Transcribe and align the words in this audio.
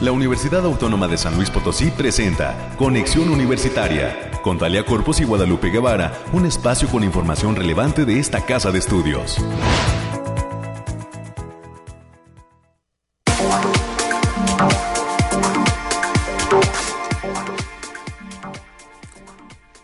La 0.00 0.12
Universidad 0.12 0.64
Autónoma 0.64 1.08
de 1.08 1.18
San 1.18 1.34
Luis 1.34 1.50
Potosí 1.50 1.90
presenta 1.90 2.72
Conexión 2.78 3.30
Universitaria 3.30 4.30
con 4.42 4.56
Talia 4.56 4.84
Corpus 4.84 5.18
y 5.20 5.24
Guadalupe 5.24 5.70
Guevara, 5.70 6.12
un 6.32 6.46
espacio 6.46 6.88
con 6.88 7.02
información 7.02 7.56
relevante 7.56 8.04
de 8.04 8.20
esta 8.20 8.46
casa 8.46 8.70
de 8.70 8.78
estudios. 8.78 9.38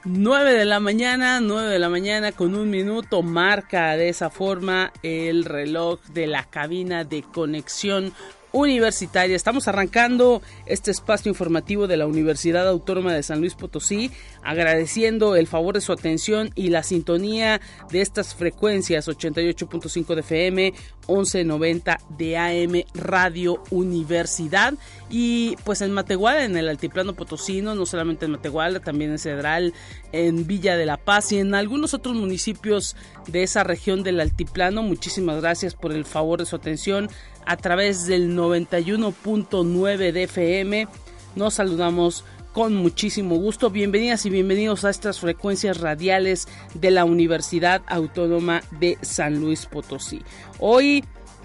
Nueve 0.04 0.54
de 0.54 0.64
la 0.64 0.78
mañana, 0.78 1.40
nueve 1.40 1.70
de 1.70 1.78
la 1.80 1.88
mañana 1.88 2.30
con 2.30 2.54
un 2.54 2.70
minuto 2.70 3.22
marca 3.22 3.96
de 3.96 4.10
esa 4.10 4.30
forma 4.30 4.92
el 5.02 5.44
reloj 5.44 5.98
de 6.12 6.28
la 6.28 6.44
cabina 6.44 7.02
de 7.02 7.22
conexión 7.22 8.12
universitaria. 8.54 9.34
Estamos 9.34 9.66
arrancando 9.66 10.40
este 10.64 10.92
espacio 10.92 11.28
informativo 11.28 11.88
de 11.88 11.96
la 11.96 12.06
Universidad 12.06 12.66
Autónoma 12.68 13.12
de 13.12 13.24
San 13.24 13.40
Luis 13.40 13.54
Potosí, 13.54 14.12
agradeciendo 14.44 15.34
el 15.34 15.48
favor 15.48 15.74
de 15.74 15.80
su 15.80 15.92
atención 15.92 16.50
y 16.54 16.68
la 16.68 16.84
sintonía 16.84 17.60
de 17.90 18.00
estas 18.00 18.34
frecuencias 18.34 19.08
88.5 19.08 20.14
de 20.14 20.20
FM, 20.20 20.72
1190 21.08 21.98
de 22.16 22.36
AM 22.38 22.84
Radio 22.94 23.62
Universidad 23.70 24.74
y 25.10 25.56
pues 25.64 25.80
en 25.82 25.90
Matehuala, 25.90 26.44
en 26.44 26.56
el 26.56 26.68
altiplano 26.68 27.14
potosino, 27.14 27.74
no 27.74 27.86
solamente 27.86 28.24
en 28.24 28.32
Matehuala, 28.32 28.80
también 28.80 29.10
en 29.10 29.18
Cedral, 29.18 29.74
en 30.12 30.46
Villa 30.46 30.76
de 30.76 30.86
la 30.86 30.96
Paz 30.96 31.32
y 31.32 31.38
en 31.38 31.54
algunos 31.54 31.92
otros 31.92 32.14
municipios 32.14 32.96
de 33.26 33.42
esa 33.42 33.64
región 33.64 34.02
del 34.04 34.20
altiplano. 34.20 34.82
Muchísimas 34.82 35.40
gracias 35.40 35.74
por 35.74 35.92
el 35.92 36.04
favor 36.04 36.38
de 36.38 36.46
su 36.46 36.56
atención 36.56 37.10
a 37.46 37.56
través 37.56 38.06
del 38.06 38.36
91.9 38.36 40.12
de 40.12 40.22
FM. 40.24 40.88
Nos 41.36 41.54
saludamos 41.54 42.24
con 42.52 42.76
muchísimo 42.76 43.36
gusto. 43.36 43.70
Bienvenidas 43.70 44.24
y 44.26 44.30
bienvenidos 44.30 44.84
a 44.84 44.90
estas 44.90 45.18
frecuencias 45.18 45.80
radiales 45.80 46.46
de 46.74 46.90
la 46.92 47.04
Universidad 47.04 47.82
Autónoma 47.86 48.62
de 48.78 48.96
San 49.02 49.40
Luis 49.40 49.66
Potosí. 49.66 50.22
Hoy 50.60 51.04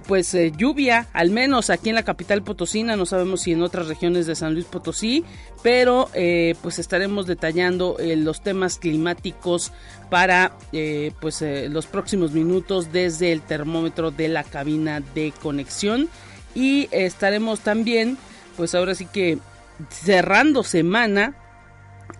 pues 0.10 0.34
eh, 0.34 0.52
lluvia, 0.58 1.06
al 1.14 1.30
menos 1.30 1.70
aquí 1.70 1.90
en 1.90 1.96
la 1.96 2.02
capital 2.02 2.42
potosina, 2.42 2.96
no 2.96 3.06
sabemos 3.06 3.42
si 3.42 3.52
en 3.52 3.62
otras 3.62 3.88
regiones 3.88 4.26
de 4.26 4.34
San 4.34 4.56
Luis 4.56 4.66
Potosí, 4.66 5.24
pero 5.62 6.10
eh, 6.16 6.56
pues 6.64 6.80
estaremos 6.80 7.28
detallando 7.28 7.96
eh, 8.00 8.16
los 8.16 8.42
temas 8.42 8.80
climáticos 8.80 9.72
para 10.10 10.58
pues 11.20 11.44
los 11.70 11.86
próximos 11.86 12.32
minutos 12.32 12.92
desde 12.92 13.32
el 13.32 13.44
termómetro 13.44 14.10
de 14.10 14.30
la 14.30 14.44
cabina 14.44 15.00
de 15.14 15.32
conexión. 15.44 16.10
Y 16.56 16.90
estaremos 16.90 17.60
también 17.60 18.18
pues 18.58 18.74
ahora 18.74 18.96
sí 18.96 19.06
que 19.06 19.38
cerrando 19.90 20.64
semana 20.64 21.36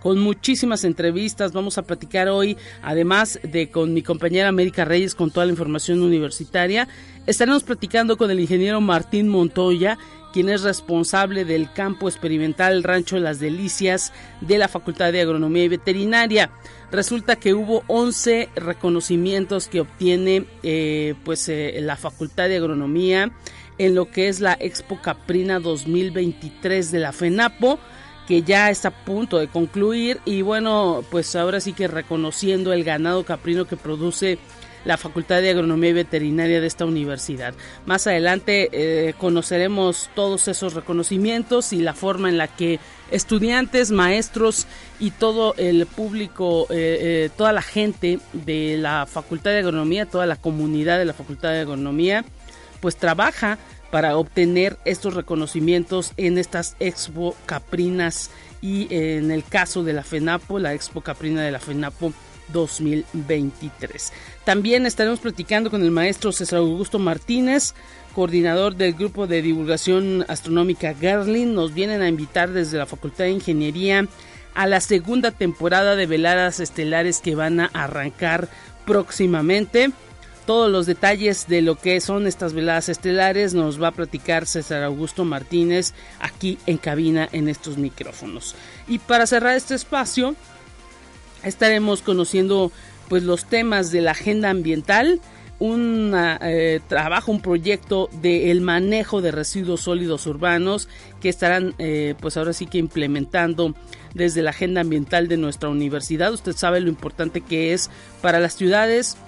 con 0.00 0.18
muchísimas 0.18 0.84
entrevistas. 0.84 1.52
Vamos 1.52 1.78
a 1.78 1.82
platicar 1.82 2.28
hoy, 2.28 2.56
además 2.82 3.40
de 3.42 3.70
con 3.70 3.92
mi 3.92 4.02
compañera 4.02 4.48
América 4.48 4.84
Reyes, 4.84 5.14
con 5.14 5.30
toda 5.30 5.46
la 5.46 5.52
información 5.52 6.02
universitaria. 6.02 6.88
Estaremos 7.26 7.64
platicando 7.64 8.16
con 8.16 8.30
el 8.30 8.40
ingeniero 8.40 8.80
Martín 8.80 9.28
Montoya, 9.28 9.98
quien 10.32 10.48
es 10.48 10.62
responsable 10.62 11.44
del 11.44 11.72
campo 11.72 12.08
experimental 12.08 12.82
Rancho 12.82 13.18
Las 13.18 13.40
Delicias 13.40 14.12
de 14.40 14.58
la 14.58 14.68
Facultad 14.68 15.12
de 15.12 15.20
Agronomía 15.20 15.64
y 15.64 15.68
Veterinaria. 15.68 16.50
Resulta 16.90 17.36
que 17.36 17.54
hubo 17.54 17.84
11 17.88 18.48
reconocimientos 18.56 19.68
que 19.68 19.80
obtiene 19.80 20.46
eh, 20.62 21.14
pues, 21.24 21.48
eh, 21.48 21.78
la 21.80 21.96
Facultad 21.96 22.48
de 22.48 22.56
Agronomía 22.56 23.32
en 23.78 23.94
lo 23.94 24.10
que 24.10 24.28
es 24.28 24.40
la 24.40 24.56
Expo 24.60 25.00
Caprina 25.00 25.58
2023 25.58 26.90
de 26.90 26.98
la 26.98 27.12
FENAPO 27.12 27.78
que 28.30 28.42
ya 28.44 28.70
está 28.70 28.90
a 28.90 29.04
punto 29.04 29.38
de 29.38 29.48
concluir 29.48 30.20
y 30.24 30.42
bueno, 30.42 31.02
pues 31.10 31.34
ahora 31.34 31.58
sí 31.58 31.72
que 31.72 31.88
reconociendo 31.88 32.72
el 32.72 32.84
ganado 32.84 33.24
caprino 33.24 33.64
que 33.64 33.76
produce 33.76 34.38
la 34.84 34.96
Facultad 34.96 35.42
de 35.42 35.50
Agronomía 35.50 35.90
y 35.90 35.94
Veterinaria 35.94 36.60
de 36.60 36.68
esta 36.68 36.84
universidad. 36.84 37.54
Más 37.86 38.06
adelante 38.06 38.68
eh, 38.70 39.14
conoceremos 39.18 40.10
todos 40.14 40.46
esos 40.46 40.74
reconocimientos 40.74 41.72
y 41.72 41.80
la 41.80 41.92
forma 41.92 42.28
en 42.28 42.38
la 42.38 42.46
que 42.46 42.78
estudiantes, 43.10 43.90
maestros 43.90 44.68
y 45.00 45.10
todo 45.10 45.56
el 45.56 45.84
público, 45.86 46.68
eh, 46.70 46.98
eh, 47.00 47.30
toda 47.36 47.50
la 47.50 47.62
gente 47.62 48.20
de 48.32 48.76
la 48.78 49.06
Facultad 49.06 49.50
de 49.50 49.58
Agronomía, 49.58 50.06
toda 50.06 50.26
la 50.26 50.36
comunidad 50.36 50.98
de 50.98 51.04
la 51.04 51.14
Facultad 51.14 51.50
de 51.50 51.62
Agronomía, 51.62 52.24
pues 52.80 52.94
trabaja 52.94 53.58
para 53.90 54.16
obtener 54.16 54.78
estos 54.84 55.14
reconocimientos 55.14 56.12
en 56.16 56.38
estas 56.38 56.76
Expo 56.80 57.34
Caprinas 57.46 58.30
y 58.62 58.88
en 58.94 59.30
el 59.30 59.44
caso 59.44 59.82
de 59.82 59.92
la 59.92 60.04
FENAPO, 60.04 60.58
la 60.58 60.74
Expo 60.74 61.00
Caprina 61.00 61.42
de 61.42 61.50
la 61.50 61.60
FENAPO 61.60 62.12
2023. 62.52 64.12
También 64.44 64.86
estaremos 64.86 65.20
platicando 65.20 65.70
con 65.70 65.82
el 65.82 65.90
maestro 65.90 66.32
César 66.32 66.58
Augusto 66.58 66.98
Martínez, 66.98 67.74
coordinador 68.14 68.74
del 68.76 68.94
grupo 68.94 69.26
de 69.26 69.42
divulgación 69.42 70.24
astronómica 70.28 70.92
Garlin. 70.92 71.54
Nos 71.54 71.74
vienen 71.74 72.02
a 72.02 72.08
invitar 72.08 72.50
desde 72.50 72.78
la 72.78 72.86
Facultad 72.86 73.24
de 73.24 73.30
Ingeniería 73.30 74.06
a 74.54 74.66
la 74.66 74.80
segunda 74.80 75.30
temporada 75.30 75.94
de 75.96 76.06
veladas 76.06 76.60
estelares 76.60 77.20
que 77.20 77.36
van 77.36 77.60
a 77.60 77.70
arrancar 77.72 78.48
próximamente 78.84 79.90
todos 80.46 80.70
los 80.70 80.86
detalles 80.86 81.46
de 81.48 81.62
lo 81.62 81.76
que 81.76 82.00
son 82.00 82.26
estas 82.26 82.52
veladas 82.52 82.88
estelares 82.88 83.54
nos 83.54 83.80
va 83.80 83.88
a 83.88 83.92
platicar 83.92 84.46
César 84.46 84.82
Augusto 84.82 85.24
Martínez 85.24 85.94
aquí 86.18 86.58
en 86.66 86.78
cabina 86.78 87.28
en 87.32 87.48
estos 87.48 87.78
micrófonos. 87.78 88.54
Y 88.88 88.98
para 88.98 89.26
cerrar 89.26 89.56
este 89.56 89.74
espacio 89.74 90.34
estaremos 91.44 92.02
conociendo 92.02 92.72
pues 93.08 93.22
los 93.22 93.44
temas 93.44 93.90
de 93.90 94.02
la 94.02 94.12
agenda 94.12 94.50
ambiental, 94.50 95.20
un 95.58 96.14
eh, 96.42 96.80
trabajo, 96.88 97.30
un 97.30 97.40
proyecto 97.40 98.08
de 98.22 98.50
el 98.50 98.60
manejo 98.62 99.20
de 99.20 99.30
residuos 99.30 99.82
sólidos 99.82 100.26
urbanos 100.26 100.88
que 101.20 101.28
estarán 101.28 101.74
eh, 101.78 102.14
pues 102.18 102.36
ahora 102.36 102.54
sí 102.54 102.66
que 102.66 102.78
implementando 102.78 103.74
desde 104.14 104.42
la 104.42 104.50
agenda 104.50 104.80
ambiental 104.80 105.28
de 105.28 105.36
nuestra 105.36 105.68
universidad. 105.68 106.32
Usted 106.32 106.56
sabe 106.56 106.80
lo 106.80 106.88
importante 106.88 107.42
que 107.42 107.74
es 107.74 107.90
para 108.22 108.40
las 108.40 108.54
ciudades 108.54 109.18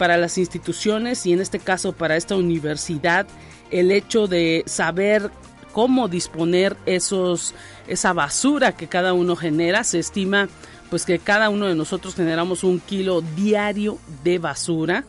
para 0.00 0.16
las 0.16 0.38
instituciones 0.38 1.26
y 1.26 1.34
en 1.34 1.42
este 1.42 1.58
caso 1.58 1.92
para 1.92 2.16
esta 2.16 2.34
universidad 2.34 3.26
el 3.70 3.92
hecho 3.92 4.28
de 4.28 4.62
saber 4.64 5.30
cómo 5.74 6.08
disponer 6.08 6.74
esos 6.86 7.54
esa 7.86 8.14
basura 8.14 8.72
que 8.72 8.86
cada 8.86 9.12
uno 9.12 9.36
genera. 9.36 9.84
Se 9.84 9.98
estima 9.98 10.48
pues 10.88 11.04
que 11.04 11.18
cada 11.18 11.50
uno 11.50 11.66
de 11.66 11.74
nosotros 11.74 12.14
generamos 12.14 12.64
un 12.64 12.80
kilo 12.80 13.20
diario 13.36 13.98
de 14.24 14.38
basura 14.38 15.04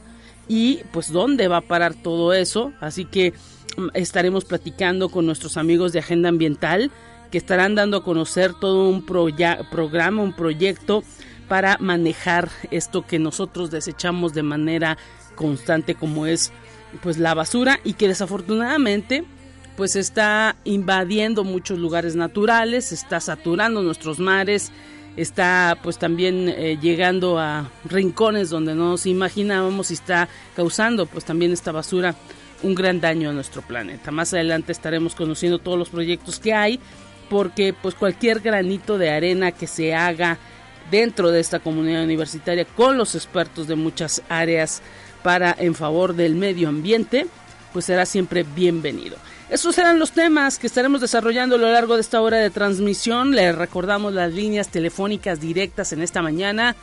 y 0.49 0.81
pues 0.91 1.09
dónde 1.09 1.47
va 1.47 1.57
a 1.57 1.61
parar 1.61 1.93
todo 1.93 2.33
eso 2.33 2.73
así 2.81 3.05
que 3.05 3.31
mm, 3.77 3.91
estaremos 3.93 4.43
platicando 4.43 5.07
con 5.07 5.25
nuestros 5.25 5.55
amigos 5.55 5.93
de 5.93 5.99
agenda 5.99 6.27
ambiental 6.27 6.91
que 7.31 7.37
estarán 7.37 7.75
dando 7.75 7.95
a 7.95 8.03
conocer 8.03 8.53
todo 8.59 8.89
un 8.89 9.05
programa 9.05 10.21
un 10.21 10.35
proyecto 10.35 11.01
para 11.51 11.77
manejar 11.81 12.49
esto 12.71 13.05
que 13.05 13.19
nosotros 13.19 13.71
desechamos 13.71 14.33
de 14.33 14.41
manera 14.41 14.97
constante 15.35 15.95
como 15.95 16.25
es 16.25 16.49
pues 17.03 17.17
la 17.17 17.33
basura 17.33 17.81
y 17.83 17.95
que 17.95 18.07
desafortunadamente 18.07 19.25
pues 19.75 19.97
está 19.97 20.55
invadiendo 20.63 21.43
muchos 21.43 21.77
lugares 21.77 22.15
naturales, 22.15 22.93
está 22.93 23.19
saturando 23.19 23.83
nuestros 23.83 24.17
mares, 24.17 24.71
está 25.17 25.77
pues 25.83 25.97
también 25.97 26.47
eh, 26.47 26.77
llegando 26.81 27.37
a 27.37 27.69
rincones 27.83 28.49
donde 28.49 28.73
no 28.73 28.91
nos 28.91 29.05
imaginábamos 29.05 29.91
y 29.91 29.95
está 29.95 30.29
causando 30.55 31.05
pues 31.05 31.25
también 31.25 31.51
esta 31.51 31.73
basura 31.73 32.15
un 32.63 32.75
gran 32.75 33.01
daño 33.01 33.29
a 33.29 33.33
nuestro 33.33 33.61
planeta. 33.61 34.09
Más 34.11 34.33
adelante 34.33 34.71
estaremos 34.71 35.15
conociendo 35.15 35.59
todos 35.59 35.77
los 35.77 35.89
proyectos 35.89 36.39
que 36.39 36.53
hay 36.53 36.79
porque 37.29 37.73
pues 37.73 37.93
cualquier 37.93 38.39
granito 38.39 38.97
de 38.97 39.09
arena 39.09 39.51
que 39.51 39.67
se 39.67 39.93
haga 39.93 40.39
dentro 40.89 41.31
de 41.31 41.39
esta 41.39 41.59
comunidad 41.59 42.03
universitaria 42.03 42.65
con 42.65 42.97
los 42.97 43.15
expertos 43.15 43.67
de 43.67 43.75
muchas 43.75 44.21
áreas 44.29 44.81
para 45.23 45.55
en 45.57 45.75
favor 45.75 46.15
del 46.15 46.35
medio 46.35 46.69
ambiente, 46.69 47.27
pues 47.73 47.85
será 47.85 48.05
siempre 48.05 48.43
bienvenido. 48.43 49.17
Esos 49.49 49.75
serán 49.75 49.99
los 49.99 50.13
temas 50.13 50.57
que 50.57 50.67
estaremos 50.67 51.01
desarrollando 51.01 51.55
a 51.55 51.59
lo 51.59 51.69
largo 51.71 51.95
de 51.95 52.01
esta 52.01 52.21
hora 52.21 52.37
de 52.37 52.49
transmisión. 52.49 53.35
Les 53.35 53.53
recordamos 53.53 54.13
las 54.13 54.33
líneas 54.33 54.69
telefónicas 54.69 55.41
directas 55.41 55.91
en 55.91 56.01
esta 56.01 56.21
mañana 56.21 56.75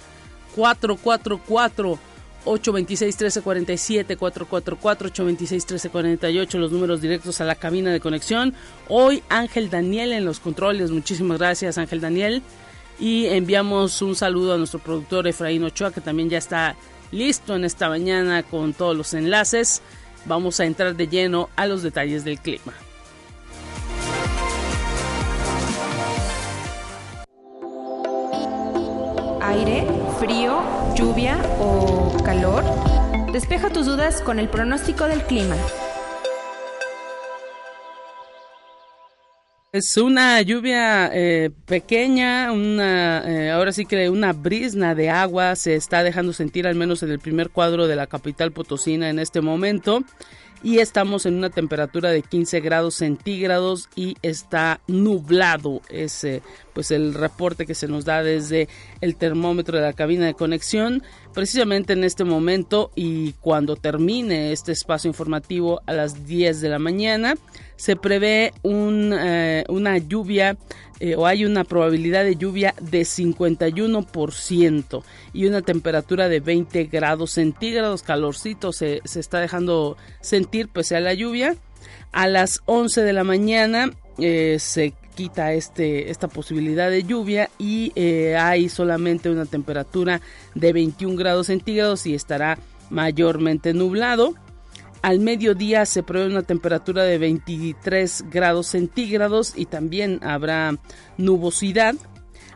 444 0.55 1.99
826 2.45 3.15
1347 3.15 4.17
444 4.17 5.07
826 5.09 5.65
1348 5.65 6.59
los 6.59 6.73
números 6.73 7.01
directos 7.01 7.41
a 7.41 7.45
la 7.45 7.55
cabina 7.55 7.91
de 7.91 8.01
conexión. 8.01 8.55
Hoy 8.89 9.23
Ángel 9.29 9.71
Daniel 9.71 10.13
en 10.13 10.25
los 10.25 10.39
controles. 10.39 10.91
Muchísimas 10.91 11.39
gracias 11.39 11.79
Ángel 11.79 12.01
Daniel. 12.01 12.43
Y 13.01 13.27
enviamos 13.27 14.03
un 14.03 14.17
saludo 14.17 14.55
a 14.55 14.59
nuestro 14.59 14.81
productor 14.81 15.29
Efraín 15.29 15.65
Ochoa, 15.65 15.93
que 15.93 16.01
también 16.01 16.29
ya 16.31 16.39
está 16.39 16.75
listo 17.13 17.55
en 17.55 17.65
esta 17.65 17.89
mañana 17.89 18.43
con 18.43 18.75
todos 18.75 18.97
los 18.97 19.15
enlaces. 19.15 19.83
Vamos 20.25 20.59
a 20.61 20.65
entrar 20.65 20.97
de 20.97 21.07
lleno 21.09 21.49
a 21.57 21.67
los 21.67 21.83
detalles 21.83 22.25
del 22.25 22.39
clima. 22.41 22.73
Aire, 29.41 29.87
frío, 30.19 30.61
lluvia 30.95 31.39
o 31.61 32.17
calor. 32.25 32.65
Despeja 33.33 33.71
tus 33.71 33.87
dudas 33.87 34.21
con 34.21 34.39
el 34.39 34.49
pronóstico 34.49 35.05
del 35.05 35.23
clima. 35.23 35.57
Es 39.71 39.99
una 39.99 40.41
lluvia 40.41 41.11
eh, 41.13 41.51
pequeña, 41.67 42.53
una, 42.53 43.23
eh, 43.27 43.51
ahora 43.51 43.71
sí 43.71 43.85
que 43.85 44.09
una 44.09 44.33
brisna 44.33 44.95
de 44.95 45.11
agua 45.11 45.57
se 45.57 45.75
está 45.75 46.03
dejando 46.03 46.33
sentir 46.33 46.67
al 46.67 46.75
menos 46.75 47.03
en 47.03 47.11
el 47.11 47.19
primer 47.19 47.51
cuadro 47.51 47.87
de 47.87 47.95
la 47.95 48.07
capital 48.07 48.51
potosina 48.51 49.11
en 49.11 49.19
este 49.19 49.43
momento 49.43 50.05
y 50.63 50.79
estamos 50.79 51.27
en 51.27 51.35
una 51.35 51.51
temperatura 51.51 52.11
de 52.11 52.23
15 52.23 52.61
grados 52.61 52.97
centígrados 52.97 53.89
y 53.95 54.17
está 54.23 54.81
nublado. 54.87 55.83
ese 55.89 56.43
pues 56.73 56.93
el 56.93 57.15
reporte 57.15 57.67
que 57.67 57.75
se 57.75 57.89
nos 57.89 58.05
da 58.05 58.23
desde 58.23 58.69
el 59.01 59.17
termómetro 59.17 59.77
de 59.77 59.83
la 59.83 59.95
cabina 59.95 60.27
de 60.27 60.35
conexión 60.35 61.03
precisamente 61.35 61.93
en 61.93 62.05
este 62.05 62.23
momento 62.23 62.93
y 62.95 63.33
cuando 63.35 63.75
termine 63.75 64.53
este 64.53 64.73
espacio 64.73 65.09
informativo 65.09 65.81
a 65.87 65.93
las 65.93 66.25
10 66.27 66.61
de 66.61 66.69
la 66.69 66.79
mañana 66.79 67.35
se 67.75 67.97
prevé 67.97 68.53
eh, 68.63 69.65
una 69.69 69.99
lluvia 69.99 70.57
eh, 71.01 71.17
o 71.17 71.27
hay 71.27 71.45
una 71.45 71.65
probabilidad 71.65 72.25
de 72.25 72.37
lluvia 72.37 72.75
de 72.81 73.03
51% 73.03 75.03
y 75.33 75.47
una 75.47 75.63
temperatura 75.63 76.29
de 76.29 76.41
20 76.41 76.85
grados 76.85 77.33
centígrados, 77.33 78.03
calorcito 78.03 78.73
se, 78.73 79.01
se 79.05 79.21
está 79.21 79.41
dejando 79.41 79.97
sentir 80.21 80.69
pese 80.69 80.97
a 80.97 81.01
la 81.01 81.15
lluvia. 81.15 81.57
A 82.11 82.27
las 82.27 82.63
11 82.67 83.03
de 83.03 83.13
la 83.13 83.23
mañana 83.23 83.91
eh, 84.19 84.57
se 84.59 84.95
quita 85.15 85.53
este, 85.53 86.11
esta 86.11 86.29
posibilidad 86.29 86.91
de 86.91 87.03
lluvia 87.03 87.51
y 87.59 87.93
eh, 87.97 88.37
hay 88.37 88.69
solamente 88.69 89.31
una 89.31 89.47
temperatura 89.47 90.21
de 90.55 90.73
21 90.73 91.17
grados 91.17 91.49
centígrados 91.49 92.07
y 92.07 92.15
estará 92.15 92.59
mayormente 92.89 93.75
nublado. 93.75 94.35
Al 95.01 95.21
mediodía 95.21 95.87
se 95.87 96.03
prevé 96.03 96.27
una 96.27 96.43
temperatura 96.43 97.05
de 97.05 97.19
23 97.19 98.25
grados 98.31 98.67
centígrados 98.67 99.53
y 99.57 99.67
también 99.67 100.19
habrá 100.23 100.77
nubosidad. 101.17 101.95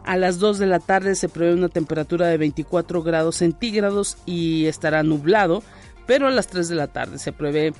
A 0.05 0.17
las 0.17 0.41
2 0.41 0.59
de 0.59 0.67
la 0.67 0.81
tarde 0.81 1.15
se 1.15 1.29
prevé 1.29 1.55
una 1.55 1.69
temperatura 1.69 2.27
de 2.27 2.39
24 2.39 3.03
grados 3.05 3.37
centígrados 3.37 4.19
y 4.27 4.67
estará 4.67 5.05
nublado, 5.05 5.63
pero 6.07 6.27
a 6.27 6.33
las 6.33 6.49
3 6.49 6.69
de 6.69 6.75
la 6.75 6.89
tarde 6.89 7.19
se 7.19 7.33
prevé 7.33 7.73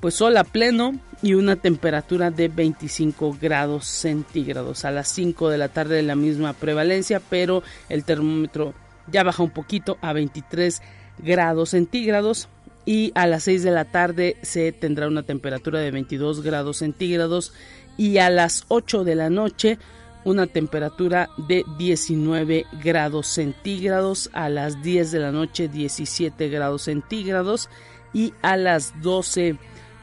pues 0.00 0.14
sol 0.14 0.36
a 0.38 0.44
pleno 0.44 0.98
y 1.22 1.34
una 1.34 1.56
temperatura 1.56 2.30
de 2.30 2.48
25 2.48 3.36
grados 3.38 3.86
centígrados. 3.86 4.86
A 4.86 4.90
las 4.90 5.08
5 5.08 5.50
de 5.50 5.58
la 5.58 5.68
tarde 5.68 6.02
la 6.02 6.16
misma 6.16 6.54
prevalencia, 6.54 7.20
pero 7.20 7.62
el 7.90 8.04
termómetro 8.04 8.72
ya 9.08 9.22
baja 9.22 9.42
un 9.42 9.50
poquito 9.50 9.98
a 10.00 10.14
23 10.14 10.80
grados 11.18 11.70
centígrados 11.70 12.48
y 12.86 13.10
a 13.16 13.26
las 13.26 13.42
6 13.42 13.64
de 13.64 13.70
la 13.72 13.84
tarde 13.84 14.36
se 14.42 14.72
tendrá 14.72 15.08
una 15.08 15.24
temperatura 15.24 15.80
de 15.80 15.90
22 15.90 16.40
grados 16.40 16.78
centígrados 16.78 17.52
y 17.98 18.18
a 18.18 18.30
las 18.30 18.64
8 18.68 19.04
de 19.04 19.14
la 19.16 19.28
noche 19.28 19.78
una 20.24 20.46
temperatura 20.46 21.30
de 21.36 21.64
19 21.78 22.66
grados 22.82 23.26
centígrados, 23.26 24.30
a 24.32 24.48
las 24.48 24.82
10 24.82 25.12
de 25.12 25.18
la 25.20 25.32
noche 25.32 25.68
17 25.68 26.48
grados 26.48 26.82
centígrados 26.82 27.68
y 28.12 28.32
a 28.42 28.56
las 28.56 29.00
12 29.02 29.56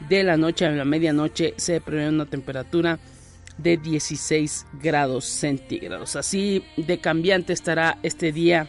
de 0.08 0.24
la 0.24 0.38
noche 0.38 0.66
a 0.66 0.72
la 0.72 0.86
medianoche 0.86 1.54
se 1.58 1.80
prevé 1.82 2.10
una 2.10 2.26
temperatura 2.26 3.00
de 3.58 3.78
16 3.78 4.66
grados 4.82 5.26
centígrados. 5.26 6.16
Así 6.16 6.64
de 6.78 7.00
cambiante 7.00 7.54
estará 7.54 7.98
este 8.04 8.32
día 8.32 8.68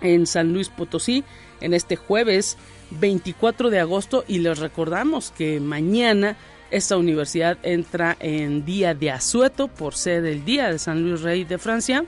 en 0.00 0.26
San 0.26 0.52
Luis 0.52 0.68
Potosí 0.68 1.24
en 1.60 1.74
este 1.74 1.96
jueves 1.96 2.56
24 2.98 3.70
de 3.70 3.80
agosto 3.80 4.24
y 4.28 4.38
les 4.38 4.58
recordamos 4.58 5.30
que 5.30 5.60
mañana 5.60 6.36
esta 6.70 6.96
universidad 6.96 7.58
entra 7.62 8.16
en 8.18 8.64
día 8.64 8.94
de 8.94 9.10
asueto 9.10 9.68
por 9.68 9.94
ser 9.94 10.24
el 10.24 10.44
día 10.44 10.70
de 10.70 10.78
San 10.78 11.02
Luis 11.02 11.20
Rey 11.20 11.44
de 11.44 11.58
Francia 11.58 12.04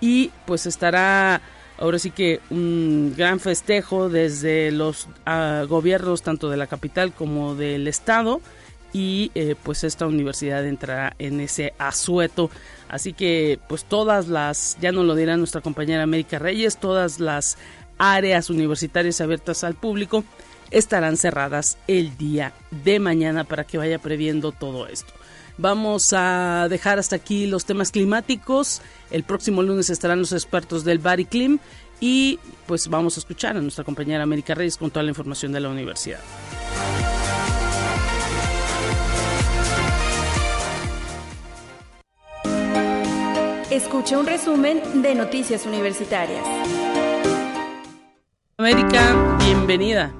y 0.00 0.30
pues 0.46 0.66
estará 0.66 1.40
ahora 1.78 1.98
sí 1.98 2.10
que 2.10 2.40
un 2.50 3.14
gran 3.16 3.40
festejo 3.40 4.08
desde 4.08 4.70
los 4.72 5.06
uh, 5.26 5.66
gobiernos 5.66 6.22
tanto 6.22 6.50
de 6.50 6.56
la 6.56 6.66
capital 6.66 7.12
como 7.12 7.54
del 7.54 7.86
estado 7.88 8.40
y 8.92 9.30
eh, 9.34 9.54
pues 9.62 9.84
esta 9.84 10.06
universidad 10.06 10.66
entrará 10.66 11.14
en 11.18 11.40
ese 11.40 11.74
asueto. 11.78 12.50
Así 12.88 13.12
que 13.12 13.60
pues 13.68 13.84
todas 13.84 14.28
las 14.28 14.76
ya 14.80 14.90
no 14.90 15.04
lo 15.04 15.14
dirá 15.14 15.36
nuestra 15.36 15.60
compañera 15.60 16.02
América 16.02 16.38
Reyes 16.38 16.78
todas 16.78 17.20
las 17.20 17.56
áreas 18.00 18.48
universitarias 18.50 19.20
abiertas 19.20 19.62
al 19.62 19.74
público 19.74 20.24
estarán 20.70 21.16
cerradas 21.16 21.76
el 21.86 22.16
día 22.16 22.54
de 22.70 22.98
mañana 22.98 23.44
para 23.44 23.64
que 23.64 23.78
vaya 23.78 23.98
previendo 23.98 24.52
todo 24.52 24.86
esto. 24.86 25.12
Vamos 25.58 26.14
a 26.14 26.66
dejar 26.70 26.98
hasta 26.98 27.16
aquí 27.16 27.46
los 27.46 27.66
temas 27.66 27.90
climáticos. 27.90 28.80
El 29.10 29.24
próximo 29.24 29.62
lunes 29.62 29.90
estarán 29.90 30.20
los 30.20 30.32
expertos 30.32 30.84
del 30.84 30.98
Bariclim 30.98 31.58
y 32.00 32.38
pues 32.66 32.88
vamos 32.88 33.18
a 33.18 33.20
escuchar 33.20 33.56
a 33.58 33.60
nuestra 33.60 33.84
compañera 33.84 34.22
América 34.22 34.54
Reyes 34.54 34.78
con 34.78 34.90
toda 34.90 35.02
la 35.02 35.10
información 35.10 35.52
de 35.52 35.60
la 35.60 35.68
universidad. 35.68 36.20
Escucha 43.70 44.18
un 44.18 44.26
resumen 44.26 45.02
de 45.02 45.14
Noticias 45.14 45.66
Universitarias. 45.66 46.79
América, 48.60 49.38
bienvenida. 49.38 50.12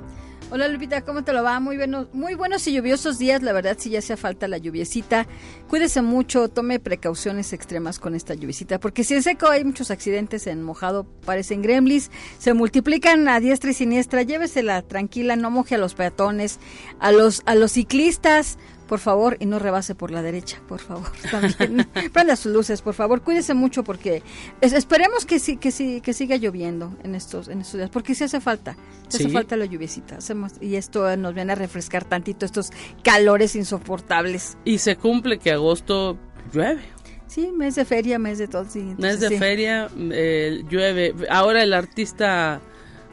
Hola 0.51 0.67
Lupita, 0.69 1.03
¿cómo 1.03 1.23
te 1.23 1.35
lo 1.35 1.43
va? 1.43 1.61
Muy 1.61 1.77
buenos, 1.77 2.07
muy 2.15 2.35
buenos 2.35 2.67
y 2.67 2.73
lluviosos 2.73 3.19
días, 3.19 3.43
la 3.43 3.53
verdad 3.53 3.77
sí 3.79 3.91
ya 3.91 3.99
hace 3.99 4.17
falta 4.17 4.49
la 4.49 4.57
lluviecita. 4.57 5.27
Cuídese 5.69 6.01
mucho, 6.01 6.49
tome 6.49 6.81
precauciones 6.81 7.53
extremas 7.53 7.99
con 7.99 8.15
esta 8.15 8.33
lluviecita, 8.33 8.81
porque 8.81 9.05
si 9.05 9.13
es 9.13 9.25
seco 9.25 9.51
hay 9.51 9.63
muchos 9.63 9.91
accidentes 9.91 10.47
en 10.47 10.63
mojado, 10.63 11.05
parecen 11.27 11.61
gremlins, 11.61 12.11
se 12.39 12.55
multiplican 12.55 13.29
a 13.29 13.41
diestra 13.41 13.73
y 13.73 13.75
siniestra, 13.75 14.23
llévesela 14.23 14.81
tranquila, 14.81 15.37
no 15.37 15.51
moje 15.51 15.75
a 15.75 15.79
los 15.79 15.93
peatones, 15.93 16.61
a 16.99 17.13
los, 17.13 17.43
a 17.45 17.55
los 17.55 17.73
ciclistas, 17.73 18.57
por 18.91 18.99
favor, 18.99 19.37
y 19.39 19.47
no 19.47 19.61
rebase 19.61 19.95
por 19.95 20.11
la 20.11 20.21
derecha, 20.21 20.61
por 20.67 20.81
favor, 20.81 21.07
también. 21.31 21.87
Prenda 22.12 22.35
sus 22.35 22.53
luces, 22.53 22.83
por 22.83 22.95
favor, 22.95 23.23
cuídese 23.23 23.55
mucho 23.55 23.85
porque 23.85 24.25
esperemos 24.61 25.25
que 25.26 25.38
sí, 25.38 25.59
que 25.59 25.71
sí, 25.71 26.00
que 26.00 26.12
siga 26.12 26.35
lloviendo 26.35 26.99
en 27.05 27.14
estos, 27.14 27.47
en 27.47 27.61
estos 27.61 27.79
días, 27.79 27.91
porque 27.91 28.17
sí 28.17 28.25
hace 28.25 28.41
falta, 28.41 28.76
hace 29.07 29.29
falta 29.29 29.57
la 29.57 29.67
lluviecita, 29.67 30.17
hacemos, 30.17 30.55
y 30.61 30.75
esto 30.75 31.17
nos 31.17 31.35
viene 31.35 31.53
a 31.53 31.55
refrescar 31.55 32.05
tantito 32.05 32.45
estos 32.45 32.71
calores 33.05 33.55
insoportables. 33.55 34.59
Y 34.64 34.79
se 34.79 34.97
cumple 34.97 35.38
que 35.38 35.53
agosto 35.53 36.19
llueve. 36.53 36.83
Sí, 37.29 37.53
mes 37.53 37.76
de 37.76 37.85
feria, 37.85 38.19
mes 38.19 38.38
de 38.38 38.49
todo. 38.49 38.64
Sí, 38.69 38.97
mes 38.99 39.21
de 39.21 39.38
feria, 39.38 39.88
eh, 39.97 40.64
llueve. 40.69 41.14
Ahora 41.29 41.62
el 41.62 41.75
artista 41.75 42.61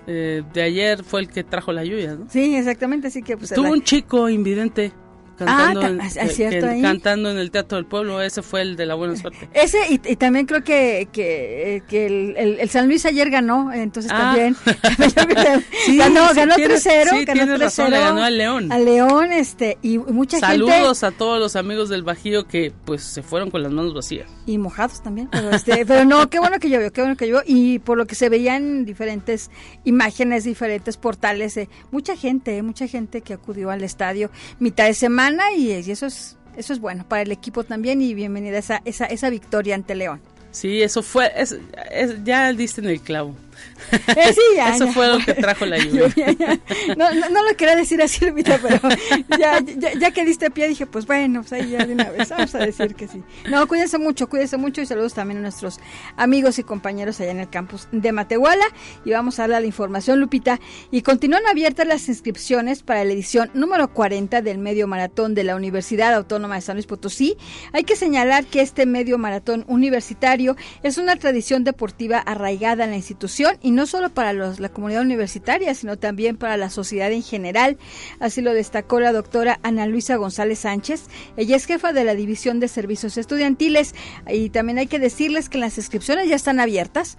eh, 0.07 0.41
de 0.55 0.61
ayer 0.63 1.03
fue 1.03 1.19
el 1.19 1.27
que 1.27 1.43
trajo 1.43 1.71
la 1.71 1.83
lluvia, 1.83 2.15
¿no? 2.15 2.27
Sí, 2.31 2.55
exactamente, 2.55 3.09
así 3.09 3.21
que 3.21 3.37
pues... 3.37 3.53
Tuvo 3.53 3.69
un 3.69 3.83
chico 3.83 4.27
invidente 4.27 4.91
cantando, 5.37 5.81
ah, 5.81 6.09
en, 6.15 6.81
cantando 6.81 7.29
en 7.29 7.37
el 7.37 7.51
Teatro 7.51 7.77
del 7.77 7.85
Pueblo, 7.85 8.21
ese 8.21 8.41
fue 8.41 8.61
el 8.61 8.75
de 8.75 8.85
la 8.85 8.95
buena 8.95 9.15
suerte. 9.15 9.47
Ese, 9.53 9.77
y, 9.89 9.97
también 10.15 10.45
creo 10.45 10.63
que, 10.63 11.07
que, 11.11 11.83
que 11.87 12.05
el, 12.59 12.69
San 12.69 12.87
Luis 12.87 13.05
ayer 13.05 13.29
ganó, 13.29 13.71
entonces 13.71 14.11
ah. 14.13 14.33
también. 14.35 14.55
ganó 15.97 16.33
ganó 16.33 16.55
3-0. 16.55 17.25
ganó 17.25 17.55
3-0. 17.55 17.89
le 17.89 17.99
ganó 17.99 18.23
al 18.23 18.37
León. 18.37 18.71
Al 18.71 18.85
León, 18.85 19.31
este, 19.31 19.77
y 19.81 19.97
mucha 19.97 20.39
Saludos 20.39 20.69
gente. 20.69 20.73
Saludos 20.79 21.03
a 21.03 21.11
todos 21.11 21.39
los 21.39 21.55
amigos 21.55 21.89
del 21.89 22.03
Bajío 22.03 22.47
que 22.47 22.73
pues 22.85 23.03
se 23.03 23.21
fueron 23.21 23.51
con 23.51 23.61
las 23.61 23.71
manos 23.71 23.93
vacías. 23.93 24.27
Y 24.45 24.57
mojados 24.57 25.03
también, 25.03 25.29
pero, 25.31 25.51
este, 25.51 25.85
pero 25.85 26.05
no, 26.05 26.29
qué 26.29 26.39
bueno 26.39 26.59
que 26.59 26.69
llovió, 26.69 26.91
qué 26.91 27.01
bueno 27.01 27.15
que 27.15 27.27
llovió. 27.27 27.43
Y 27.45 27.79
por 27.79 27.97
lo 27.97 28.07
que 28.07 28.15
se 28.15 28.29
veían 28.29 28.85
diferentes 28.85 29.51
imágenes, 29.83 30.45
diferentes 30.45 30.97
portales, 30.97 31.57
eh, 31.57 31.69
mucha 31.91 32.15
gente, 32.15 32.61
mucha 32.63 32.87
gente 32.87 33.21
que 33.21 33.33
acudió 33.33 33.69
al 33.69 33.83
estadio 33.83 34.31
mitad 34.59 34.85
de 34.85 34.93
semana 34.93 35.26
y, 35.55 35.71
eso 35.71 36.05
es 36.05 36.37
eso 36.55 36.73
es 36.73 36.79
bueno 36.79 37.07
para 37.07 37.21
el 37.21 37.31
equipo 37.31 37.63
también 37.63 38.01
y 38.01 38.13
bienvenida 38.13 38.57
esa 38.57 38.81
esa, 38.85 39.05
esa 39.05 39.29
victoria 39.29 39.75
ante 39.75 39.95
León. 39.95 40.21
Sí, 40.51 40.81
eso 40.81 41.03
fue, 41.03 41.31
es, 41.35 41.55
ya 42.23 42.51
diste 42.53 42.81
en 42.81 42.87
el 42.87 43.01
clavo. 43.01 43.35
Eh, 43.91 44.33
sí, 44.33 44.41
ya, 44.55 44.75
Eso 44.75 44.85
ya. 44.85 44.91
fue 44.91 45.07
lo 45.07 45.19
que 45.19 45.33
trajo 45.33 45.65
la 45.65 45.77
lluvia. 45.83 46.35
No, 46.97 47.13
no, 47.13 47.29
no 47.29 47.43
lo 47.43 47.55
quería 47.55 47.75
decir 47.75 48.01
así, 48.01 48.25
Lupita, 48.25 48.59
pero 48.61 48.79
ya, 49.39 49.59
ya, 49.77 49.93
ya 49.93 50.11
que 50.11 50.25
diste 50.25 50.49
pie 50.51 50.67
dije, 50.67 50.85
pues 50.85 51.05
bueno, 51.05 51.41
pues 51.41 51.53
ahí 51.53 51.69
ya 51.71 51.85
de 51.85 51.93
una 51.93 52.09
vez 52.09 52.29
vamos 52.29 52.53
a 52.55 52.59
decir 52.59 52.95
que 52.95 53.07
sí. 53.07 53.23
No, 53.49 53.67
cuídense 53.67 53.97
mucho, 53.97 54.27
cuídense 54.27 54.57
mucho 54.57 54.81
y 54.81 54.85
saludos 54.85 55.13
también 55.13 55.37
a 55.39 55.41
nuestros 55.41 55.79
amigos 56.17 56.59
y 56.59 56.63
compañeros 56.63 57.19
allá 57.21 57.31
en 57.31 57.39
el 57.39 57.49
campus 57.49 57.87
de 57.91 58.11
Matehuala. 58.11 58.65
Y 59.05 59.11
vamos 59.11 59.39
a 59.39 59.43
darle 59.43 59.61
la 59.61 59.67
información, 59.67 60.19
Lupita. 60.19 60.59
Y 60.91 61.01
continúan 61.01 61.45
abiertas 61.47 61.87
las 61.87 62.07
inscripciones 62.09 62.83
para 62.83 63.03
la 63.03 63.13
edición 63.13 63.49
número 63.53 63.93
40 63.93 64.41
del 64.41 64.57
medio 64.57 64.87
maratón 64.87 65.33
de 65.35 65.43
la 65.43 65.55
Universidad 65.55 66.13
Autónoma 66.13 66.55
de 66.55 66.61
San 66.61 66.75
Luis 66.75 66.87
Potosí. 66.87 67.37
Hay 67.73 67.83
que 67.83 67.95
señalar 67.95 68.45
que 68.45 68.61
este 68.61 68.85
medio 68.85 69.17
maratón 69.17 69.63
universitario 69.67 70.55
es 70.83 70.97
una 70.97 71.15
tradición 71.15 71.63
deportiva 71.63 72.19
arraigada 72.19 72.83
en 72.83 72.91
la 72.91 72.97
institución 72.97 73.46
y 73.61 73.71
no 73.71 73.85
solo 73.85 74.09
para 74.09 74.33
la 74.33 74.69
comunidad 74.69 75.01
universitaria, 75.01 75.73
sino 75.73 75.97
también 75.97 76.37
para 76.37 76.57
la 76.57 76.69
sociedad 76.69 77.11
en 77.11 77.23
general. 77.23 77.77
Así 78.19 78.41
lo 78.41 78.53
destacó 78.53 78.99
la 78.99 79.13
doctora 79.13 79.59
Ana 79.63 79.85
Luisa 79.87 80.15
González 80.15 80.59
Sánchez. 80.59 81.05
Ella 81.37 81.55
es 81.55 81.65
jefa 81.65 81.93
de 81.93 82.03
la 82.03 82.15
División 82.15 82.59
de 82.59 82.67
Servicios 82.67 83.17
Estudiantiles 83.17 83.95
y 84.27 84.49
también 84.49 84.77
hay 84.77 84.87
que 84.87 84.99
decirles 84.99 85.49
que 85.49 85.57
las 85.57 85.77
inscripciones 85.77 86.29
ya 86.29 86.35
están 86.35 86.59
abiertas. 86.59 87.17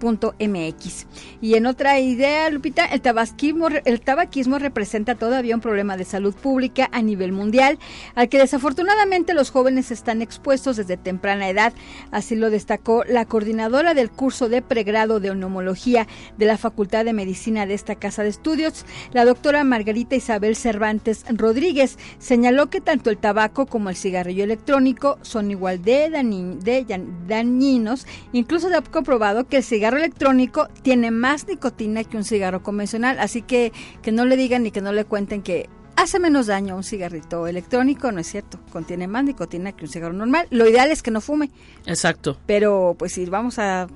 mediomaratón.uaslp.mx. 0.02 1.06
Y 1.40 1.54
en 1.54 1.66
otra 1.66 1.99
idea, 2.00 2.50
Lupita, 2.50 2.85
el 2.87 3.00
tabaquismo, 3.00 3.68
el 3.68 4.00
tabaquismo 4.00 4.59
representa 4.59 5.14
todavía 5.14 5.54
un 5.54 5.61
problema 5.61 5.97
de 5.97 6.04
salud 6.04 6.35
pública 6.35 6.88
a 6.92 7.02
nivel 7.02 7.32
mundial, 7.32 7.78
al 8.14 8.28
que 8.28 8.38
desafortunadamente 8.38 9.35
los 9.35 9.50
jóvenes 9.50 9.90
están 9.90 10.23
expuestos 10.23 10.76
desde 10.76 10.97
temprana 10.97 11.49
edad. 11.49 11.73
Así 12.11 12.37
lo 12.37 12.50
destacó 12.50 13.04
la 13.04 13.25
coordinadora 13.25 13.94
del 13.94 14.11
curso 14.11 14.49
de 14.49 14.62
pregrado 14.62 15.21
de 15.21 15.35
neumología 15.35 16.06
de 16.37 16.47
la 16.47 16.59
Facultad 16.59 17.04
de 17.04 17.12
Medicina 17.12 17.66
de 17.66 17.75
esta 17.75 17.94
casa 17.97 18.23
de 18.23 18.28
estudios, 18.28 18.85
la 19.12 19.25
doctora 19.25 19.64
Margarita 19.64 20.16
Isabel 20.16 20.56
Cervantes 20.56 21.25
Rodríguez, 21.28 21.99
señaló 22.18 22.71
que 22.71 22.80
tanto 22.80 23.11
el 23.11 23.18
tabaco 23.18 23.66
como 23.66 23.90
el 23.90 23.97
cigarrillo 23.97 24.44
electrónico 24.44 25.18
son 25.23 25.50
igual 25.50 25.82
de, 25.82 26.11
dañi 26.11 26.56
de 26.62 26.85
dañinos. 27.26 28.06
Incluso 28.32 28.68
se 28.68 28.76
ha 28.76 28.82
comprobado 28.82 29.47
que 29.47 29.59
el 29.59 29.62
cigarro 29.93 30.05
electrónico 30.05 30.69
tiene 30.83 31.11
más 31.11 31.47
nicotina 31.47 32.05
que 32.05 32.17
un 32.17 32.25
cigarro 32.25 32.63
convencional, 32.63 33.19
así 33.19 33.43
que 33.43 33.73
que 34.03 34.13
no 34.13 34.25
le 34.25 34.37
digan 34.37 34.63
ni 34.63 34.71
que 34.71 34.81
no 34.81 34.93
le 34.93 35.05
cuenten 35.05 35.43
que 35.43 35.69
hace 35.97 36.19
menos 36.19 36.47
daño 36.47 36.77
un 36.77 36.83
cigarrito 36.83 37.47
electrónico, 37.47 38.11
no 38.11 38.21
es 38.21 38.27
cierto, 38.27 38.59
contiene 38.73 39.07
más 39.07 39.25
nicotina 39.25 39.73
que 39.73 39.85
un 39.85 39.91
cigarro 39.91 40.15
normal. 40.15 40.47
Lo 40.51 40.67
ideal 40.67 40.91
es 40.91 41.03
que 41.03 41.11
no 41.11 41.21
fume. 41.21 41.51
Exacto. 41.87 42.39
Pero 42.47 42.97
pues 42.99 43.13
si 43.13 43.27
vamos 43.27 43.59
a 43.59 43.87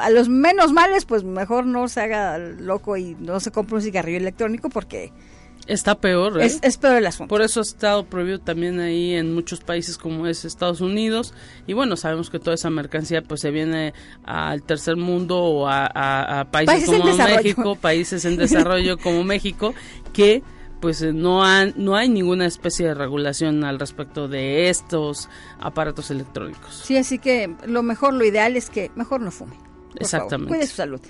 a 0.00 0.10
los 0.10 0.28
menos 0.28 0.72
males, 0.72 1.06
pues 1.06 1.24
mejor 1.24 1.64
no 1.64 1.88
se 1.88 2.00
haga 2.02 2.36
loco 2.38 2.96
y 2.96 3.14
no 3.20 3.40
se 3.40 3.50
compre 3.52 3.76
un 3.76 3.82
cigarrillo 3.82 4.18
electrónico 4.18 4.68
porque 4.68 5.12
Está 5.66 5.94
peor, 5.94 6.40
¿eh? 6.40 6.46
es, 6.46 6.58
es, 6.62 6.76
peor 6.76 6.96
el 6.96 7.06
asunto. 7.06 7.28
Por 7.28 7.40
eso 7.40 7.60
ha 7.60 7.62
estado 7.62 8.04
prohibido 8.04 8.40
también 8.40 8.80
ahí 8.80 9.14
en 9.14 9.32
muchos 9.32 9.60
países 9.60 9.96
como 9.96 10.26
es 10.26 10.44
Estados 10.44 10.80
Unidos. 10.80 11.34
Y 11.66 11.72
bueno, 11.72 11.96
sabemos 11.96 12.30
que 12.30 12.40
toda 12.40 12.54
esa 12.54 12.68
mercancía 12.68 13.22
pues 13.22 13.40
se 13.40 13.50
viene 13.50 13.94
al 14.24 14.62
tercer 14.64 14.96
mundo 14.96 15.38
o 15.38 15.68
a, 15.68 15.86
a, 15.86 16.40
a 16.40 16.50
países, 16.50 16.88
países, 16.88 17.00
como 17.00 17.16
México, 17.16 17.76
países 17.76 18.24
en 18.24 18.36
desarrollo 18.36 18.98
como 18.98 19.22
México, 19.24 19.72
que 20.12 20.42
pues 20.80 21.00
no, 21.00 21.44
han, 21.44 21.74
no 21.76 21.94
hay 21.94 22.08
ninguna 22.08 22.44
especie 22.44 22.88
de 22.88 22.94
regulación 22.94 23.62
al 23.62 23.78
respecto 23.78 24.26
de 24.26 24.68
estos 24.68 25.28
aparatos 25.60 26.10
electrónicos. 26.10 26.82
Sí, 26.84 26.96
así 26.96 27.20
que 27.20 27.54
lo 27.66 27.84
mejor, 27.84 28.14
lo 28.14 28.24
ideal 28.24 28.56
es 28.56 28.68
que 28.68 28.90
mejor 28.96 29.20
no 29.20 29.30
fume. 29.30 29.54
Exactamente. 29.94 30.36
Favor, 30.36 30.48
cuide 30.48 30.66
su 30.66 30.74
salud. 30.74 31.00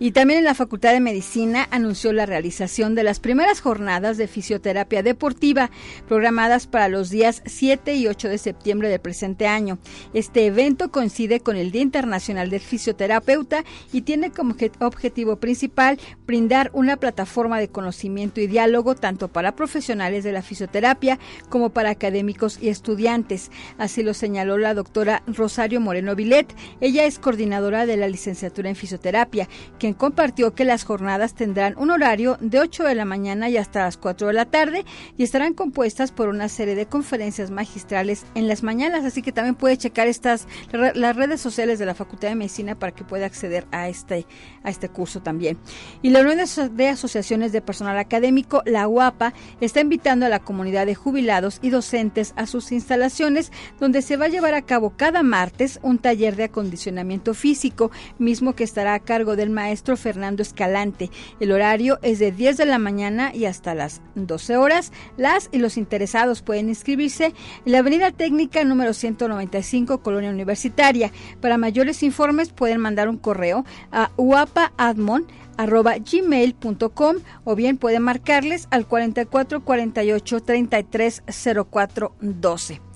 Y 0.00 0.12
también 0.12 0.38
en 0.38 0.44
la 0.44 0.54
Facultad 0.54 0.92
de 0.92 1.00
Medicina 1.00 1.66
anunció 1.70 2.12
la 2.12 2.26
realización 2.26 2.94
de 2.94 3.02
las 3.02 3.18
primeras 3.18 3.60
jornadas 3.60 4.16
de 4.16 4.28
fisioterapia 4.28 5.02
deportiva 5.02 5.70
programadas 6.06 6.66
para 6.66 6.88
los 6.88 7.10
días 7.10 7.42
7 7.46 7.96
y 7.96 8.06
8 8.06 8.28
de 8.28 8.38
septiembre 8.38 8.88
del 8.88 9.00
presente 9.00 9.46
año. 9.46 9.78
Este 10.14 10.46
evento 10.46 10.90
coincide 10.90 11.40
con 11.40 11.56
el 11.56 11.72
Día 11.72 11.82
Internacional 11.82 12.50
del 12.50 12.60
Fisioterapeuta 12.60 13.64
y 13.92 14.02
tiene 14.02 14.30
como 14.30 14.54
objetivo 14.80 15.36
principal 15.36 15.98
brindar 16.26 16.70
una 16.74 16.96
plataforma 16.96 17.58
de 17.58 17.68
conocimiento 17.68 18.40
y 18.40 18.46
diálogo 18.46 18.94
tanto 18.94 19.28
para 19.28 19.56
profesionales 19.56 20.24
de 20.24 20.32
la 20.32 20.42
fisioterapia 20.42 21.18
como 21.48 21.70
para 21.70 21.90
académicos 21.90 22.58
y 22.60 22.68
estudiantes. 22.68 23.50
Así 23.78 24.02
lo 24.02 24.14
señaló 24.14 24.58
la 24.58 24.74
doctora 24.74 25.22
Rosario 25.26 25.80
Moreno 25.80 26.14
Vilet. 26.14 26.54
Ella 26.80 27.04
es 27.04 27.18
coordinadora 27.18 27.86
de 27.86 27.96
la 27.96 28.08
licenciatura 28.08 28.68
en 28.68 28.76
fisioterapia, 28.76 29.48
que 29.78 29.87
compartió 29.94 30.54
que 30.54 30.64
las 30.64 30.84
jornadas 30.84 31.34
tendrán 31.34 31.74
un 31.78 31.90
horario 31.90 32.36
de 32.40 32.60
8 32.60 32.84
de 32.84 32.94
la 32.94 33.04
mañana 33.04 33.48
y 33.48 33.56
hasta 33.56 33.84
las 33.84 33.96
4 33.96 34.28
de 34.28 34.32
la 34.32 34.44
tarde 34.44 34.84
y 35.16 35.22
estarán 35.22 35.54
compuestas 35.54 36.12
por 36.12 36.28
una 36.28 36.48
serie 36.48 36.74
de 36.74 36.86
conferencias 36.86 37.50
magistrales 37.50 38.26
en 38.34 38.48
las 38.48 38.62
mañanas, 38.62 39.04
así 39.04 39.22
que 39.22 39.32
también 39.32 39.54
puede 39.54 39.76
checar 39.76 40.08
estas 40.08 40.46
las 40.72 41.16
redes 41.16 41.40
sociales 41.40 41.78
de 41.78 41.86
la 41.86 41.94
Facultad 41.94 42.28
de 42.28 42.34
Medicina 42.34 42.78
para 42.78 42.92
que 42.92 43.04
pueda 43.04 43.26
acceder 43.26 43.66
a 43.70 43.88
este 43.88 44.26
a 44.62 44.70
este 44.70 44.88
curso 44.88 45.20
también. 45.20 45.58
Y 46.02 46.10
la 46.10 46.20
Unión 46.20 46.38
de 46.72 46.88
Asociaciones 46.88 47.52
de 47.52 47.60
Personal 47.60 47.98
Académico, 47.98 48.62
la 48.66 48.88
UAPA, 48.88 49.32
está 49.60 49.80
invitando 49.80 50.26
a 50.26 50.28
la 50.28 50.40
comunidad 50.40 50.86
de 50.86 50.94
jubilados 50.94 51.58
y 51.62 51.70
docentes 51.70 52.32
a 52.36 52.46
sus 52.46 52.72
instalaciones 52.72 53.52
donde 53.80 54.02
se 54.02 54.16
va 54.16 54.26
a 54.26 54.28
llevar 54.28 54.54
a 54.54 54.62
cabo 54.62 54.94
cada 54.96 55.22
martes 55.22 55.78
un 55.82 55.98
taller 55.98 56.36
de 56.36 56.44
acondicionamiento 56.44 57.34
físico, 57.34 57.90
mismo 58.18 58.54
que 58.54 58.64
estará 58.64 58.94
a 58.94 59.00
cargo 59.00 59.36
del 59.36 59.50
maestro 59.50 59.77
maestro 59.78 59.96
Fernando 59.96 60.42
Escalante. 60.42 61.08
El 61.38 61.52
horario 61.52 62.00
es 62.02 62.18
de 62.18 62.32
10 62.32 62.56
de 62.56 62.66
la 62.66 62.78
mañana 62.80 63.32
y 63.32 63.44
hasta 63.44 63.76
las 63.76 64.02
12 64.16 64.56
horas. 64.56 64.90
Las 65.16 65.48
y 65.52 65.58
los 65.58 65.76
interesados 65.76 66.42
pueden 66.42 66.68
inscribirse 66.68 67.26
en 67.26 67.72
la 67.72 67.78
Avenida 67.78 68.10
Técnica 68.10 68.64
número 68.64 68.92
195, 68.92 70.02
Colonia 70.02 70.30
Universitaria. 70.30 71.12
Para 71.40 71.58
mayores 71.58 72.02
informes 72.02 72.50
pueden 72.50 72.80
mandar 72.80 73.08
un 73.08 73.18
correo 73.18 73.64
a 73.92 74.10
uapaadmon 74.16 75.28
arroba 75.56 75.94
gmail.com 75.98 77.16
o 77.44 77.54
bien 77.54 77.76
pueden 77.76 78.02
marcarles 78.02 78.66
al 78.72 78.84
44 78.84 79.64
48 79.64 80.40
33 80.40 81.22
04 81.70 82.16
12. 82.20 82.87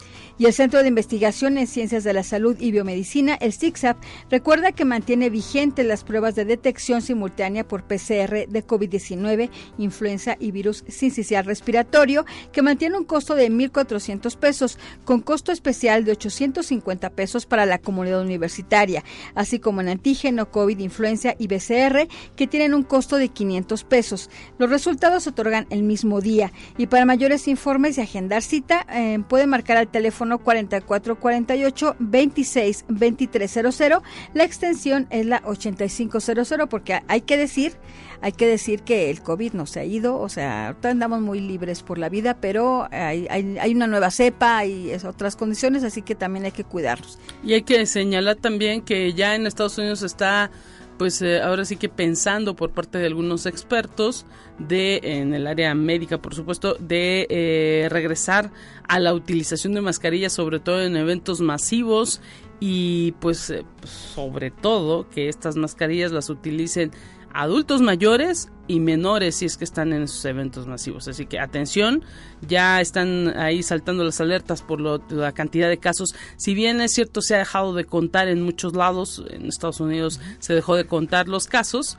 Y 0.42 0.46
el 0.46 0.52
Centro 0.52 0.82
de 0.82 0.88
Investigación 0.88 1.56
en 1.56 1.68
Ciencias 1.68 2.02
de 2.02 2.12
la 2.12 2.24
Salud 2.24 2.56
y 2.58 2.72
Biomedicina, 2.72 3.36
el 3.36 3.52
CICSAP, 3.52 3.96
recuerda 4.28 4.72
que 4.72 4.84
mantiene 4.84 5.30
vigentes 5.30 5.86
las 5.86 6.02
pruebas 6.02 6.34
de 6.34 6.44
detección 6.44 7.00
simultánea 7.00 7.62
por 7.62 7.84
PCR 7.84 8.48
de 8.48 8.66
COVID-19, 8.66 9.50
influenza 9.78 10.36
y 10.40 10.50
virus 10.50 10.82
sincicial 10.88 11.44
respiratorio, 11.44 12.24
que 12.50 12.60
mantiene 12.60 12.98
un 12.98 13.04
costo 13.04 13.36
de 13.36 13.52
1.400 13.52 14.36
pesos, 14.36 14.80
con 15.04 15.20
costo 15.20 15.52
especial 15.52 16.04
de 16.04 16.10
850 16.10 17.10
pesos 17.10 17.46
para 17.46 17.64
la 17.64 17.78
comunidad 17.78 18.22
universitaria, 18.22 19.04
así 19.36 19.60
como 19.60 19.80
en 19.80 19.90
antígeno, 19.90 20.50
COVID, 20.50 20.80
influenza 20.80 21.36
y 21.38 21.46
BCR, 21.46 22.08
que 22.34 22.48
tienen 22.48 22.74
un 22.74 22.82
costo 22.82 23.16
de 23.16 23.28
500 23.28 23.84
pesos. 23.84 24.28
Los 24.58 24.70
resultados 24.70 25.22
se 25.22 25.30
otorgan 25.30 25.68
el 25.70 25.84
mismo 25.84 26.20
día 26.20 26.50
y 26.78 26.88
para 26.88 27.04
mayores 27.04 27.46
informes 27.46 27.96
y 27.96 28.00
agendar 28.00 28.42
cita 28.42 28.84
eh, 28.92 29.20
puede 29.28 29.46
marcar 29.46 29.76
al 29.76 29.86
teléfono 29.86 30.31
4448 30.38 31.96
26 31.98 32.84
2300. 32.88 34.02
La 34.34 34.44
extensión 34.44 35.06
es 35.10 35.26
la 35.26 35.42
8500 35.44 36.68
porque 36.68 37.00
hay 37.08 37.22
que 37.22 37.36
decir, 37.36 37.74
hay 38.20 38.32
que 38.32 38.46
decir 38.46 38.82
que 38.82 39.10
el 39.10 39.22
COVID 39.22 39.52
no 39.52 39.66
se 39.66 39.80
ha 39.80 39.84
ido, 39.84 40.18
o 40.18 40.28
sea, 40.28 40.76
andamos 40.82 41.20
muy 41.20 41.40
libres 41.40 41.82
por 41.82 41.98
la 41.98 42.08
vida, 42.08 42.36
pero 42.40 42.88
hay, 42.90 43.26
hay, 43.28 43.74
una 43.74 43.86
nueva 43.86 44.10
cepa 44.10 44.64
y 44.64 44.92
otras 45.04 45.36
condiciones, 45.36 45.82
así 45.84 46.02
que 46.02 46.14
también 46.14 46.44
hay 46.44 46.52
que 46.52 46.64
cuidarlos. 46.64 47.18
Y 47.42 47.54
hay 47.54 47.62
que 47.62 47.84
señalar 47.86 48.36
también 48.36 48.82
que 48.82 49.12
ya 49.12 49.34
en 49.34 49.46
Estados 49.46 49.76
Unidos 49.78 50.02
está 50.02 50.50
pues 50.98 51.22
eh, 51.22 51.40
ahora 51.40 51.64
sí 51.64 51.76
que 51.76 51.88
pensando 51.88 52.54
por 52.54 52.70
parte 52.70 52.98
de 52.98 53.06
algunos 53.06 53.46
expertos 53.46 54.26
de 54.58 55.00
en 55.02 55.34
el 55.34 55.46
área 55.46 55.74
médica 55.74 56.20
por 56.20 56.34
supuesto 56.34 56.76
de 56.78 57.26
eh, 57.30 57.88
regresar 57.90 58.50
a 58.88 58.98
la 58.98 59.14
utilización 59.14 59.74
de 59.74 59.80
mascarillas 59.80 60.32
sobre 60.32 60.60
todo 60.60 60.82
en 60.82 60.96
eventos 60.96 61.40
masivos 61.40 62.20
y 62.60 63.12
pues 63.20 63.50
eh, 63.50 63.64
sobre 63.82 64.50
todo 64.50 65.08
que 65.08 65.28
estas 65.28 65.56
mascarillas 65.56 66.12
las 66.12 66.30
utilicen 66.30 66.92
adultos 67.34 67.80
mayores 67.80 68.50
y 68.68 68.80
menores 68.80 69.36
si 69.36 69.46
es 69.46 69.56
que 69.56 69.64
están 69.64 69.92
en 69.92 70.02
esos 70.02 70.24
eventos 70.24 70.66
masivos. 70.66 71.08
Así 71.08 71.26
que 71.26 71.38
atención, 71.38 72.04
ya 72.46 72.80
están 72.80 73.36
ahí 73.38 73.62
saltando 73.62 74.04
las 74.04 74.20
alertas 74.20 74.62
por 74.62 74.80
la 74.80 75.32
cantidad 75.32 75.68
de 75.68 75.78
casos. 75.78 76.14
Si 76.36 76.54
bien 76.54 76.80
es 76.80 76.92
cierto 76.92 77.22
se 77.22 77.34
ha 77.34 77.38
dejado 77.38 77.74
de 77.74 77.84
contar 77.84 78.28
en 78.28 78.42
muchos 78.42 78.74
lados, 78.74 79.24
en 79.30 79.46
Estados 79.46 79.80
Unidos 79.80 80.20
se 80.38 80.54
dejó 80.54 80.76
de 80.76 80.86
contar 80.86 81.28
los 81.28 81.46
casos, 81.46 81.98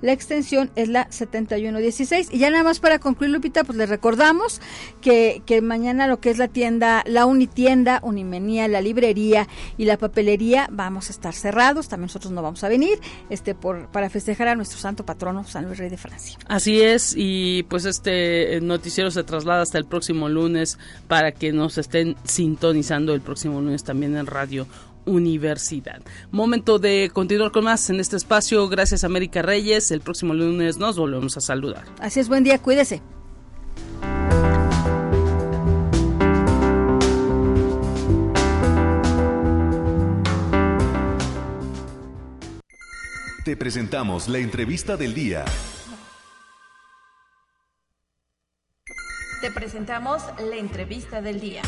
La 0.00 0.12
extensión 0.12 0.70
es 0.76 0.88
la 0.88 1.06
7116. 1.10 2.28
Y 2.32 2.38
ya 2.38 2.50
nada 2.50 2.64
más 2.64 2.80
para 2.80 2.98
concluir, 2.98 3.32
Lupita, 3.32 3.64
pues 3.64 3.78
les 3.78 3.88
recordamos 3.88 4.60
que, 5.00 5.42
que 5.46 5.60
mañana 5.60 6.06
lo 6.06 6.20
que 6.20 6.30
es 6.30 6.38
la 6.38 6.48
tienda, 6.48 7.02
la 7.06 7.26
Unitienda, 7.26 8.00
Unimenía, 8.02 8.68
la 8.68 8.80
librería 8.80 9.48
y 9.76 9.84
la 9.84 9.96
papelería 9.96 10.68
vamos 10.70 11.08
a 11.08 11.12
estar 11.12 11.34
cerrados. 11.34 11.88
También 11.88 12.06
nosotros 12.06 12.32
no 12.32 12.42
vamos 12.42 12.62
a 12.64 12.68
venir 12.68 12.98
este 13.30 13.54
por 13.54 13.77
para 13.86 14.10
festejar 14.10 14.48
a 14.48 14.54
nuestro 14.54 14.78
santo 14.78 15.04
patrono 15.04 15.44
San 15.44 15.66
Luis 15.66 15.78
Rey 15.78 15.88
de 15.88 15.96
Francia. 15.96 16.38
Así 16.46 16.80
es, 16.80 17.14
y 17.16 17.62
pues 17.64 17.84
este 17.84 18.60
noticiero 18.60 19.10
se 19.10 19.24
traslada 19.24 19.62
hasta 19.62 19.78
el 19.78 19.84
próximo 19.84 20.28
lunes 20.28 20.78
para 21.06 21.32
que 21.32 21.52
nos 21.52 21.78
estén 21.78 22.16
sintonizando 22.24 23.14
el 23.14 23.20
próximo 23.20 23.60
lunes 23.60 23.84
también 23.84 24.16
en 24.16 24.26
Radio 24.26 24.66
Universidad. 25.04 26.00
Momento 26.30 26.78
de 26.78 27.10
continuar 27.12 27.50
con 27.50 27.64
más 27.64 27.88
en 27.90 28.00
este 28.00 28.16
espacio. 28.16 28.68
Gracias 28.68 29.04
América 29.04 29.42
Reyes. 29.42 29.90
El 29.90 30.00
próximo 30.00 30.34
lunes 30.34 30.76
nos 30.76 30.98
volvemos 30.98 31.36
a 31.36 31.40
saludar. 31.40 31.84
Así 32.00 32.20
es, 32.20 32.28
buen 32.28 32.44
día, 32.44 32.58
cuídese. 32.58 33.00
Te 43.48 43.56
presentamos 43.56 44.28
la 44.28 44.40
entrevista 44.40 44.98
del 44.98 45.14
día. 45.14 45.42
Te 49.40 49.50
presentamos 49.50 50.22
la 50.38 50.56
entrevista 50.56 51.22
del 51.22 51.40
día. 51.40 51.62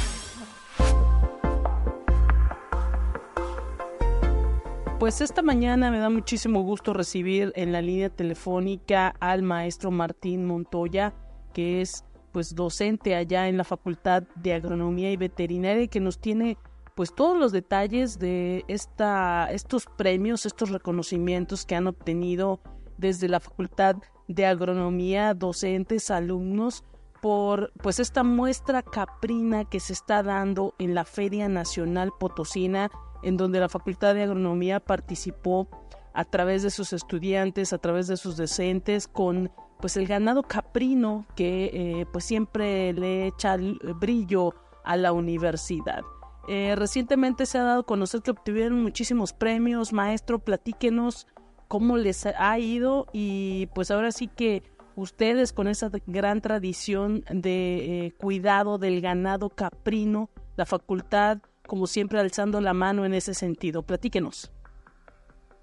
Pues 4.98 5.22
esta 5.22 5.40
mañana 5.40 5.90
me 5.90 6.00
da 6.00 6.10
muchísimo 6.10 6.60
gusto 6.60 6.92
recibir 6.92 7.50
en 7.56 7.72
la 7.72 7.80
línea 7.80 8.10
telefónica 8.10 9.14
al 9.18 9.42
maestro 9.42 9.90
Martín 9.90 10.44
Montoya, 10.44 11.14
que 11.54 11.80
es 11.80 12.04
pues 12.30 12.54
docente 12.54 13.14
allá 13.14 13.48
en 13.48 13.56
la 13.56 13.64
Facultad 13.64 14.24
de 14.34 14.52
Agronomía 14.52 15.10
y 15.10 15.16
Veterinaria 15.16 15.84
y 15.84 15.88
que 15.88 16.00
nos 16.00 16.20
tiene 16.20 16.58
pues 17.00 17.14
todos 17.14 17.38
los 17.38 17.50
detalles 17.50 18.18
de 18.18 18.62
esta, 18.68 19.50
estos 19.50 19.86
premios, 19.86 20.44
estos 20.44 20.68
reconocimientos 20.68 21.64
que 21.64 21.74
han 21.74 21.86
obtenido 21.86 22.60
desde 22.98 23.26
la 23.26 23.40
Facultad 23.40 23.96
de 24.28 24.44
Agronomía, 24.44 25.32
docentes, 25.32 26.10
alumnos, 26.10 26.84
por 27.22 27.72
pues 27.82 28.00
esta 28.00 28.22
muestra 28.22 28.82
caprina 28.82 29.64
que 29.64 29.80
se 29.80 29.94
está 29.94 30.22
dando 30.22 30.74
en 30.78 30.94
la 30.94 31.06
Feria 31.06 31.48
Nacional 31.48 32.12
Potosina, 32.20 32.90
en 33.22 33.38
donde 33.38 33.60
la 33.60 33.70
Facultad 33.70 34.12
de 34.12 34.24
Agronomía 34.24 34.78
participó 34.78 35.68
a 36.12 36.26
través 36.26 36.62
de 36.62 36.68
sus 36.68 36.92
estudiantes, 36.92 37.72
a 37.72 37.78
través 37.78 38.08
de 38.08 38.18
sus 38.18 38.36
docentes, 38.36 39.08
con 39.08 39.50
pues 39.80 39.96
el 39.96 40.06
ganado 40.06 40.42
caprino 40.42 41.24
que 41.34 41.70
eh, 41.72 42.06
pues 42.12 42.26
siempre 42.26 42.92
le 42.92 43.28
echa 43.28 43.56
brillo 43.98 44.52
a 44.84 44.98
la 44.98 45.12
universidad. 45.12 46.02
Eh, 46.48 46.74
recientemente 46.76 47.46
se 47.46 47.58
ha 47.58 47.62
dado 47.62 47.80
a 47.80 47.86
conocer 47.86 48.22
que 48.22 48.30
obtuvieron 48.30 48.82
muchísimos 48.82 49.32
premios. 49.32 49.92
Maestro, 49.92 50.38
platíquenos 50.38 51.26
cómo 51.68 51.96
les 51.96 52.26
ha 52.26 52.58
ido 52.58 53.06
y 53.12 53.68
pues 53.74 53.90
ahora 53.90 54.10
sí 54.10 54.26
que 54.28 54.62
ustedes 54.96 55.52
con 55.52 55.68
esa 55.68 55.90
gran 56.06 56.40
tradición 56.40 57.24
de 57.30 58.06
eh, 58.06 58.12
cuidado 58.18 58.78
del 58.78 59.00
ganado 59.00 59.50
caprino, 59.50 60.30
la 60.56 60.66
facultad, 60.66 61.38
como 61.66 61.86
siempre 61.86 62.18
alzando 62.18 62.60
la 62.60 62.74
mano 62.74 63.04
en 63.04 63.14
ese 63.14 63.34
sentido. 63.34 63.82
Platíquenos. 63.82 64.52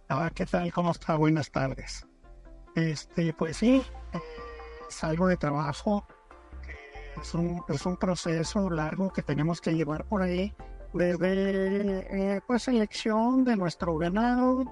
Hola, 0.09 0.31
¿qué 0.33 0.45
tal? 0.45 0.71
¿Cómo 0.71 0.91
está? 0.91 1.15
Buenas 1.17 1.51
tardes. 1.51 2.07
Este, 2.75 3.33
pues 3.33 3.57
sí, 3.57 3.83
eh, 4.13 4.19
salgo 4.87 5.27
de 5.27 5.35
trabajo. 5.35 6.07
Es 7.21 7.33
un, 7.33 7.63
es 7.67 7.85
un 7.85 7.97
proceso 7.97 8.69
largo 8.69 9.11
que 9.11 9.21
tenemos 9.21 9.59
que 9.61 9.73
llevar 9.73 10.05
por 10.05 10.21
ahí 10.21 10.53
desde 10.93 12.35
eh, 12.35 12.41
pues 12.45 12.63
selección 12.63 13.43
de 13.43 13.55
nuestro 13.55 13.97
ganado, 13.97 14.63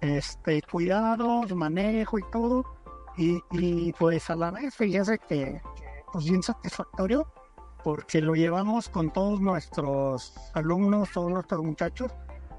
este 0.00 0.60
cuidados, 0.62 1.54
manejo 1.54 2.18
y 2.18 2.22
todo, 2.30 2.64
y, 3.16 3.92
pues 3.92 4.28
a 4.28 4.36
la 4.36 4.50
vez 4.50 4.74
fíjese 4.74 5.18
que, 5.18 5.60
que 5.76 6.02
pues 6.12 6.24
bien 6.24 6.42
satisfactorio 6.42 7.26
porque 7.84 8.20
lo 8.20 8.34
llevamos 8.34 8.88
con 8.88 9.12
todos 9.12 9.40
nuestros 9.40 10.34
alumnos, 10.54 11.10
todos 11.12 11.30
nuestros 11.30 11.62
muchachos, 11.62 12.10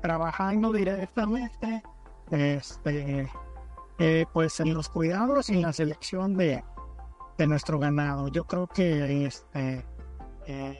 trabajando 0.02 0.72
directamente 0.72 1.84
este, 2.30 3.28
eh, 3.98 4.26
pues 4.32 4.60
en 4.60 4.74
los 4.74 4.88
cuidados 4.88 5.50
y 5.50 5.56
en 5.56 5.62
la 5.64 5.74
selección 5.74 6.38
de, 6.38 6.64
de 7.38 7.48
nuestro 7.48 7.80
ganado. 7.80 8.28
Yo 8.30 8.46
creo 8.46 8.68
que 8.68 9.26
este, 9.26 9.86
eh, 10.48 10.80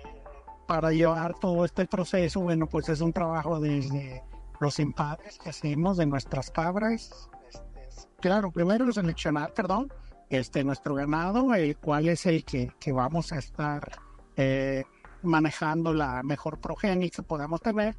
para 0.68 0.92
llevar 0.92 1.36
todo 1.40 1.66
este 1.66 1.86
proceso, 1.86 2.42
bueno, 2.42 2.68
pues 2.68 2.90
es 2.90 3.02
un 3.02 3.14
trabajo 3.14 3.60
desde 3.60 4.24
los 4.60 4.80
empades 4.80 5.38
que 5.38 5.50
hacemos 5.50 5.98
de 5.98 6.06
nuestras 6.06 6.50
cabras. 6.52 7.30
Este, 7.52 8.08
claro, 8.20 8.52
primero 8.52 8.92
seleccionar, 8.92 9.54
perdón, 9.54 9.92
este, 10.30 10.64
nuestro 10.64 10.96
ganado, 10.96 11.54
el 11.54 11.78
cual 11.78 12.08
es 12.08 12.26
el 12.26 12.44
que, 12.44 12.72
que 12.80 12.92
vamos 12.92 13.32
a 13.32 13.38
estar 13.38 13.92
eh, 14.38 14.84
manejando 15.22 15.94
la 15.94 16.24
mejor 16.24 16.60
progenie 16.60 17.10
que 17.10 17.24
podamos 17.24 17.62
tener 17.62 17.96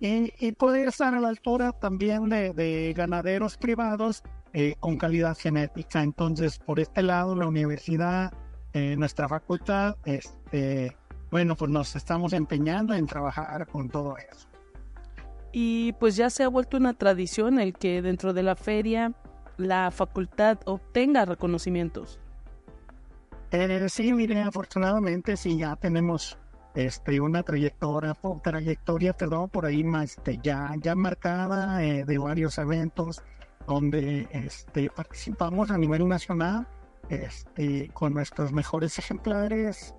y, 0.00 0.32
y, 0.44 0.52
poder 0.52 0.88
estar 0.88 1.14
a 1.14 1.20
la 1.20 1.28
altura 1.28 1.72
también 1.72 2.28
de, 2.28 2.52
de 2.52 2.92
ganaderos 2.96 3.56
privados 3.56 4.22
eh, 4.54 4.76
con 4.78 4.96
calidad 4.96 5.36
genética. 5.36 6.02
Entonces, 6.02 6.58
por 6.58 6.78
este 6.78 7.02
lado, 7.02 7.34
la 7.34 7.48
universidad, 7.48 8.32
eh, 8.72 8.94
nuestra 8.96 9.28
facultad, 9.28 9.96
este, 10.04 10.96
bueno, 11.30 11.56
pues 11.56 11.70
nos 11.72 11.96
estamos 11.96 12.32
empeñando 12.32 12.94
en 12.94 13.06
trabajar 13.06 13.66
con 13.66 13.88
todo 13.90 14.16
eso. 14.16 14.48
Y 15.50 15.92
pues 15.94 16.16
ya 16.16 16.30
se 16.30 16.44
ha 16.44 16.48
vuelto 16.48 16.76
una 16.76 16.94
tradición 16.94 17.58
el 17.58 17.74
que 17.74 18.00
dentro 18.00 18.32
de 18.32 18.44
la 18.44 18.56
feria 18.56 19.12
la 19.56 19.90
facultad 19.90 20.58
obtenga 20.66 21.24
reconocimientos. 21.24 22.20
Eh, 23.50 23.88
sí, 23.88 24.12
mire, 24.12 24.40
afortunadamente 24.42 25.36
sí 25.36 25.58
ya 25.58 25.76
tenemos 25.76 26.38
este, 26.74 27.20
una 27.20 27.42
trayectoria, 27.42 28.16
trayectoria, 28.42 29.12
perdón, 29.12 29.48
por 29.48 29.66
ahí 29.66 29.84
más, 29.84 30.16
este, 30.16 30.38
ya, 30.42 30.72
ya 30.80 30.94
marcada 30.94 31.84
eh, 31.84 32.04
de 32.04 32.18
varios 32.18 32.58
eventos 32.58 33.22
donde 33.66 34.28
este, 34.32 34.90
participamos 34.90 35.70
a 35.70 35.78
nivel 35.78 36.06
nacional 36.08 36.66
este, 37.08 37.90
con 37.92 38.14
nuestros 38.14 38.52
mejores 38.52 38.98
ejemplares. 38.98 39.94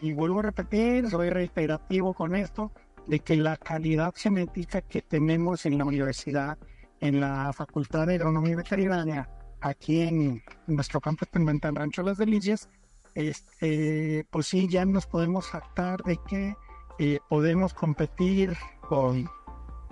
Y, 0.00 0.12
vuelvo 0.12 0.40
a 0.40 0.42
repetir, 0.42 1.10
soy 1.10 1.30
reiterativo 1.30 2.14
con 2.14 2.36
esto, 2.36 2.72
de 3.06 3.20
que 3.20 3.36
la 3.36 3.56
calidad 3.56 4.14
genética 4.14 4.80
que 4.82 5.02
tenemos 5.02 5.66
en 5.66 5.78
la 5.78 5.84
universidad, 5.84 6.58
en 7.00 7.20
la 7.20 7.52
Facultad 7.52 8.06
de 8.06 8.14
Agronomía 8.16 8.56
Veterinaria, 8.56 9.28
aquí 9.60 10.02
en 10.02 10.42
nuestro 10.66 11.00
campo 11.00 11.24
experimental 11.24 11.74
Rancho 11.74 12.02
Las 12.02 12.18
Delicias, 12.18 12.68
este, 13.14 14.24
pues 14.30 14.46
sí, 14.46 14.68
ya 14.68 14.84
nos 14.84 15.06
podemos 15.06 15.46
jactar 15.46 16.02
de 16.04 16.18
que 16.28 16.54
eh, 17.00 17.18
podemos 17.28 17.74
competir 17.74 18.56
con, 18.80 19.28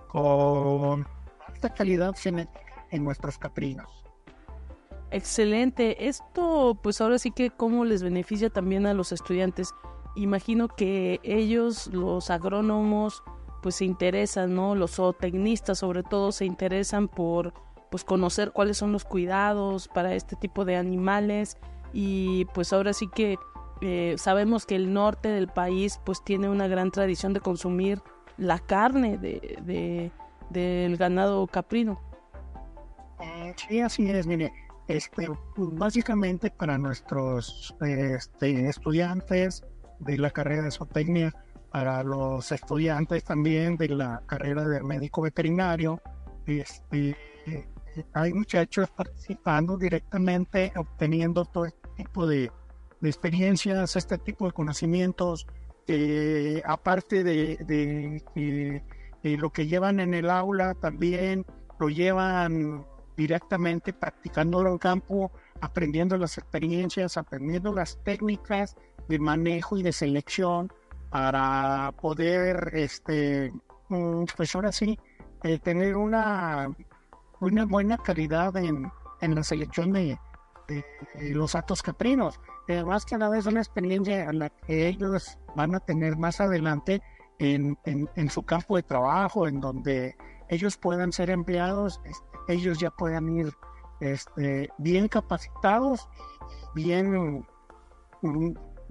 con 0.08 1.06
calidad 1.74 2.14
genética 2.16 2.86
en 2.90 3.04
nuestros 3.04 3.38
caprinos. 3.38 4.04
Excelente. 5.10 6.08
Esto, 6.08 6.78
pues 6.82 7.00
ahora 7.00 7.18
sí 7.18 7.30
que 7.30 7.50
cómo 7.50 7.84
les 7.84 8.02
beneficia 8.02 8.50
también 8.50 8.86
a 8.86 8.94
los 8.94 9.12
estudiantes. 9.12 9.72
Imagino 10.16 10.68
que 10.68 11.20
ellos, 11.22 11.88
los 11.88 12.30
agrónomos, 12.30 13.22
pues 13.62 13.76
se 13.76 13.84
interesan, 13.84 14.54
¿no? 14.54 14.74
Los 14.74 14.96
zootecnistas 14.96 15.78
sobre 15.78 16.02
todo 16.02 16.32
se 16.32 16.44
interesan 16.44 17.08
por 17.08 17.54
pues 17.90 18.04
conocer 18.04 18.52
cuáles 18.52 18.76
son 18.78 18.92
los 18.92 19.04
cuidados 19.04 19.88
para 19.88 20.14
este 20.14 20.36
tipo 20.36 20.64
de 20.64 20.76
animales 20.76 21.56
y 21.92 22.44
pues 22.46 22.72
ahora 22.72 22.92
sí 22.92 23.08
que 23.08 23.38
eh, 23.80 24.16
sabemos 24.18 24.66
que 24.66 24.74
el 24.74 24.92
norte 24.92 25.28
del 25.28 25.48
país 25.48 26.00
pues 26.04 26.22
tiene 26.24 26.48
una 26.48 26.66
gran 26.66 26.90
tradición 26.90 27.32
de 27.32 27.40
consumir 27.40 28.02
la 28.38 28.58
carne 28.58 29.18
de 29.18 30.10
del 30.50 30.96
ganado 30.96 31.46
caprino. 31.46 32.00
Sí, 33.56 33.80
así 33.80 34.10
es, 34.10 34.26
mire, 34.26 34.52
este, 34.88 35.26
básicamente 35.56 36.50
para 36.50 36.78
nuestros 36.78 37.74
este, 37.80 38.68
estudiantes 38.68 39.64
de 39.98 40.18
la 40.18 40.30
carrera 40.30 40.62
de 40.62 40.70
zootecnia, 40.70 41.34
para 41.70 42.02
los 42.02 42.52
estudiantes 42.52 43.24
también 43.24 43.76
de 43.76 43.88
la 43.88 44.22
carrera 44.26 44.66
de 44.68 44.82
médico 44.82 45.22
veterinario, 45.22 46.00
este, 46.46 47.16
hay 48.12 48.32
muchachos 48.32 48.90
participando 48.90 49.76
directamente, 49.76 50.72
obteniendo 50.76 51.44
todo 51.44 51.66
este 51.66 51.88
tipo 51.96 52.26
de, 52.26 52.50
experiencias, 53.02 53.96
este 53.96 54.18
tipo 54.18 54.46
de 54.46 54.52
conocimientos, 54.52 55.46
eh, 55.86 56.62
aparte 56.64 57.22
de, 57.22 58.22
de, 59.30 59.36
lo 59.36 59.50
que 59.50 59.66
llevan 59.66 60.00
en 60.00 60.14
el 60.14 60.30
aula, 60.30 60.74
también 60.74 61.44
lo 61.78 61.88
llevan 61.88 62.84
directamente 63.16 63.92
practicándolo 63.92 64.70
en 64.70 64.78
campo, 64.78 65.30
aprendiendo 65.60 66.16
las 66.16 66.38
experiencias, 66.38 67.16
aprendiendo 67.16 67.72
las 67.72 67.98
técnicas 68.04 68.76
de 69.08 69.18
manejo 69.18 69.76
y 69.76 69.82
de 69.82 69.92
selección 69.92 70.72
para 71.10 71.92
poder, 72.00 72.70
este, 72.74 73.52
mm, 73.88 74.24
pues 74.36 74.54
ahora 74.54 74.72
sí, 74.72 74.98
eh, 75.42 75.58
tener 75.58 75.96
una 75.96 76.68
una 77.40 77.64
buena 77.64 77.98
calidad 77.98 78.56
en, 78.56 78.90
en 79.20 79.34
la 79.34 79.42
selección 79.42 79.92
de, 79.92 80.18
los 81.30 81.54
atos 81.54 81.82
caprinos. 81.82 82.40
Además 82.68 83.04
que 83.04 83.16
nada 83.16 83.38
es 83.38 83.46
una 83.46 83.60
experiencia 83.60 84.28
a 84.28 84.32
la 84.32 84.50
que 84.50 84.88
ellos 84.88 85.38
van 85.54 85.74
a 85.76 85.80
tener 85.80 86.16
más 86.16 86.40
adelante 86.40 87.00
en, 87.38 87.76
su 88.30 88.42
campo 88.42 88.76
de 88.76 88.82
trabajo, 88.82 89.46
en 89.46 89.60
donde 89.60 90.16
ellos 90.48 90.76
puedan 90.76 91.12
ser 91.12 91.30
empleados, 91.30 92.00
este, 92.04 92.54
ellos 92.54 92.78
ya 92.78 92.90
puedan 92.90 93.28
ir 93.28 93.52
este, 94.00 94.70
bien 94.78 95.08
capacitados, 95.08 96.08
bien 96.74 97.44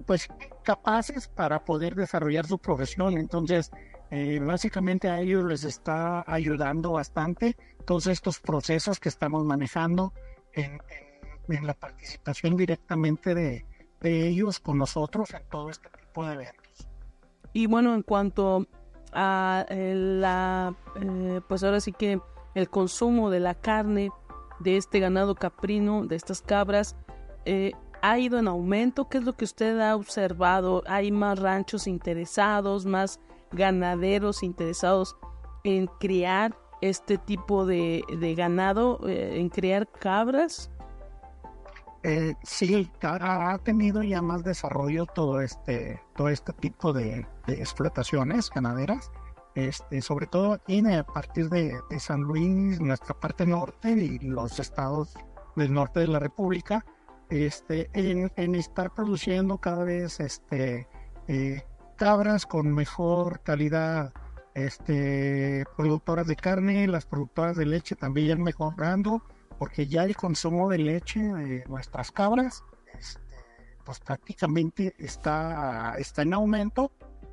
pues 0.04 0.28
capaces 0.62 1.28
para 1.28 1.64
poder 1.64 1.94
desarrollar 1.94 2.46
su 2.46 2.58
profesión. 2.58 3.16
Entonces, 3.16 3.70
eh, 4.10 4.38
básicamente 4.40 5.08
a 5.08 5.20
ellos 5.20 5.44
les 5.44 5.64
está 5.64 6.24
ayudando 6.26 6.92
bastante 6.92 7.56
todos 7.84 8.06
estos 8.06 8.40
procesos 8.40 9.00
que 9.00 9.08
estamos 9.08 9.44
manejando 9.44 10.12
en, 10.52 10.78
la 11.48 11.74
participación 11.74 12.56
directamente 12.56 13.34
de, 13.34 13.64
ellos 14.02 14.60
con 14.60 14.78
nosotros 14.78 15.32
en 15.34 15.42
todo 15.48 15.70
este 15.70 15.88
tipo 15.88 16.24
de 16.24 16.34
eventos. 16.34 16.65
Y 17.56 17.64
bueno, 17.68 17.94
en 17.94 18.02
cuanto 18.02 18.66
a 19.14 19.64
eh, 19.70 19.94
la, 19.96 20.74
eh, 21.00 21.40
pues 21.48 21.64
ahora 21.64 21.80
sí 21.80 21.90
que 21.90 22.20
el 22.54 22.68
consumo 22.68 23.30
de 23.30 23.40
la 23.40 23.54
carne 23.54 24.10
de 24.60 24.76
este 24.76 25.00
ganado 25.00 25.34
caprino, 25.34 26.04
de 26.04 26.16
estas 26.16 26.42
cabras, 26.42 26.96
eh, 27.46 27.72
ha 28.02 28.18
ido 28.18 28.38
en 28.38 28.46
aumento. 28.46 29.08
¿Qué 29.08 29.16
es 29.16 29.24
lo 29.24 29.32
que 29.32 29.46
usted 29.46 29.80
ha 29.80 29.96
observado? 29.96 30.82
¿Hay 30.86 31.10
más 31.10 31.38
ranchos 31.38 31.86
interesados, 31.86 32.84
más 32.84 33.20
ganaderos 33.52 34.42
interesados 34.42 35.16
en 35.64 35.86
criar 35.98 36.54
este 36.82 37.16
tipo 37.16 37.64
de, 37.64 38.04
de 38.20 38.34
ganado, 38.34 39.00
en 39.08 39.48
criar 39.48 39.90
cabras? 39.90 40.70
Eh, 42.08 42.36
sí, 42.44 42.88
ha 43.02 43.58
tenido 43.64 44.00
ya 44.00 44.22
más 44.22 44.44
desarrollo 44.44 45.06
todo 45.06 45.40
este, 45.40 46.00
todo 46.14 46.28
este 46.28 46.52
tipo 46.52 46.92
de, 46.92 47.26
explotaciones 47.48 48.48
ganaderas, 48.48 49.10
este, 49.56 50.00
sobre 50.00 50.28
todo 50.28 50.52
aquí 50.52 50.80
a 50.86 51.02
partir 51.02 51.48
de, 51.48 51.76
San 51.98 52.20
Luis, 52.20 52.80
nuestra 52.80 53.18
parte 53.18 53.44
norte 53.44 53.90
y 53.90 54.20
los 54.20 54.60
estados 54.60 55.14
del 55.56 55.74
norte 55.74 55.98
de 55.98 56.06
la 56.06 56.20
República, 56.20 56.86
este, 57.28 57.90
en, 57.92 58.30
en 58.36 58.54
estar 58.54 58.94
produciendo 58.94 59.58
cada 59.58 59.82
vez 59.82 60.20
este, 60.20 60.86
eh, 61.26 61.64
cabras 61.96 62.46
con 62.46 62.72
mejor 62.72 63.40
calidad, 63.40 64.12
este, 64.54 65.64
productoras 65.76 66.28
de 66.28 66.36
carne, 66.36 66.86
las 66.86 67.04
productoras 67.04 67.56
de 67.56 67.66
leche 67.66 67.96
también 67.96 68.44
mejorando, 68.44 69.24
porque 69.58 69.86
ya 69.86 70.04
el 70.04 70.16
consumo 70.16 70.68
de 70.68 70.78
leche 70.78 71.20
de 71.20 71.64
nuestras 71.66 72.10
cabras, 72.12 72.62
este, 72.98 73.20
pues 73.84 74.00
prácticamente 74.00 74.94
está, 74.98 75.94
está 75.98 76.22
en 76.22 76.34
aumento, 76.34 76.92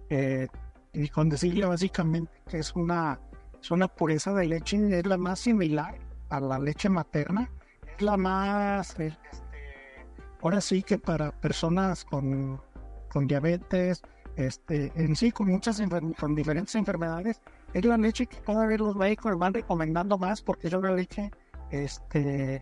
eh, 0.09 0.47
y 0.93 1.09
con 1.09 1.29
decirle 1.29 1.65
básicamente 1.65 2.31
que 2.47 2.59
es 2.59 2.75
una, 2.75 3.19
es 3.61 3.71
una 3.71 3.87
pureza 3.87 4.33
de 4.33 4.45
leche, 4.45 4.99
es 4.99 5.05
la 5.05 5.17
más 5.17 5.39
similar 5.39 5.97
a 6.29 6.39
la 6.39 6.59
leche 6.59 6.89
materna, 6.89 7.49
es 7.95 8.01
la 8.01 8.17
más, 8.17 8.99
este, 8.99 9.17
ahora 10.41 10.61
sí 10.61 10.83
que 10.83 10.97
para 10.97 11.31
personas 11.31 12.05
con, 12.05 12.61
con 13.09 13.27
diabetes, 13.27 14.03
este, 14.35 14.91
en 14.95 15.15
sí 15.15 15.31
con 15.31 15.47
muchas 15.47 15.81
con 16.19 16.35
diferentes 16.35 16.75
enfermedades, 16.75 17.41
es 17.73 17.85
la 17.85 17.97
leche 17.97 18.27
que 18.27 18.37
cada 18.37 18.65
vez 18.65 18.79
los 18.79 18.95
médicos 18.95 19.37
van 19.37 19.53
recomendando 19.53 20.17
más 20.17 20.41
porque 20.41 20.67
es 20.67 20.73
una 20.73 20.91
leche 20.91 21.31
este, 21.73 22.61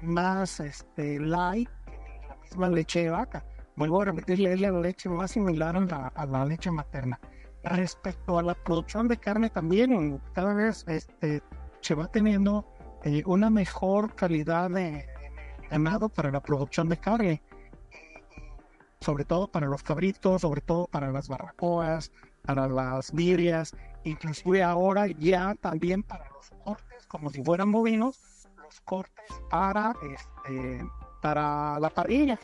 más 0.00 0.60
este, 0.60 1.20
light 1.20 1.68
que 1.86 2.28
la 2.28 2.36
misma 2.36 2.68
leche 2.68 3.04
de 3.04 3.10
vaca. 3.10 3.44
Vuelvo 3.76 4.02
a 4.02 4.06
repetirle, 4.06 4.52
es 4.52 4.60
la 4.60 4.70
leche 4.70 5.08
más 5.08 5.30
similar 5.30 5.76
a 5.76 5.80
la, 5.80 6.06
a 6.08 6.26
la 6.26 6.44
leche 6.44 6.70
materna. 6.70 7.18
Respecto 7.64 8.38
a 8.38 8.42
la 8.42 8.54
producción 8.54 9.08
de 9.08 9.16
carne 9.16 9.48
también, 9.48 10.20
cada 10.34 10.52
vez 10.52 10.84
este, 10.88 11.42
se 11.80 11.94
va 11.94 12.08
teniendo 12.08 12.66
eh, 13.04 13.22
una 13.26 13.50
mejor 13.50 14.14
calidad 14.14 14.70
de 14.70 15.06
ganado 15.70 16.08
para 16.08 16.30
la 16.30 16.42
producción 16.42 16.88
de 16.88 16.96
carne, 16.96 17.42
sobre 19.00 19.24
todo 19.24 19.48
para 19.50 19.66
los 19.66 19.82
cabritos, 19.82 20.42
sobre 20.42 20.60
todo 20.60 20.86
para 20.86 21.10
las 21.10 21.28
barbacoas, 21.28 22.12
para 22.42 22.68
las 22.68 23.12
birrias, 23.12 23.74
inclusive 24.04 24.62
ahora 24.62 25.06
ya 25.06 25.54
también 25.54 26.02
para 26.02 26.28
los 26.30 26.50
cortes, 26.64 27.06
como 27.06 27.30
si 27.30 27.42
fueran 27.42 27.72
bovinos, 27.72 28.20
los 28.72 28.80
cortes 28.82 29.26
para, 29.50 29.94
este, 30.02 30.84
para 31.20 31.78
la 31.78 31.90
parrilla. 31.90 32.38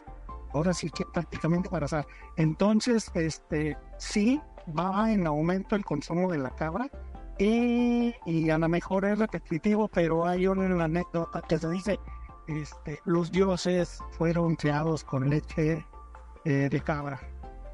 Ahora 0.52 0.72
sí 0.72 0.90
que 0.90 1.04
prácticamente 1.12 1.68
para 1.68 1.86
asar. 1.86 2.06
Entonces, 2.36 3.10
este, 3.14 3.76
sí 3.98 4.40
va 4.76 5.12
en 5.12 5.26
aumento 5.26 5.76
el 5.76 5.84
consumo 5.84 6.30
de 6.30 6.38
la 6.38 6.50
cabra, 6.50 6.90
y, 7.38 8.50
a 8.50 8.58
lo 8.58 8.68
mejor 8.68 9.04
es 9.04 9.18
repetitivo, 9.18 9.86
pero 9.86 10.26
hay 10.26 10.48
una 10.48 10.84
anécdota 10.84 11.40
que 11.42 11.56
se 11.56 11.70
dice, 11.70 12.00
este, 12.48 12.98
los 13.04 13.30
dioses 13.30 14.00
fueron 14.10 14.56
creados 14.56 15.04
con 15.04 15.30
leche 15.30 15.86
eh, 16.44 16.68
de 16.68 16.80
cabra. 16.80 17.20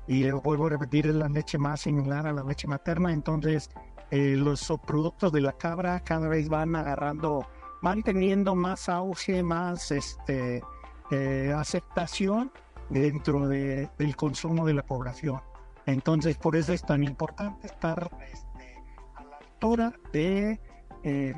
Y 0.06 0.30
vuelvo 0.30 0.66
a 0.66 0.70
repetir, 0.70 1.06
es 1.06 1.14
la 1.14 1.30
leche 1.30 1.56
más 1.56 1.80
similar 1.80 2.26
a 2.26 2.32
la 2.32 2.44
leche 2.44 2.68
materna, 2.68 3.10
entonces 3.10 3.70
eh, 4.10 4.36
los 4.36 4.60
subproductos 4.60 5.32
de 5.32 5.40
la 5.40 5.52
cabra 5.52 6.00
cada 6.00 6.28
vez 6.28 6.50
van 6.50 6.76
agarrando, 6.76 7.46
van 7.84 8.02
teniendo 8.02 8.56
más 8.56 8.88
auge, 8.88 9.42
más 9.42 9.92
este, 9.92 10.62
eh, 11.10 11.54
aceptación 11.56 12.50
dentro 12.90 13.46
de, 13.46 13.88
del 13.98 14.16
consumo 14.16 14.66
de 14.66 14.74
la 14.74 14.82
población. 14.82 15.40
Entonces, 15.86 16.36
por 16.36 16.56
eso 16.56 16.72
es 16.72 16.82
tan 16.82 17.04
importante 17.04 17.66
estar 17.66 18.10
de 20.12 20.60
eh, 21.04 21.34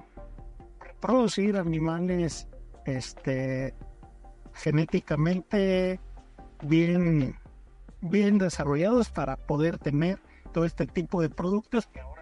producir 1.00 1.56
animales 1.56 2.48
este, 2.84 3.72
genéticamente 4.52 6.00
bien, 6.62 7.36
bien 8.00 8.38
desarrollados 8.38 9.10
para 9.10 9.36
poder 9.36 9.78
tener 9.78 10.18
todo 10.52 10.64
este 10.64 10.86
tipo 10.86 11.22
de 11.22 11.28
productos 11.28 11.86
que 11.86 12.00
ahora 12.00 12.15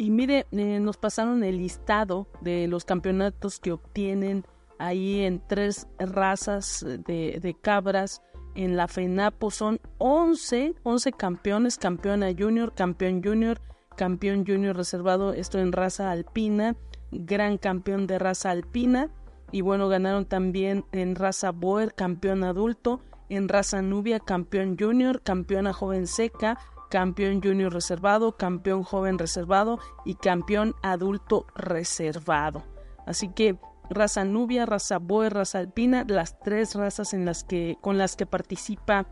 Y 0.00 0.08
mire, 0.08 0.46
eh, 0.52 0.80
nos 0.80 0.96
pasaron 0.96 1.44
el 1.44 1.58
listado 1.58 2.26
de 2.40 2.66
los 2.68 2.86
campeonatos 2.86 3.60
que 3.60 3.70
obtienen 3.70 4.46
ahí 4.78 5.20
en 5.20 5.46
tres 5.46 5.88
razas 5.98 6.82
de, 6.86 7.56
cabras 7.60 8.22
en 8.54 8.78
la 8.78 8.88
FENAPO. 8.88 9.50
Son 9.50 9.78
11, 9.98 10.74
11 10.84 11.12
campeones, 11.12 11.76
campeona 11.76 12.28
junior, 12.32 12.72
campeón 12.74 13.22
junior, 13.22 13.60
campeón 13.94 14.46
junior 14.46 14.74
reservado, 14.74 15.34
esto 15.34 15.58
en 15.58 15.70
raza 15.70 16.10
alpina, 16.10 16.76
gran 17.10 17.58
campeón 17.58 18.06
de 18.06 18.18
raza 18.18 18.52
alpina, 18.52 19.10
y 19.52 19.60
bueno, 19.60 19.90
ganaron 19.90 20.24
también 20.24 20.86
en 20.92 21.14
raza 21.14 21.50
Boer, 21.50 21.94
campeón 21.94 22.42
adulto, 22.42 23.02
en 23.28 23.50
raza 23.50 23.82
Nubia, 23.82 24.18
campeón 24.18 24.78
junior, 24.80 25.20
campeona 25.20 25.74
joven 25.74 26.06
seca, 26.06 26.58
campeón 26.90 27.40
junior 27.42 27.72
reservado, 27.72 28.36
campeón 28.36 28.82
joven 28.82 29.18
reservado 29.18 29.78
y 30.04 30.16
campeón 30.16 30.74
adulto 30.82 31.46
reservado. 31.54 32.64
Así 33.06 33.28
que 33.28 33.56
raza 33.88 34.24
Nubia, 34.24 34.66
raza 34.66 34.98
Boer, 34.98 35.32
raza 35.32 35.58
Alpina, 35.60 36.04
las 36.06 36.38
tres 36.40 36.74
razas 36.74 37.14
en 37.14 37.24
las 37.24 37.44
que, 37.44 37.78
con 37.80 37.96
las 37.96 38.16
que 38.16 38.26
participa 38.26 39.06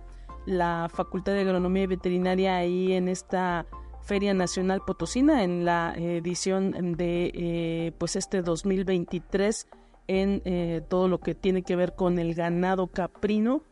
la 0.45 0.88
Facultad 0.93 1.33
de 1.33 1.41
Agronomía 1.43 1.85
y 1.85 1.88
Veterinaria 1.88 2.57
ahí 2.57 2.93
en 2.93 3.09
esta 3.09 3.67
Feria 4.01 4.33
Nacional 4.33 4.81
Potosina 4.87 5.45
en 5.45 5.64
la 5.64 5.95
edición 5.97 6.97
de 6.97 7.31
eh, 7.35 7.93
pues 7.99 8.17
este 8.17 8.41
2023 8.43 9.69
en 10.07 10.41
eh, 10.47 10.81
todo 10.88 11.09
lo 11.09 11.21
que 11.21 11.35
tiene 11.35 11.62
que 11.62 11.77
ver 11.77 11.95
con 11.95 12.19
el 12.19 12.35
ganado 12.35 12.87
caprino 12.87 13.62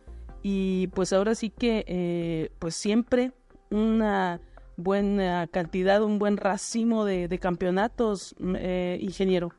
y 0.42 0.88
pues 0.88 1.14
ahora 1.14 1.34
sí 1.34 1.48
que 1.48 1.84
eh, 1.88 2.50
pues 2.58 2.74
siempre 2.74 3.32
una 3.70 4.40
buena 4.76 5.46
cantidad, 5.46 6.02
un 6.02 6.18
buen 6.18 6.36
racimo 6.36 7.04
de, 7.04 7.38
campeonatos, 7.38 8.34
ingeniero. 8.38 9.52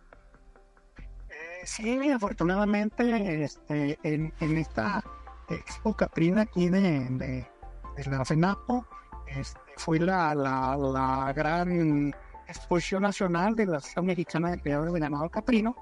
Sí, 1.64 2.10
afortunadamente 2.12 3.44
este, 3.44 4.00
en, 4.04 4.34
esta 4.40 5.04
expo 5.50 5.94
caprina 5.96 6.44
aquí 6.44 6.70
de, 6.70 7.46
la 8.06 8.26
FENAPO, 8.26 8.86
este, 9.28 9.60
fue 9.76 10.00
la, 10.00 11.34
gran 11.36 12.14
exposición 12.48 13.04
nacional 13.04 13.56
de 13.56 13.66
la 13.66 13.78
Asociación 13.78 14.06
Mexicana 14.06 14.52
de 14.52 14.62
Criadores 14.62 14.94
de 14.94 15.00
Ganado 15.00 15.30
Caprino. 15.30 15.76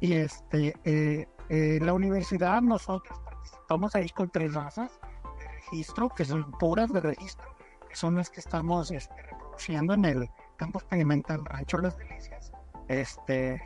Y 0.00 0.14
este, 0.14 0.74
eh, 0.84 1.28
eh, 1.48 1.78
la 1.82 1.92
universidad, 1.92 2.60
nosotros 2.62 3.18
participamos 3.24 3.94
ahí 3.94 4.08
con 4.10 4.30
tres 4.30 4.54
razas 4.54 4.90
de 5.38 5.48
registro, 5.48 6.08
que 6.08 6.24
son 6.24 6.50
puras 6.52 6.92
de 6.92 7.00
registro, 7.00 7.55
son 7.96 8.16
las 8.16 8.30
que 8.30 8.40
estamos 8.40 8.90
este, 8.90 9.22
reproduciendo 9.22 9.94
en 9.94 10.04
el 10.04 10.30
campo 10.56 10.78
experimental 10.78 11.44
Rancho 11.44 11.78
Las 11.78 11.96
Delicias. 11.96 12.52
Este, 12.88 13.60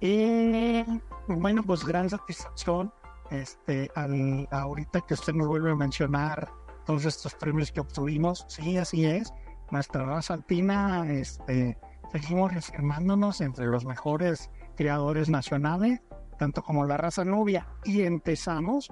y 0.00 0.84
bueno, 1.28 1.62
pues 1.62 1.84
gran 1.84 2.10
satisfacción 2.10 2.92
este, 3.30 3.90
al, 3.94 4.46
ahorita 4.50 5.00
que 5.02 5.14
usted 5.14 5.32
nos 5.32 5.46
vuelve 5.46 5.70
a 5.70 5.76
mencionar 5.76 6.50
todos 6.84 7.04
estos 7.04 7.34
premios 7.34 7.72
que 7.72 7.80
obtuvimos. 7.80 8.44
Sí, 8.48 8.76
así 8.76 9.06
es. 9.06 9.32
Nuestra 9.70 10.04
raza 10.04 10.34
alpina, 10.34 11.10
este, 11.10 11.78
seguimos 12.12 12.52
reafirmándonos 12.52 13.40
entre 13.40 13.66
los 13.66 13.84
mejores 13.84 14.50
criadores 14.76 15.30
nacionales, 15.30 16.02
tanto 16.38 16.62
como 16.62 16.84
la 16.84 16.96
raza 16.96 17.24
nubia, 17.24 17.66
y 17.84 18.02
empezamos 18.02 18.90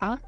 a 0.00 0.20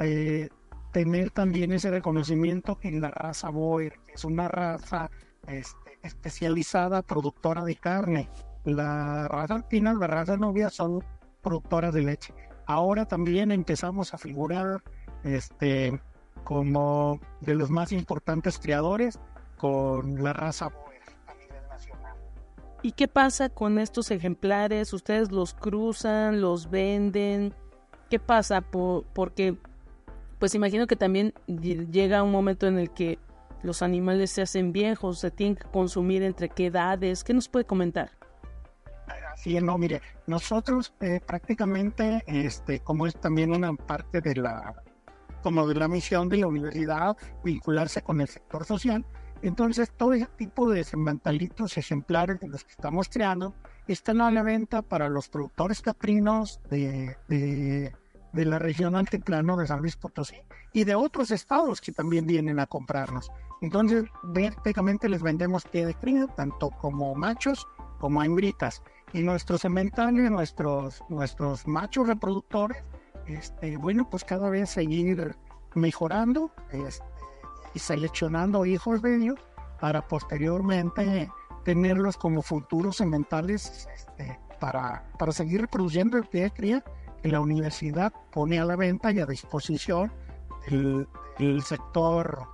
eh, 0.00 0.48
tener 0.92 1.30
también 1.30 1.72
ese 1.72 1.90
reconocimiento 1.90 2.78
en 2.82 3.00
la 3.00 3.10
raza 3.10 3.48
Boer, 3.48 3.98
que 4.06 4.12
es 4.14 4.24
una 4.24 4.48
raza 4.48 5.10
este, 5.46 5.98
especializada 6.02 7.02
productora 7.02 7.64
de 7.64 7.76
carne. 7.76 8.28
La 8.64 9.26
raza 9.26 9.54
alpina, 9.54 9.94
la 9.94 10.06
raza 10.06 10.36
nubia 10.36 10.70
son 10.70 11.02
productoras 11.40 11.92
de 11.94 12.02
leche. 12.02 12.34
Ahora 12.66 13.06
también 13.06 13.50
empezamos 13.50 14.14
a 14.14 14.18
figurar 14.18 14.82
este, 15.24 16.00
como 16.44 17.18
de 17.40 17.54
los 17.54 17.70
más 17.70 17.90
importantes 17.92 18.58
criadores 18.58 19.18
con 19.56 20.22
la 20.22 20.32
raza 20.32 20.68
Boer 20.68 21.00
a 21.26 21.34
nivel 21.34 21.68
nacional. 21.68 22.16
¿Y 22.82 22.92
qué 22.92 23.08
pasa 23.08 23.48
con 23.48 23.78
estos 23.78 24.10
ejemplares? 24.10 24.92
¿Ustedes 24.92 25.32
los 25.32 25.54
cruzan, 25.54 26.40
los 26.40 26.70
venden? 26.70 27.54
¿Qué 28.10 28.18
pasa? 28.18 28.60
porque, 28.60 29.56
pues 30.42 30.56
imagino 30.56 30.88
que 30.88 30.96
también 30.96 31.32
llega 31.46 32.20
un 32.24 32.32
momento 32.32 32.66
en 32.66 32.76
el 32.76 32.90
que 32.90 33.20
los 33.62 33.80
animales 33.80 34.32
se 34.32 34.42
hacen 34.42 34.72
viejos, 34.72 35.20
se 35.20 35.30
tienen 35.30 35.54
que 35.54 35.68
consumir 35.68 36.24
entre 36.24 36.48
qué 36.48 36.66
edades. 36.66 37.22
¿Qué 37.22 37.32
nos 37.32 37.48
puede 37.48 37.64
comentar? 37.64 38.10
Sí, 39.36 39.54
no, 39.60 39.78
mire, 39.78 40.02
nosotros 40.26 40.94
eh, 40.98 41.20
prácticamente, 41.24 42.24
este, 42.26 42.80
como 42.80 43.06
es 43.06 43.14
también 43.14 43.52
una 43.52 43.72
parte 43.74 44.20
de 44.20 44.34
la 44.34 44.82
como 45.44 45.64
de 45.68 45.76
la 45.76 45.86
misión 45.86 46.28
de 46.28 46.38
la 46.38 46.48
universidad, 46.48 47.16
vincularse 47.44 48.02
con 48.02 48.20
el 48.20 48.26
sector 48.26 48.64
social. 48.64 49.06
Entonces, 49.42 49.92
todo 49.96 50.12
ese 50.12 50.26
tipo 50.26 50.68
de 50.68 50.82
semantalitos 50.82 51.78
ejemplares 51.78 52.40
de 52.40 52.48
los 52.48 52.64
que 52.64 52.72
estamos 52.72 53.08
creando 53.08 53.54
están 53.86 54.20
a 54.20 54.32
la 54.32 54.42
venta 54.42 54.82
para 54.82 55.08
los 55.08 55.28
productores 55.28 55.82
caprinos 55.82 56.60
de, 56.68 57.16
de, 57.28 57.94
la 58.32 58.58
región 58.58 58.96
altiplano 58.96 59.56
de 59.56 59.66
San 59.66 59.80
Luis 59.80 59.96
Potosí 59.96 60.36
y 60.72 60.84
de 60.84 60.94
otros 60.94 61.30
estados 61.30 61.80
que 61.80 61.92
también 61.92 62.26
vienen 62.26 62.58
a 62.58 62.66
comprarnos. 62.66 63.30
Entonces, 63.60 64.04
prácticamente 64.32 65.08
les 65.08 65.22
vendemos 65.22 65.64
pie 65.64 65.86
de 65.86 65.94
cría, 65.94 66.26
tanto 66.28 66.70
como 66.70 67.14
machos 67.14 67.66
como 68.00 68.22
hembritas. 68.22 68.82
Y 69.12 69.22
nuestros 69.22 69.60
sementales, 69.60 70.30
nuestros, 70.30 71.04
nuestros 71.08 71.68
machos 71.68 72.08
reproductores, 72.08 72.82
este, 73.26 73.76
bueno, 73.76 74.08
pues 74.10 74.24
cada 74.24 74.50
vez 74.50 74.70
seguir 74.70 75.36
mejorando 75.74 76.50
este, 76.72 77.04
y 77.74 77.78
seleccionando 77.78 78.66
hijos 78.66 79.02
de 79.02 79.16
ellos 79.16 79.38
para 79.80 80.06
posteriormente 80.08 81.30
tenerlos 81.64 82.16
como 82.16 82.42
futuros 82.42 82.96
sementales 82.96 83.88
este, 83.94 84.40
para, 84.58 85.04
para 85.18 85.32
seguir 85.32 85.60
reproduciendo 85.60 86.16
el 86.16 86.24
pie 86.24 86.42
de 86.42 86.50
cría 86.50 86.84
la 87.30 87.40
universidad 87.40 88.12
pone 88.32 88.58
a 88.58 88.64
la 88.64 88.76
venta 88.76 89.12
y 89.12 89.20
a 89.20 89.26
disposición 89.26 90.12
del, 90.68 91.62
sector 91.62 92.46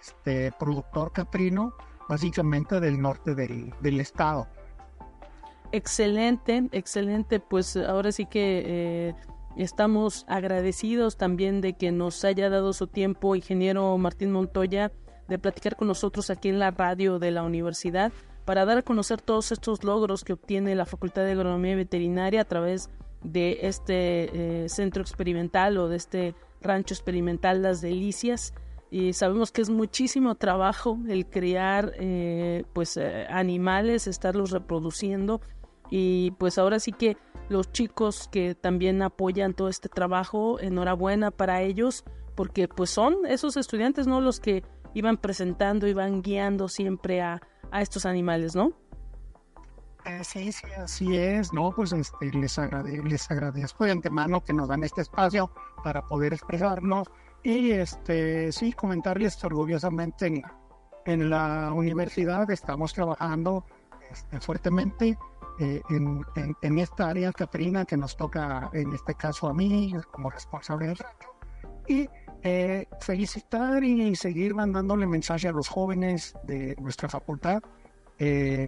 este, 0.00 0.52
productor 0.58 1.12
caprino, 1.12 1.74
básicamente 2.08 2.80
del 2.80 3.00
norte 3.00 3.34
del, 3.34 3.72
del 3.80 4.00
estado. 4.00 4.46
Excelente, 5.72 6.68
excelente. 6.72 7.40
Pues 7.40 7.76
ahora 7.76 8.12
sí 8.12 8.26
que 8.26 8.62
eh, 8.66 9.14
estamos 9.56 10.24
agradecidos 10.28 11.16
también 11.16 11.60
de 11.60 11.72
que 11.74 11.92
nos 11.92 12.24
haya 12.24 12.50
dado 12.50 12.72
su 12.72 12.86
tiempo, 12.86 13.34
ingeniero 13.34 13.96
Martín 13.96 14.32
Montoya, 14.32 14.92
de 15.28 15.38
platicar 15.38 15.76
con 15.76 15.88
nosotros 15.88 16.28
aquí 16.30 16.50
en 16.50 16.58
la 16.58 16.70
radio 16.70 17.18
de 17.18 17.30
la 17.30 17.42
universidad 17.42 18.12
para 18.44 18.64
dar 18.64 18.78
a 18.78 18.82
conocer 18.82 19.20
todos 19.20 19.52
estos 19.52 19.84
logros 19.84 20.24
que 20.24 20.32
obtiene 20.32 20.74
la 20.74 20.84
Facultad 20.84 21.24
de 21.24 21.32
Agronomía 21.32 21.72
y 21.72 21.76
Veterinaria 21.76 22.42
a 22.42 22.44
través 22.44 22.88
de 22.88 22.92
este 23.24 24.64
eh, 24.64 24.68
centro 24.68 25.02
experimental 25.02 25.78
o 25.78 25.88
de 25.88 25.96
este 25.96 26.34
rancho 26.60 26.94
experimental 26.94 27.62
Las 27.62 27.80
Delicias. 27.80 28.54
Y 28.90 29.14
sabemos 29.14 29.52
que 29.52 29.62
es 29.62 29.70
muchísimo 29.70 30.34
trabajo 30.34 30.98
el 31.08 31.26
criar 31.26 31.92
eh, 31.98 32.64
pues 32.74 32.96
eh, 32.98 33.26
animales, 33.30 34.06
estarlos 34.06 34.50
reproduciendo 34.50 35.40
y 35.90 36.32
pues 36.32 36.58
ahora 36.58 36.78
sí 36.78 36.92
que 36.92 37.16
los 37.48 37.72
chicos 37.72 38.28
que 38.28 38.54
también 38.54 39.02
apoyan 39.02 39.54
todo 39.54 39.68
este 39.68 39.88
trabajo, 39.88 40.60
enhorabuena 40.60 41.30
para 41.30 41.62
ellos 41.62 42.04
porque 42.34 42.68
pues 42.68 42.90
son 42.90 43.26
esos 43.26 43.56
estudiantes 43.56 44.06
no 44.06 44.20
los 44.20 44.40
que 44.40 44.62
iban 44.94 45.16
presentando, 45.16 45.86
iban 45.86 46.22
guiando 46.22 46.68
siempre 46.68 47.20
a, 47.20 47.40
a 47.70 47.82
estos 47.82 48.06
animales, 48.06 48.54
¿no? 48.54 48.72
Eh, 50.04 50.24
sí, 50.24 50.50
sí, 50.50 50.66
así 50.76 51.16
es, 51.16 51.52
¿no? 51.52 51.72
Pues 51.72 51.92
este, 51.92 52.32
les, 52.32 52.58
les 53.04 53.30
agradezco 53.30 53.84
de 53.84 53.92
antemano 53.92 54.42
que 54.42 54.52
nos 54.52 54.68
dan 54.68 54.82
este 54.82 55.02
espacio 55.02 55.50
para 55.84 56.02
poder 56.02 56.32
expresarnos 56.32 57.08
y 57.42 57.70
este, 57.70 58.52
sí, 58.52 58.72
comentarles 58.72 59.42
orgullosamente 59.44 60.26
en, 60.26 60.42
en 61.06 61.30
la 61.30 61.72
universidad 61.72 62.50
estamos 62.50 62.92
trabajando 62.92 63.64
este, 64.10 64.40
fuertemente 64.40 65.18
eh, 65.58 65.82
en, 65.90 66.24
en, 66.62 66.78
esta 66.78 67.08
área 67.08 67.32
caprina 67.32 67.84
que 67.84 67.96
nos 67.96 68.16
toca, 68.16 68.70
en 68.72 68.92
este 68.92 69.14
caso 69.14 69.48
a 69.48 69.54
mí, 69.54 69.94
como 70.10 70.30
responsable 70.30 70.88
del 70.88 70.96
rancho. 70.96 71.28
Y 71.86 72.08
eh, 72.42 72.88
felicitar 73.00 73.84
y 73.84 74.16
seguir 74.16 74.54
mandándole 74.54 75.06
mensaje 75.06 75.48
a 75.48 75.52
los 75.52 75.68
jóvenes 75.68 76.34
de 76.44 76.74
nuestra 76.80 77.08
facultad. 77.08 77.62
Eh, 78.18 78.66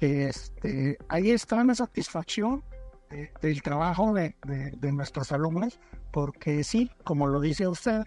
este, 0.00 0.98
ahí 1.08 1.30
está 1.30 1.62
la 1.64 1.74
satisfacción 1.74 2.64
del 3.42 3.62
trabajo 3.62 4.14
de, 4.14 4.36
de, 4.44 4.92
nuestros 4.92 5.32
alumnos, 5.32 5.80
porque 6.12 6.62
sí, 6.62 6.90
como 7.04 7.26
lo 7.26 7.40
dice 7.40 7.66
usted, 7.66 8.04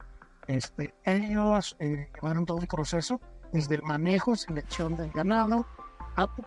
este, 0.47 0.93
ellos 1.03 1.75
eh, 1.79 2.09
llevaron 2.15 2.45
todo 2.45 2.57
un 2.57 2.67
proceso 2.67 3.19
desde 3.51 3.75
el 3.75 3.83
manejo, 3.83 4.35
selección 4.35 4.95
del 4.95 5.11
ganado, 5.11 5.65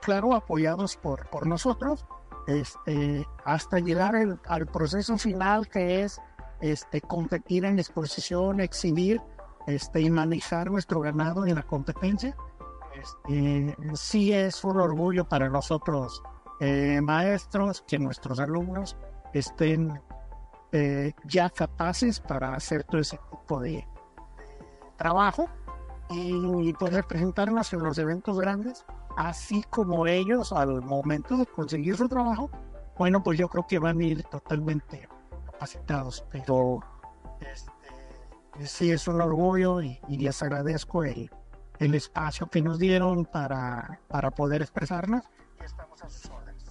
claro, 0.00 0.34
apoyados 0.34 0.96
por, 0.96 1.28
por 1.28 1.46
nosotros, 1.46 2.06
este, 2.46 3.26
hasta 3.44 3.78
llegar 3.78 4.14
al 4.46 4.66
proceso 4.66 5.18
final 5.18 5.68
que 5.68 6.02
es 6.02 6.20
este, 6.60 7.00
competir 7.00 7.64
en 7.64 7.78
exposición, 7.78 8.60
exhibir 8.60 9.20
este, 9.66 10.00
y 10.00 10.10
manejar 10.10 10.70
nuestro 10.70 11.00
ganado 11.00 11.46
en 11.46 11.56
la 11.56 11.62
competencia. 11.62 12.36
Este, 12.98 13.76
sí 13.94 14.32
es 14.32 14.64
un 14.64 14.80
orgullo 14.80 15.28
para 15.28 15.48
nosotros 15.48 16.22
eh, 16.60 17.00
maestros 17.02 17.84
que 17.86 17.98
nuestros 17.98 18.40
alumnos 18.40 18.96
estén 19.34 20.00
eh, 20.72 21.12
ya 21.24 21.50
capaces 21.50 22.20
para 22.20 22.54
hacer 22.54 22.84
todo 22.84 23.00
ese 23.00 23.18
tipo 23.30 23.60
de 23.60 23.86
trabajo 24.96 25.48
y 26.10 26.72
poder 26.74 27.04
presentarnos 27.04 27.72
en 27.72 27.82
los 27.82 27.98
eventos 27.98 28.38
grandes, 28.38 28.86
así 29.16 29.62
como 29.70 30.06
ellos 30.06 30.52
al 30.52 30.80
momento 30.82 31.36
de 31.36 31.46
conseguir 31.46 31.96
su 31.96 32.08
trabajo, 32.08 32.50
bueno, 32.96 33.22
pues 33.22 33.38
yo 33.38 33.48
creo 33.48 33.66
que 33.66 33.78
van 33.78 33.98
a 34.00 34.04
ir 34.04 34.22
totalmente 34.24 35.08
capacitados, 35.46 36.24
pero 36.30 36.80
este, 37.40 38.66
sí 38.66 38.90
es 38.90 39.06
un 39.08 39.20
orgullo 39.20 39.82
y, 39.82 39.98
les 40.08 40.42
agradezco 40.42 41.04
el, 41.04 41.30
el, 41.78 41.94
espacio 41.94 42.48
que 42.48 42.62
nos 42.62 42.78
dieron 42.78 43.24
para, 43.24 44.00
para 44.08 44.30
poder 44.30 44.62
expresarnos 44.62 45.24
y 45.60 45.64
estamos 45.64 46.02
a 46.02 46.08
sus 46.08 46.30
órdenes. 46.30 46.64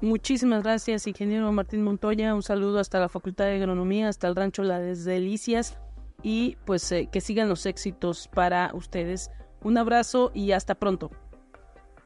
Muchísimas 0.00 0.62
gracias, 0.62 1.06
ingeniero 1.06 1.52
Martín 1.52 1.82
Montoya. 1.82 2.34
Un 2.34 2.42
saludo 2.42 2.78
hasta 2.78 2.98
la 2.98 3.08
Facultad 3.08 3.44
de 3.44 3.56
Agronomía, 3.56 4.08
hasta 4.08 4.28
el 4.28 4.36
rancho 4.36 4.62
Las 4.62 5.04
Delicias 5.04 5.78
y 6.22 6.56
pues 6.64 6.90
eh, 6.92 7.08
que 7.10 7.20
sigan 7.20 7.48
los 7.48 7.66
éxitos 7.66 8.28
para 8.28 8.70
ustedes. 8.74 9.30
Un 9.62 9.76
abrazo 9.76 10.30
y 10.34 10.52
hasta 10.52 10.74
pronto. 10.74 11.10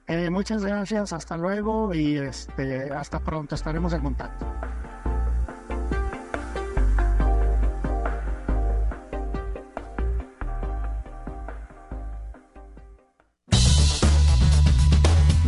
Eh, 0.07 0.29
muchas 0.29 0.65
gracias, 0.65 1.13
hasta 1.13 1.37
luego 1.37 1.95
y 1.95 2.19
este, 2.19 2.93
hasta 2.93 3.21
pronto, 3.21 3.55
estaremos 3.55 3.93
en 3.95 4.03
contacto. 4.03 4.47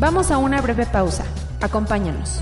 Vamos 0.06 0.30
a 0.30 0.38
una 0.38 0.60
breve 0.60 0.86
pausa. 0.86 1.24
Acompáñanos. 1.60 2.40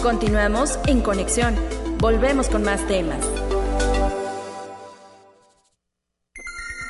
Continuamos 0.00 0.78
en 0.86 1.00
conexión. 1.00 1.56
Volvemos 1.98 2.48
con 2.48 2.62
más 2.62 2.86
temas. 2.86 3.18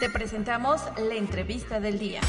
Te 0.01 0.11
presentamos 0.11 0.83
la 0.99 1.15
entrevista 1.15 1.81
del 1.81 1.99
día. 1.99 2.21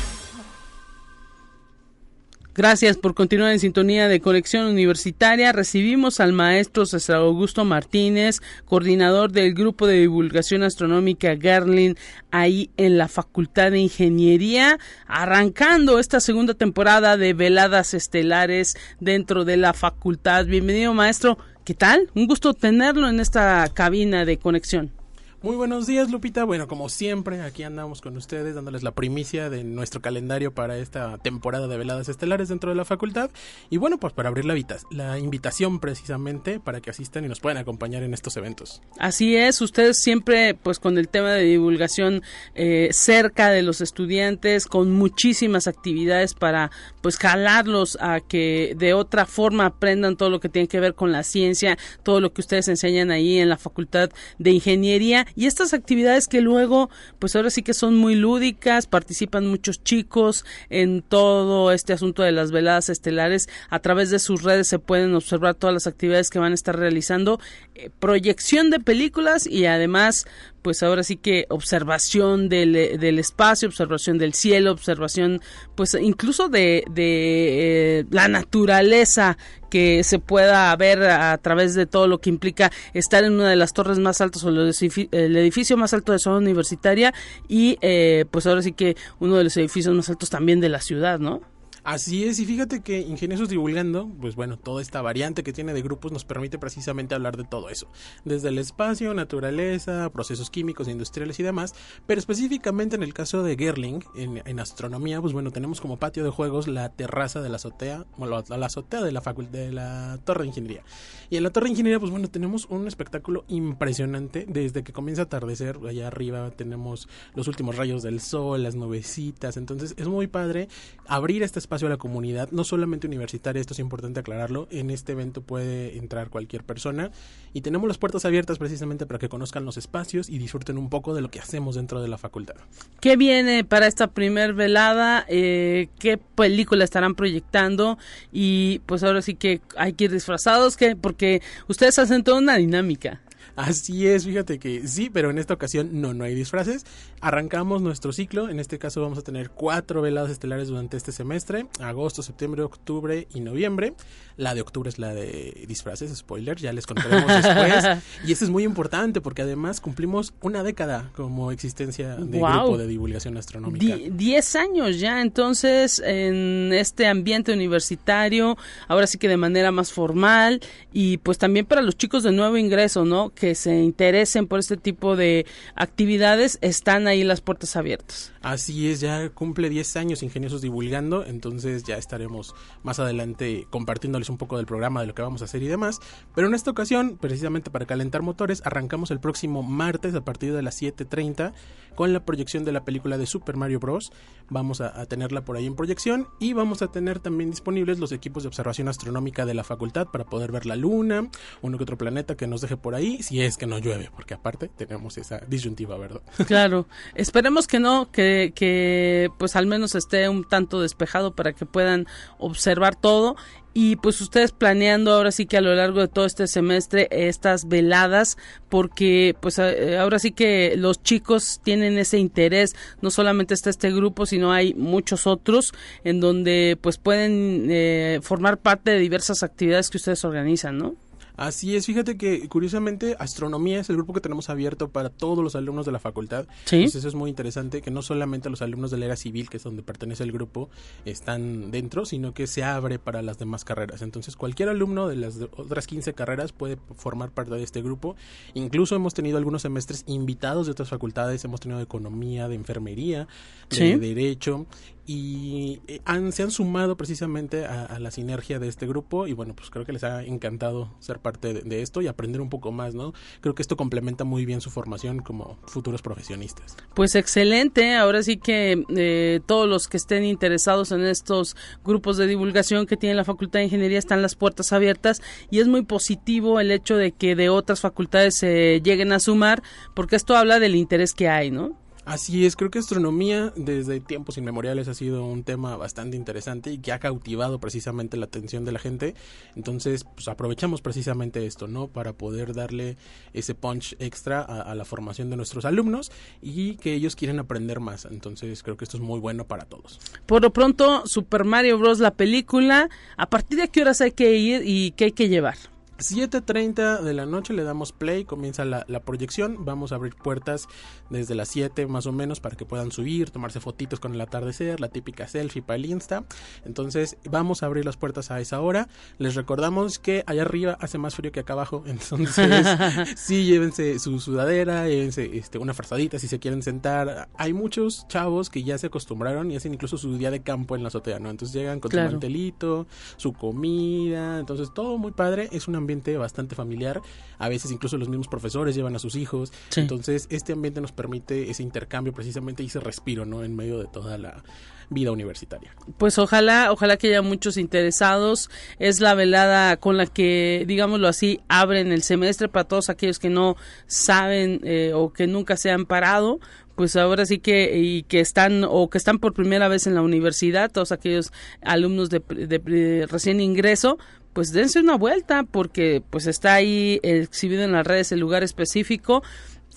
Gracias 2.56 2.98
por 2.98 3.14
continuar 3.14 3.52
en 3.52 3.60
sintonía 3.60 4.08
de 4.08 4.20
Conexión 4.20 4.66
Universitaria. 4.66 5.52
Recibimos 5.52 6.20
al 6.20 6.34
maestro 6.34 6.86
César 6.86 7.18
Augusto 7.18 7.64
Martínez, 7.64 8.42
coordinador 8.66 9.32
del 9.32 9.54
Grupo 9.54 9.86
de 9.86 10.00
Divulgación 10.00 10.64
Astronómica 10.64 11.36
Garlin, 11.36 11.96
ahí 12.32 12.72
en 12.76 12.98
la 12.98 13.08
Facultad 13.08 13.72
de 13.72 13.80
Ingeniería, 13.80 14.80
arrancando 15.08 16.00
esta 16.00 16.20
segunda 16.20 16.56
temporada 16.56 17.18
de 17.18 17.34
Veladas 17.34 17.94
Estelares 17.94 18.76
dentro 19.00 19.46
de 19.46 19.56
la 19.56 19.74
facultad. 19.74 20.46
Bienvenido, 20.48 20.94
maestro. 20.94 21.38
¿Qué 21.64 21.76
tal? 21.76 22.10
Un 22.16 22.26
gusto 22.26 22.56
tenerlo 22.56 23.08
en 23.08 23.20
esta 23.20 23.70
cabina 23.74 24.26
de 24.26 24.38
conexión. 24.38 24.99
Muy 25.42 25.56
buenos 25.56 25.88
días, 25.88 26.12
Lupita. 26.12 26.44
Bueno, 26.44 26.68
como 26.68 26.90
siempre, 26.90 27.42
aquí 27.42 27.64
andamos 27.64 28.02
con 28.02 28.18
ustedes 28.18 28.56
dándoles 28.56 28.84
la 28.84 28.92
primicia 28.92 29.50
de 29.50 29.64
nuestro 29.64 30.02
calendario 30.02 30.54
para 30.54 30.78
esta 30.78 31.18
temporada 31.18 31.70
de 31.70 31.78
veladas 31.78 32.10
estelares 32.10 32.50
dentro 32.50 32.72
de 32.72 32.76
la 32.76 32.84
facultad. 32.84 33.30
Y 33.70 33.78
bueno, 33.78 33.98
pues 33.98 34.12
para 34.12 34.28
abrir 34.28 34.44
la, 34.44 35.18
invitación 35.18 35.80
precisamente 35.80 36.60
para 36.60 36.82
que 36.82 36.90
asistan 36.90 37.24
y 37.24 37.30
nos 37.30 37.40
puedan 37.40 37.58
acompañar 37.58 38.04
en 38.04 38.14
estos 38.14 38.36
eventos. 38.36 38.82
Así 39.00 39.38
es, 39.38 39.62
ustedes 39.62 40.02
siempre 40.02 40.56
pues 40.56 40.78
con 40.78 40.98
el 40.98 41.08
tema 41.08 41.32
de 41.32 41.44
divulgación 41.44 42.22
eh, 42.54 42.90
cerca 42.92 43.50
de 43.50 43.62
los 43.62 43.80
estudiantes, 43.80 44.68
con 44.68 44.92
muchísimas 44.92 45.68
actividades 45.68 46.34
para 46.34 46.70
pues 47.00 47.16
jalarlos 47.16 47.98
a 48.02 48.20
que 48.20 48.76
de 48.78 48.94
otra 48.94 49.26
forma 49.26 49.68
aprendan 49.68 50.18
todo 50.18 50.30
lo 50.30 50.42
que 50.42 50.50
tiene 50.50 50.68
que 50.68 50.82
ver 50.82 50.96
con 50.96 51.14
la 51.14 51.24
ciencia, 51.24 51.78
todo 52.04 52.20
lo 52.20 52.34
que 52.34 52.42
ustedes 52.42 52.68
enseñan 52.68 53.10
ahí 53.10 53.38
en 53.38 53.48
la 53.48 53.58
facultad 53.58 54.10
de 54.38 54.52
ingeniería 54.52 55.28
y 55.36 55.46
estas 55.46 55.74
actividades 55.74 56.28
que 56.28 56.42
luego, 56.42 56.90
pues 57.20 57.36
ahora 57.36 57.50
sí 57.50 57.64
que 57.64 57.74
son 57.74 57.96
muy 57.96 58.16
lúdicas, 58.16 58.88
participan 58.88 59.48
muchos 59.48 59.84
chicos 59.84 60.46
en 60.70 61.02
todo 61.02 61.72
este 61.72 61.94
asunto 61.94 62.24
de 62.24 62.32
las 62.32 62.52
veladas 62.52 62.90
estelares. 62.90 63.50
A 63.70 63.80
través 63.80 64.10
de 64.10 64.20
sus 64.20 64.44
redes 64.44 64.68
se 64.68 64.80
pueden 64.80 65.16
observar 65.16 65.56
todas 65.56 65.74
las 65.74 65.88
actividades 65.88 66.30
que 66.30 66.40
van 66.40 66.52
a 66.52 66.56
estar 66.56 66.78
realizando, 66.78 67.40
eh, 67.76 67.90
proyección 68.00 68.70
de 68.70 68.80
películas 68.80 69.48
y 69.48 69.66
además 69.66 70.26
pues 70.62 70.84
ahora 70.84 71.04
sí 71.04 71.18
que 71.18 71.46
observación 71.50 72.50
del, 72.50 72.74
del, 72.74 73.20
espacio, 73.20 73.68
observación 73.68 74.18
del 74.18 74.34
cielo, 74.34 74.72
observación 74.72 75.42
pues 75.76 75.96
incluso 75.96 76.50
de, 76.50 76.84
de 76.92 78.00
eh, 78.00 78.06
la 78.12 78.28
naturaleza 78.28 79.38
que 79.70 80.04
se 80.04 80.20
pueda 80.20 80.76
ver 80.76 81.04
a 81.04 81.38
través 81.38 81.76
de 81.76 81.86
todo 81.86 82.08
lo 82.08 82.20
que 82.20 82.30
implica 82.30 82.72
estar 82.94 83.24
en 83.24 83.34
una 83.34 83.50
de 83.50 83.56
las 83.56 83.74
torres 83.74 84.00
más 84.00 84.20
altas 84.22 84.44
o 84.44 84.50
el 84.50 85.38
edificio 85.38 85.78
más 85.78 85.94
alto 85.94 86.12
de 86.12 86.20
zona 86.20 86.38
universitaria 86.38 87.14
y 87.48 87.78
eh, 87.82 88.26
pues 88.32 88.48
ahora 88.48 88.62
sí 88.62 88.74
que 88.74 88.96
uno 89.20 89.38
de 89.38 89.44
los 89.46 89.58
edificios 89.58 89.96
más 89.96 90.10
altos 90.10 90.30
también 90.30 90.60
de 90.60 90.70
la 90.70 90.82
ciudad, 90.82 91.20
¿no? 91.20 91.42
Así 91.90 92.24
es, 92.24 92.38
y 92.38 92.46
fíjate 92.46 92.82
que 92.82 93.00
Ingeniosos 93.00 93.50
Divulgando, 93.50 94.12
pues 94.22 94.36
bueno, 94.36 94.60
toda 94.60 94.80
esta 94.80 95.02
variante 95.02 95.42
que 95.42 95.54
tiene 95.54 95.74
de 95.74 95.82
grupos 95.82 96.12
nos 96.12 96.24
permite 96.24 96.60
precisamente 96.60 97.16
hablar 97.16 97.36
de 97.36 97.46
todo 97.46 97.68
eso, 97.70 97.88
desde 98.24 98.50
el 98.50 98.60
espacio, 98.60 99.12
naturaleza, 99.16 100.08
procesos 100.12 100.52
químicos, 100.52 100.88
industriales 100.88 101.40
y 101.40 101.44
demás, 101.44 101.74
pero 102.06 102.20
específicamente 102.20 102.96
en 102.96 103.02
el 103.02 103.16
caso 103.16 103.42
de 103.42 103.56
Gerling, 103.58 104.04
en, 104.16 104.60
astronomía, 104.60 105.20
pues 105.20 105.34
bueno, 105.34 105.50
tenemos 105.50 105.82
como 105.82 105.98
patio 105.98 106.24
de 106.24 106.30
juegos 106.30 106.68
la 106.68 106.90
terraza 106.90 107.42
de 107.42 107.50
la 107.50 107.56
azotea, 107.56 108.06
bueno, 108.18 108.44
la, 108.48 108.66
azotea 108.68 109.02
de 109.02 109.12
la 109.12 109.22
de 109.22 109.72
la 109.72 110.20
Torre 110.26 110.44
de 110.44 110.50
Ingeniería. 110.50 110.84
Y 111.32 111.38
en 111.38 111.44
la 111.44 111.50
Torre 111.50 111.66
de 111.66 111.72
Ingeniería, 111.72 112.00
pues 112.00 112.12
bueno, 112.12 112.28
tenemos 112.28 112.68
un 112.70 112.88
espectáculo 112.88 113.46
impresionante 113.48 114.46
desde 114.48 114.84
que 114.84 114.94
comienza 114.94 115.24
a 115.24 115.26
atardecer, 115.26 115.80
allá 115.88 116.06
arriba 116.06 116.52
tenemos 116.52 117.10
los 117.34 117.48
últimos 117.48 117.78
rayos 117.78 118.04
del 118.04 118.20
sol, 118.20 118.62
las 118.62 118.76
nubecitas, 118.76 119.58
entonces 119.58 119.96
es 119.98 120.08
muy 120.08 120.28
padre 120.28 120.68
abrir 121.08 121.42
este 121.42 121.58
espacio 121.58 121.79
a 121.88 121.90
la 121.90 121.98
comunidad, 121.98 122.50
no 122.52 122.64
solamente 122.64 123.08
universitaria, 123.08 123.60
esto 123.60 123.74
es 123.74 123.80
importante 123.80 124.20
aclararlo, 124.20 124.68
en 124.72 124.90
este 124.90 125.14
evento 125.14 125.42
puede 125.42 125.98
entrar 125.98 126.30
cualquier 126.30 126.64
persona 126.64 127.12
y 127.54 127.62
tenemos 127.62 127.88
las 127.88 127.98
puertas 127.98 128.26
abiertas 128.26 128.58
precisamente 128.58 129.06
para 129.06 129.20
que 129.20 129.30
conozcan 129.30 129.66
los 129.66 129.78
espacios 129.78 130.30
y 130.30 130.38
disfruten 130.38 130.78
un 130.78 130.90
poco 130.90 131.14
de 131.14 131.22
lo 131.22 131.30
que 131.30 131.40
hacemos 131.40 131.76
dentro 131.76 132.02
de 132.02 132.08
la 132.08 132.18
facultad. 132.18 132.56
¿Qué 133.00 133.18
viene 133.18 133.64
para 133.64 133.88
esta 133.88 134.08
primer 134.08 134.54
velada? 134.54 135.26
Eh, 135.28 135.90
¿Qué 136.00 136.18
película 136.18 136.84
estarán 136.84 137.16
proyectando? 137.16 137.98
Y 138.32 138.80
pues 138.86 139.04
ahora 139.04 139.22
sí 139.22 139.36
que 139.36 139.62
hay 139.78 139.94
que 139.94 140.06
ir 140.06 140.12
disfrazados, 140.12 140.78
que 140.78 140.96
porque 140.96 141.42
ustedes 141.68 142.00
hacen 142.00 142.24
toda 142.24 142.40
una 142.40 142.58
dinámica. 142.58 143.22
Así 143.60 144.08
es, 144.08 144.24
fíjate 144.24 144.58
que 144.58 144.88
sí, 144.88 145.10
pero 145.10 145.30
en 145.30 145.38
esta 145.38 145.54
ocasión 145.54 145.90
no, 146.00 146.14
no 146.14 146.24
hay 146.24 146.34
disfraces. 146.34 146.86
Arrancamos 147.20 147.82
nuestro 147.82 148.14
ciclo, 148.14 148.48
en 148.48 148.58
este 148.58 148.80
caso 148.80 149.02
vamos 149.02 149.18
a 149.18 149.22
tener 149.22 149.50
cuatro 149.50 150.02
veladas 150.02 150.32
estelares 150.32 150.70
durante 150.70 150.96
este 150.96 151.12
semestre, 151.12 151.68
agosto, 151.82 152.24
septiembre, 152.24 152.62
octubre 152.62 153.28
y 153.34 153.42
noviembre. 153.42 153.96
La 154.38 154.56
de 154.56 154.62
octubre 154.62 154.88
es 154.88 154.98
la 154.98 155.14
de 155.14 155.66
disfraces, 155.68 156.16
spoiler, 156.16 156.58
ya 156.58 156.72
les 156.72 156.88
contaremos 156.88 157.28
después. 157.44 158.02
y 158.26 158.32
eso 158.32 158.46
es 158.46 158.50
muy 158.50 158.64
importante 158.64 159.20
porque 159.20 159.42
además 159.42 159.82
cumplimos 159.82 160.34
una 160.42 160.64
década 160.64 161.12
como 161.14 161.52
existencia 161.52 162.16
de 162.16 162.40
grupo 162.40 162.78
de 162.78 162.88
divulgación 162.88 163.36
astronómica. 163.36 163.98
diez 164.12 164.56
años 164.56 165.02
ya, 165.02 165.22
entonces, 165.22 166.02
en 166.06 166.72
este 166.72 167.08
ambiente 167.08 167.52
universitario, 167.52 168.58
ahora 168.88 169.06
sí 169.06 169.18
que 169.18 169.28
de 169.28 169.36
manera 169.36 169.74
más 169.74 169.92
formal 169.92 170.62
y 170.94 171.18
pues 171.18 171.38
también 171.38 171.66
para 171.66 171.82
los 171.82 171.98
chicos 171.98 172.24
de 172.24 172.32
nuevo 172.32 172.56
ingreso, 172.56 173.04
¿no? 173.04 173.32
Que 173.32 173.49
se 173.56 173.80
interesen 173.82 174.48
por 174.48 174.60
este 174.60 174.78
tipo 174.78 175.16
de 175.16 175.46
actividades, 175.76 176.58
están 176.62 177.08
ahí 177.08 177.24
las 177.24 177.42
puertas 177.42 177.76
abiertas. 177.76 178.34
Así 178.42 178.90
es, 178.90 179.00
ya 179.00 179.30
cumple 179.30 179.70
10 179.70 179.96
años 179.98 180.24
Ingeniosos 180.24 180.62
Divulgando, 180.62 181.26
entonces 181.26 181.84
ya 181.84 181.98
estaremos 181.98 182.56
más 182.84 183.00
adelante 183.00 183.68
compartiéndoles 183.70 184.30
un 184.30 184.38
poco 184.38 184.58
del 184.58 184.66
programa, 184.66 185.02
de 185.02 185.08
lo 185.08 185.16
que 185.16 185.22
vamos 185.22 185.42
a 185.42 185.46
hacer 185.46 185.62
y 185.64 185.68
demás. 185.68 186.00
Pero 186.36 186.48
en 186.48 186.54
esta 186.54 186.72
ocasión, 186.72 187.18
precisamente 187.20 187.70
para 187.70 187.86
calentar 187.86 188.22
motores, 188.22 188.62
arrancamos 188.66 189.12
el 189.12 189.20
próximo 189.20 189.64
martes 189.64 190.16
a 190.16 190.22
partir 190.22 190.54
de 190.54 190.62
las 190.62 190.82
7.30 190.82 191.54
con 191.96 192.14
la 192.14 192.24
proyección 192.24 192.64
de 192.64 192.72
la 192.72 192.86
película 192.86 193.18
de 193.18 193.26
Super 193.26 193.58
Mario 193.58 193.80
Bros. 193.80 194.12
Vamos 194.50 194.80
a, 194.82 195.06
tenerla 195.08 195.44
por 195.44 195.58
ahí 195.58 195.66
en 195.66 195.76
proyección 195.76 196.28
y 196.40 196.54
vamos 196.54 196.82
a 196.82 196.88
tener 196.88 197.20
también 197.20 197.50
disponibles 197.52 198.00
los 198.00 198.12
equipos 198.12 198.44
de 198.44 198.48
observación 198.48 198.88
astronómica 198.88 199.46
de 199.46 199.54
la 199.54 199.64
facultad 199.64 200.08
para 200.08 200.24
poder 200.24 200.52
ver 200.52 200.66
la 200.66 200.76
luna, 200.76 201.30
uno 201.62 201.78
que 201.78 201.84
otro 201.84 201.98
planeta 201.98 202.38
que 202.38 202.48
nos 202.48 202.62
deje 202.62 202.78
por 202.78 202.96
ahí, 202.96 203.22
es 203.42 203.58
que 203.58 203.68
no 203.68 203.80
llueve, 203.80 204.10
porque 204.16 204.34
aparte 204.34 204.70
tenemos 204.70 205.18
esa 205.18 205.40
disyuntiva, 205.48 205.98
¿verdad? 205.98 206.22
Claro, 206.48 206.88
esperemos 207.16 207.68
que 207.68 207.80
no, 207.80 208.12
que, 208.12 208.54
que 208.56 209.30
pues 209.38 209.56
al 209.56 209.68
menos 209.68 209.96
esté 209.96 210.28
un 210.30 210.44
tanto 210.44 210.82
despejado 210.82 211.36
para 211.36 211.54
que 211.54 211.66
puedan 211.66 212.08
observar 212.38 212.96
todo. 212.96 213.36
Y 213.72 213.98
pues 213.98 214.20
ustedes 214.20 214.52
planeando 214.52 215.14
ahora 215.14 215.32
sí 215.32 215.46
que 215.46 215.56
a 215.56 215.62
lo 215.62 215.76
largo 215.76 216.02
de 216.02 216.08
todo 216.08 216.26
este 216.26 216.48
semestre 216.48 217.08
estas 217.12 217.68
veladas 217.68 218.36
porque 218.68 219.36
pues 219.40 219.60
eh, 219.60 219.98
ahora 220.00 220.18
sí 220.18 220.32
que 220.32 220.74
los 220.76 221.04
chicos 221.04 221.62
tienen 221.64 222.00
ese 222.00 222.18
interés. 222.18 222.76
No 223.02 223.12
solamente 223.12 223.54
está 223.54 223.70
este 223.70 223.92
grupo 223.92 224.26
sino 224.26 224.52
hay 224.52 224.74
muchos 224.74 225.28
otros 225.28 225.72
en 226.04 226.20
donde 226.20 226.80
pues 226.82 226.98
pueden 226.98 227.68
eh, 227.70 228.20
formar 228.24 228.58
parte 228.58 228.92
de 228.92 229.00
diversas 229.00 229.44
actividades 229.44 229.92
que 229.92 229.98
ustedes 229.98 230.26
organizan 230.26 230.80
no 230.80 230.96
Así 231.40 231.74
es, 231.78 231.86
fíjate 231.86 232.18
que 232.18 232.50
curiosamente 232.50 233.16
astronomía 233.18 233.80
es 233.80 233.90
el 233.90 233.96
grupo 233.96 234.12
que 234.12 234.20
tenemos 234.20 234.50
abierto 234.50 234.90
para 234.90 235.10
todos 235.10 235.42
los 235.42 235.56
alumnos 235.56 235.86
de 235.86 235.94
la 235.94 236.00
facultad. 236.00 236.48
Sí. 236.66 236.76
Entonces 236.76 237.00
eso 237.00 237.08
es 237.08 237.16
muy 237.16 237.30
interesante 237.30 237.82
que 237.82 237.92
no 237.92 238.02
solamente 238.02 238.50
los 238.50 238.62
alumnos 238.62 238.92
de 238.92 238.98
la 238.98 239.06
era 239.06 239.16
civil, 239.16 239.50
que 239.50 239.56
es 239.56 239.64
donde 239.64 239.82
pertenece 239.82 240.24
el 240.26 240.34
grupo, 240.34 240.70
están 241.06 241.72
dentro, 241.72 242.04
sino 242.04 242.34
que 242.34 242.46
se 242.46 242.66
abre 242.66 243.00
para 243.00 243.22
las 243.22 243.40
demás 243.40 243.64
carreras. 243.64 244.02
Entonces 244.02 244.36
cualquier 244.36 244.68
alumno 244.68 245.08
de 245.08 245.16
las 245.16 245.40
otras 245.56 245.88
15 245.88 246.14
carreras 246.14 246.52
puede 246.52 246.78
formar 246.98 247.32
parte 247.32 247.56
de 247.56 247.64
este 247.64 247.82
grupo. 247.82 248.18
Incluso 248.54 248.98
hemos 248.98 249.14
tenido 249.14 249.38
algunos 249.38 249.62
semestres 249.62 250.04
invitados 250.08 250.66
de 250.66 250.74
otras 250.74 250.90
facultades, 250.90 251.46
hemos 251.46 251.62
tenido 251.62 251.78
de 251.78 251.86
economía, 251.86 252.50
de 252.50 252.56
enfermería, 252.56 253.30
de 253.70 253.98
derecho 253.98 254.66
y 255.12 255.82
eh, 255.88 256.02
han, 256.06 256.32
se 256.32 256.44
han 256.44 256.52
sumado 256.52 256.96
precisamente 256.96 257.66
a, 257.66 257.98
la 257.98 258.12
sinergia 258.12 258.60
de 258.60 258.68
este 258.68 258.86
grupo 258.86 259.26
y 259.26 259.34
bueno, 259.34 259.56
pues 259.56 259.72
creo 259.72 259.84
que 259.84 259.92
les 259.92 260.04
ha 260.04 260.24
encantado 260.24 260.94
ser 261.00 261.18
parte 261.18 261.52
de, 261.52 261.82
esto 261.82 262.04
y 262.04 262.08
aprender 262.08 262.42
un 262.42 262.50
poco 262.50 262.72
más, 262.72 262.94
¿no? 262.94 263.14
Creo 263.42 263.56
que 263.56 263.64
esto 263.64 263.76
complementa 263.76 264.24
muy 264.24 264.46
bien 264.46 264.62
su 264.62 264.70
formación 264.70 265.18
como 265.18 265.58
futuros 265.66 266.04
profesionistas. 266.04 266.78
Pues 266.94 267.16
excelente, 267.16 267.96
ahora 267.96 268.22
sí 268.22 268.38
que 268.38 268.84
eh, 268.96 269.40
todos 269.48 269.68
los 269.68 269.88
que 269.88 269.98
estén 269.98 270.26
interesados 270.26 270.92
en 270.92 271.02
estos 271.02 271.56
grupos 271.84 272.18
de 272.18 272.28
divulgación 272.28 272.86
que 272.86 272.96
tiene 272.96 273.16
la 273.16 273.26
Facultad 273.26 273.62
de 273.62 273.66
Ingeniería 273.66 273.98
están 273.98 274.22
las 274.22 274.36
puertas 274.36 274.72
abiertas 274.74 275.24
y 275.50 275.58
es 275.58 275.68
muy 275.68 275.82
positivo 275.86 276.60
el 276.60 276.70
hecho 276.70 276.98
de 276.98 277.14
que 277.14 277.36
de 277.36 277.50
otras 277.50 277.80
facultades 277.80 278.36
se 278.36 278.80
lleguen 278.82 279.12
a 279.12 279.20
sumar 279.20 279.64
porque 279.96 280.18
esto 280.18 280.38
habla 280.38 280.60
del 280.60 280.76
interés 280.76 281.16
que 281.16 281.30
hay, 281.30 281.50
¿no? 281.50 281.89
Así 282.10 282.44
es, 282.48 282.56
creo 282.56 282.72
que 282.72 282.80
astronomía 282.80 283.54
desde 283.56 284.00
tiempos 284.00 284.40
inmemoriales 284.40 284.88
ha 284.88 284.96
sido 284.96 285.24
un 285.24 285.44
tema 285.44 285.78
bastante 285.78 286.18
interesante 286.18 286.72
y 286.72 286.80
que 286.80 286.92
ha 286.92 286.98
cautivado 286.98 287.60
precisamente 287.60 288.18
la 288.18 288.26
atención 288.26 288.66
de 288.66 288.72
la 288.72 288.80
gente. 288.80 289.14
Entonces, 289.56 290.06
pues 290.16 290.28
aprovechamos 290.28 290.82
precisamente 290.82 291.46
esto, 291.46 291.68
¿no? 291.68 291.88
Para 291.88 292.14
poder 292.14 292.56
darle 292.56 292.98
ese 293.34 293.54
punch 293.54 293.96
extra 294.00 294.42
a, 294.42 294.74
la 294.74 294.86
formación 294.86 295.30
de 295.30 295.36
nuestros 295.36 295.66
alumnos 295.66 296.12
y 296.42 296.78
que 296.78 296.96
ellos 296.96 297.16
quieren 297.16 297.38
aprender 297.38 297.80
más. 297.80 298.06
Entonces, 298.06 298.64
creo 298.64 298.76
que 298.76 298.86
esto 298.86 298.98
es 298.98 299.04
muy 299.04 299.20
bueno 299.20 299.46
para 299.46 299.66
todos. 299.66 300.00
Por 300.26 300.42
lo 300.42 300.52
pronto, 300.52 301.06
Super 301.06 301.44
Mario 301.44 301.78
Bros. 301.78 302.00
la 302.00 302.16
película, 302.16 302.90
¿a 303.18 303.30
partir 303.30 303.60
de 303.60 303.68
qué 303.68 303.84
horas 303.84 304.02
hay 304.02 304.14
que 304.14 304.36
ir 304.36 304.64
y 304.66 304.94
qué 304.94 305.06
hay 305.06 305.12
que 305.12 305.30
llevar? 305.30 305.58
7.30 306.00 307.02
de 307.02 307.14
la 307.14 307.26
noche 307.26 307.54
le 307.54 307.64
damos 307.64 307.92
play, 307.92 308.24
comienza 308.24 308.64
la, 308.64 308.86
proyección, 309.02 309.66
vamos 309.66 309.92
a 309.92 309.96
abrir 309.96 310.16
puertas 310.16 310.68
desde 311.10 311.36
las 311.36 311.50
7 311.50 311.88
más 311.88 312.06
o 312.06 312.14
menos 312.14 312.40
para 312.40 312.56
que 312.56 312.66
puedan 312.66 312.92
subir, 312.92 313.32
tomarse 313.32 313.60
fotitos 313.60 314.00
con 314.00 314.14
el 314.14 314.22
atardecer, 314.22 314.80
la 314.80 314.88
típica 314.88 315.28
selfie 315.28 315.62
para 315.62 315.76
el 315.76 315.86
Insta. 315.86 316.24
Entonces 316.64 317.18
vamos 317.30 317.64
a 317.64 317.66
abrir 317.66 317.86
las 317.86 317.98
puertas 317.98 318.32
a 318.32 318.40
esa 318.40 318.62
hora. 318.62 318.88
Les 319.18 319.36
recordamos 319.36 320.00
que 320.00 320.24
allá 320.26 320.44
arriba 320.44 320.78
hace 320.80 320.98
más 320.98 321.16
frío 321.16 321.32
que 321.32 321.42
acá 321.42 321.54
abajo, 321.54 321.84
entonces 321.88 322.68
sí, 323.18 323.46
llévense 323.46 324.00
su 324.00 324.20
sudadera, 324.20 324.88
llévense 324.88 325.38
este, 325.38 325.58
una 325.58 325.74
frazadita 325.74 326.18
si 326.18 326.28
se 326.28 326.40
quieren 326.40 326.62
sentar. 326.62 327.28
Hay 327.36 327.52
muchos 327.52 328.08
chavos 328.08 328.50
que 328.50 328.64
ya 328.64 328.78
se 328.78 328.88
acostumbraron 328.88 329.52
y 329.52 329.58
hacen 329.58 329.74
incluso 329.74 329.98
su 329.98 330.18
día 330.18 330.32
de 330.32 330.42
campo 330.42 330.76
en 330.76 330.84
la 330.84 330.88
azotea, 330.88 331.20
¿no? 331.20 331.30
Entonces 331.30 331.54
llegan 331.54 331.82
con 331.82 331.92
su 331.92 331.98
mantelito, 331.98 332.88
su 333.18 333.34
comida, 333.34 334.40
entonces 334.40 334.74
todo 334.74 334.98
muy 334.98 335.12
padre, 335.12 335.50
es 335.52 335.68
una 335.68 335.80
ambiente 335.90 336.18
bastante 336.18 336.56
familiar. 336.56 337.02
A 337.40 337.50
veces 337.50 337.72
incluso 337.72 337.98
los 337.98 338.10
mismos 338.10 338.28
profesores 338.28 338.76
llevan 338.76 338.96
a 338.96 339.00
sus 339.00 339.16
hijos. 339.16 339.52
Entonces, 339.76 340.28
este 340.30 340.54
ambiente 340.54 340.82
nos 340.82 340.92
permite 340.92 341.50
ese 341.50 341.64
intercambio 341.64 342.14
precisamente 342.14 342.62
y 342.62 342.68
ese 342.68 342.80
respiro, 342.80 343.26
¿no? 343.26 343.44
En 343.44 343.56
medio 343.56 343.80
de 343.80 343.86
toda 343.86 344.18
la 344.18 344.44
vida 344.90 345.12
universitaria. 345.12 345.74
Pues 345.98 346.18
ojalá, 346.18 346.72
ojalá 346.72 346.98
que 346.98 347.08
haya 347.08 347.22
muchos 347.22 347.58
interesados. 347.58 348.50
Es 348.78 349.00
la 349.00 349.16
velada 349.16 349.78
con 349.78 349.98
la 349.98 350.06
que, 350.06 350.64
digámoslo 350.68 351.08
así, 351.08 351.40
abren 351.48 351.92
el 351.92 352.04
semestre 352.04 352.50
para 352.50 352.68
todos 352.68 352.90
aquellos 352.90 353.20
que 353.20 353.30
no 353.30 353.56
saben 353.88 354.62
eh, 354.64 354.92
o 354.94 355.12
que 355.12 355.28
nunca 355.28 355.58
se 355.58 355.72
han 355.72 355.86
parado 355.86 356.40
pues 356.76 356.96
ahora 356.96 357.26
sí 357.26 357.40
que 357.40 357.78
y 357.78 358.04
que 358.04 358.22
están 358.22 358.64
o 358.64 358.90
que 358.90 358.98
están 358.98 359.20
por 359.20 359.34
primera 359.34 359.68
vez 359.68 359.86
en 359.86 359.96
la 359.96 360.02
universidad, 360.02 360.72
todos 360.72 360.94
aquellos 360.94 361.34
alumnos 361.62 362.10
de 362.10 363.06
recién 363.10 363.42
ingreso, 363.42 363.98
pues 364.34 364.52
dense 364.52 364.80
una 364.80 364.96
vuelta 364.96 365.44
porque 365.44 366.02
pues 366.10 366.28
está 366.28 366.54
ahí 366.54 367.00
exhibido 367.04 367.64
en 367.64 367.72
las 367.72 367.86
redes 367.86 368.12
el 368.12 368.20
lugar 368.20 368.44
específico 368.44 369.24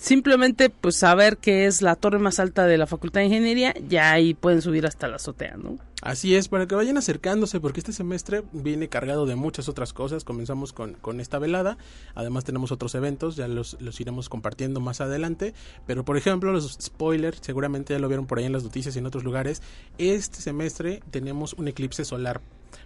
simplemente 0.03 0.69
pues 0.69 0.97
saber 0.97 1.37
que 1.37 1.65
es 1.65 1.81
la 1.81 1.95
torre 1.95 2.19
más 2.19 2.39
alta 2.39 2.65
de 2.65 2.77
la 2.77 2.87
Facultad 2.87 3.21
de 3.21 3.27
Ingeniería, 3.27 3.73
ya 3.87 4.11
ahí 4.11 4.33
pueden 4.33 4.61
subir 4.61 4.85
hasta 4.85 5.07
la 5.07 5.15
azotea, 5.15 5.55
¿no? 5.55 5.77
Así 6.01 6.35
es, 6.35 6.49
para 6.49 6.67
que 6.67 6.75
vayan 6.75 6.97
acercándose, 6.97 7.61
porque 7.61 7.79
este 7.79 7.93
semestre 7.93 8.43
viene 8.51 8.89
cargado 8.89 9.25
de 9.25 9.35
muchas 9.35 9.69
otras 9.69 9.93
cosas. 9.93 10.25
Comenzamos 10.25 10.73
con, 10.73 10.95
con 10.95 11.21
esta 11.21 11.39
velada, 11.39 11.77
además 12.13 12.43
tenemos 12.43 12.73
otros 12.73 12.93
eventos, 12.95 13.37
ya 13.37 13.47
los, 13.47 13.77
los 13.79 14.01
iremos 14.01 14.27
compartiendo 14.27 14.81
más 14.81 14.99
adelante. 14.99 15.53
Pero 15.87 16.03
por 16.03 16.17
ejemplo, 16.17 16.51
los 16.51 16.77
spoilers, 16.81 17.39
seguramente 17.41 17.93
ya 17.93 17.99
lo 17.99 18.09
vieron 18.09 18.25
por 18.25 18.39
ahí 18.39 18.45
en 18.45 18.51
las 18.51 18.65
noticias 18.65 18.97
y 18.97 18.99
en 18.99 19.05
otros 19.05 19.23
lugares. 19.23 19.61
Este 19.97 20.41
semestre 20.41 21.01
tenemos 21.09 21.53
un 21.53 21.69
eclipse 21.69 22.03
solar 22.03 22.41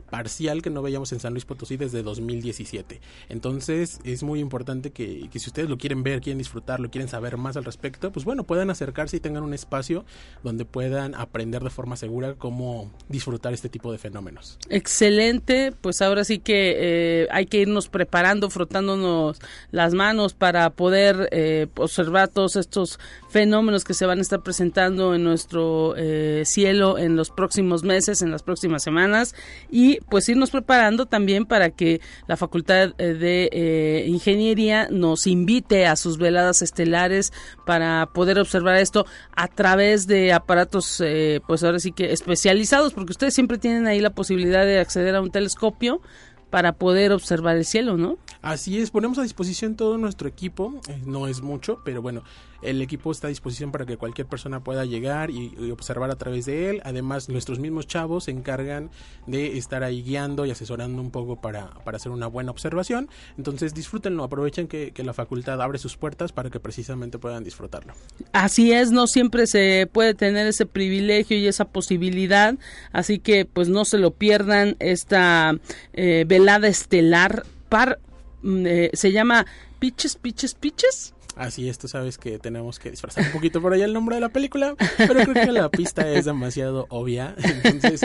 parcial 0.10 0.62
que 0.62 0.70
no 0.70 0.82
veíamos 0.82 1.12
en 1.12 1.20
San 1.20 1.34
Luis 1.34 1.46
Potosí 1.46 1.78
desde 1.78 2.04
2017. 2.04 3.02
Entonces 3.30 4.00
es 4.04 4.24
muy 4.24 4.40
importante 4.40 4.92
que, 4.92 5.30
que, 5.32 5.40
si 5.40 5.50
ustedes 5.50 5.70
lo 5.70 5.78
quieren 5.78 6.04
ver, 6.04 6.22
quieren 6.22 6.38
disfrutarlo, 6.38 6.90
quieren 6.90 7.10
saber 7.10 7.38
más 7.38 7.58
al 7.58 7.66
respecto, 7.66 8.12
pues 8.12 8.26
bueno, 8.26 8.44
puedan 8.44 8.70
acercarse 8.70 9.18
y 9.18 9.20
tengan 9.20 9.44
un 9.44 9.54
espacio 9.54 10.06
donde 10.44 10.66
puedan 10.66 11.16
aprender 11.16 11.64
de 11.64 11.70
forma 11.70 11.96
segura 11.96 12.36
cómo 12.36 12.92
disfrutar 13.10 13.54
este 13.54 13.70
tipo 13.70 13.92
de 13.92 13.98
fenómenos. 13.98 14.58
Excelente, 14.70 15.74
pues 15.82 16.02
ahora 16.02 16.24
sí 16.24 16.40
que 16.40 16.76
eh, 16.78 17.28
hay 17.32 17.46
que 17.46 17.60
irnos 17.60 17.90
preparando, 17.90 18.50
frotándonos 18.50 19.40
las 19.72 19.94
manos 19.94 20.34
para 20.34 20.70
poder 20.70 21.30
eh, 21.32 21.68
observar 21.78 22.30
todos 22.30 22.56
estos 22.56 23.00
fenómenos 23.30 23.84
que 23.84 23.94
se 23.94 24.06
van 24.06 24.20
a 24.20 24.22
estar 24.22 24.42
presentando 24.42 25.14
en 25.14 25.24
nuestro 25.24 25.96
eh, 25.98 26.44
cielo 26.46 26.98
en 26.98 27.16
los 27.16 27.30
próximos 27.30 27.84
meses, 27.84 28.22
en 28.22 28.32
las 28.32 28.44
próximas 28.44 28.84
semanas 28.84 29.36
y 29.70 30.00
pues 30.10 30.30
irnos 30.30 30.52
preparando 30.52 31.06
también 31.06 31.46
para 31.46 31.70
que 31.70 32.02
la 32.28 32.38
Facultad 32.38 32.94
eh, 32.98 33.14
de 33.14 33.50
eh, 33.52 34.06
Ingeniería 34.08 34.88
nos 34.90 35.28
invite 35.28 35.86
a 35.86 35.96
sus 35.96 36.18
veladas 36.18 36.62
estelares 36.62 37.34
para 37.66 38.08
poder 38.14 38.40
observar 38.40 38.78
esto 38.78 39.06
a 39.36 39.48
través 39.48 40.08
de 40.08 40.34
aparatos 40.34 41.02
eh, 41.04 41.42
pues 41.48 41.64
ahora 41.64 41.80
sí 41.80 41.92
que 41.92 42.14
especializados 42.14 42.94
porque 42.94 43.12
ustedes 43.12 43.34
siempre 43.34 43.58
tienen 43.58 43.88
ahí 43.88 44.00
la 44.00 44.12
posibilidad 44.12 44.66
de 44.66 44.80
acceder 44.80 45.16
a 45.16 45.22
un 45.22 45.32
telescopio 45.32 46.02
para 46.50 46.74
poder 46.74 47.12
observar 47.12 47.58
el 47.58 47.66
cielo, 47.66 47.98
¿no? 47.98 48.18
Así 48.42 48.80
es, 48.80 48.92
ponemos 48.92 49.18
a 49.18 49.24
disposición 49.24 49.76
todo 49.76 49.98
nuestro 49.98 50.30
equipo, 50.30 50.80
eh, 50.88 51.02
no 51.06 51.28
es 51.28 51.42
mucho, 51.42 51.82
pero 51.84 52.02
bueno, 52.02 52.24
el 52.62 52.82
equipo 52.82 53.12
está 53.12 53.28
a 53.28 53.30
disposición 53.30 53.72
para 53.72 53.86
que 53.86 53.98
cualquier 53.98 54.28
persona 54.28 54.64
pueda 54.64 54.86
llegar 54.86 55.30
y, 55.32 55.56
observar 55.72 56.12
a 56.12 56.16
través 56.16 56.46
de 56.46 56.70
él. 56.70 56.82
Además, 56.84 57.30
nuestros 57.30 57.60
mismos 57.60 57.88
chavos 57.88 58.26
se 58.26 58.32
encargan 58.32 58.90
de 59.26 59.58
estar 59.58 59.84
ahí 59.84 60.02
guiando 60.02 60.46
y 60.46 60.52
asesorando 60.52 61.02
un 61.02 61.12
poco 61.12 61.40
para, 61.42 61.70
para 61.84 61.98
hacer 61.98 62.12
una 62.12 62.28
buena 62.28 62.52
observación. 62.52 63.10
Entonces, 63.38 63.74
disfrútenlo, 63.74 64.24
aprovechen 64.24 64.68
que, 64.68 64.94
la 64.98 65.14
facultad 65.14 65.62
abre 65.62 65.78
sus 65.78 65.96
puertas 65.96 66.34
para 66.34 66.50
que 66.50 66.60
precisamente 66.60 67.18
puedan 67.18 67.44
disfrutarlo. 67.44 67.94
Así 68.34 68.74
es, 68.74 68.92
no 68.92 69.08
siempre 69.08 69.48
se 69.48 69.88
puede 69.90 70.16
tener 70.16 70.48
ese 70.48 70.66
privilegio 70.66 71.38
y 71.38 71.48
esa 71.48 71.66
posibilidad, 71.66 72.56
así 72.92 73.20
que 73.20 73.46
pues 73.46 73.70
no 73.70 73.86
se 73.86 74.00
lo 74.00 74.12
pierdan 74.12 74.76
esta 74.80 75.56
eh, 75.94 76.26
velada 76.28 76.68
estelar 76.68 77.46
par 77.70 78.00
eh, 78.44 78.90
se 78.94 79.12
llama 79.12 79.46
Pitches, 79.80 80.16
Pitches, 80.16 80.54
Pitches. 80.54 81.14
Así 81.38 81.70
es, 81.70 81.78
tú 81.78 81.88
sabes 81.88 82.18
que 82.18 82.40
tenemos 82.40 82.80
que 82.80 82.90
disfrazar 82.90 83.26
un 83.26 83.32
poquito 83.32 83.62
por 83.62 83.74
allá 83.74 83.86
el 83.86 83.94
nombre 83.94 84.16
de 84.16 84.22
la 84.22 84.30
película, 84.30 84.76
pero 84.98 85.22
creo 85.22 85.46
que 85.46 85.52
la 85.52 85.70
pista 85.70 86.08
es 86.10 86.26
demasiado 86.26 86.88
obvia. 86.90 87.36
Entonces, 87.64 88.02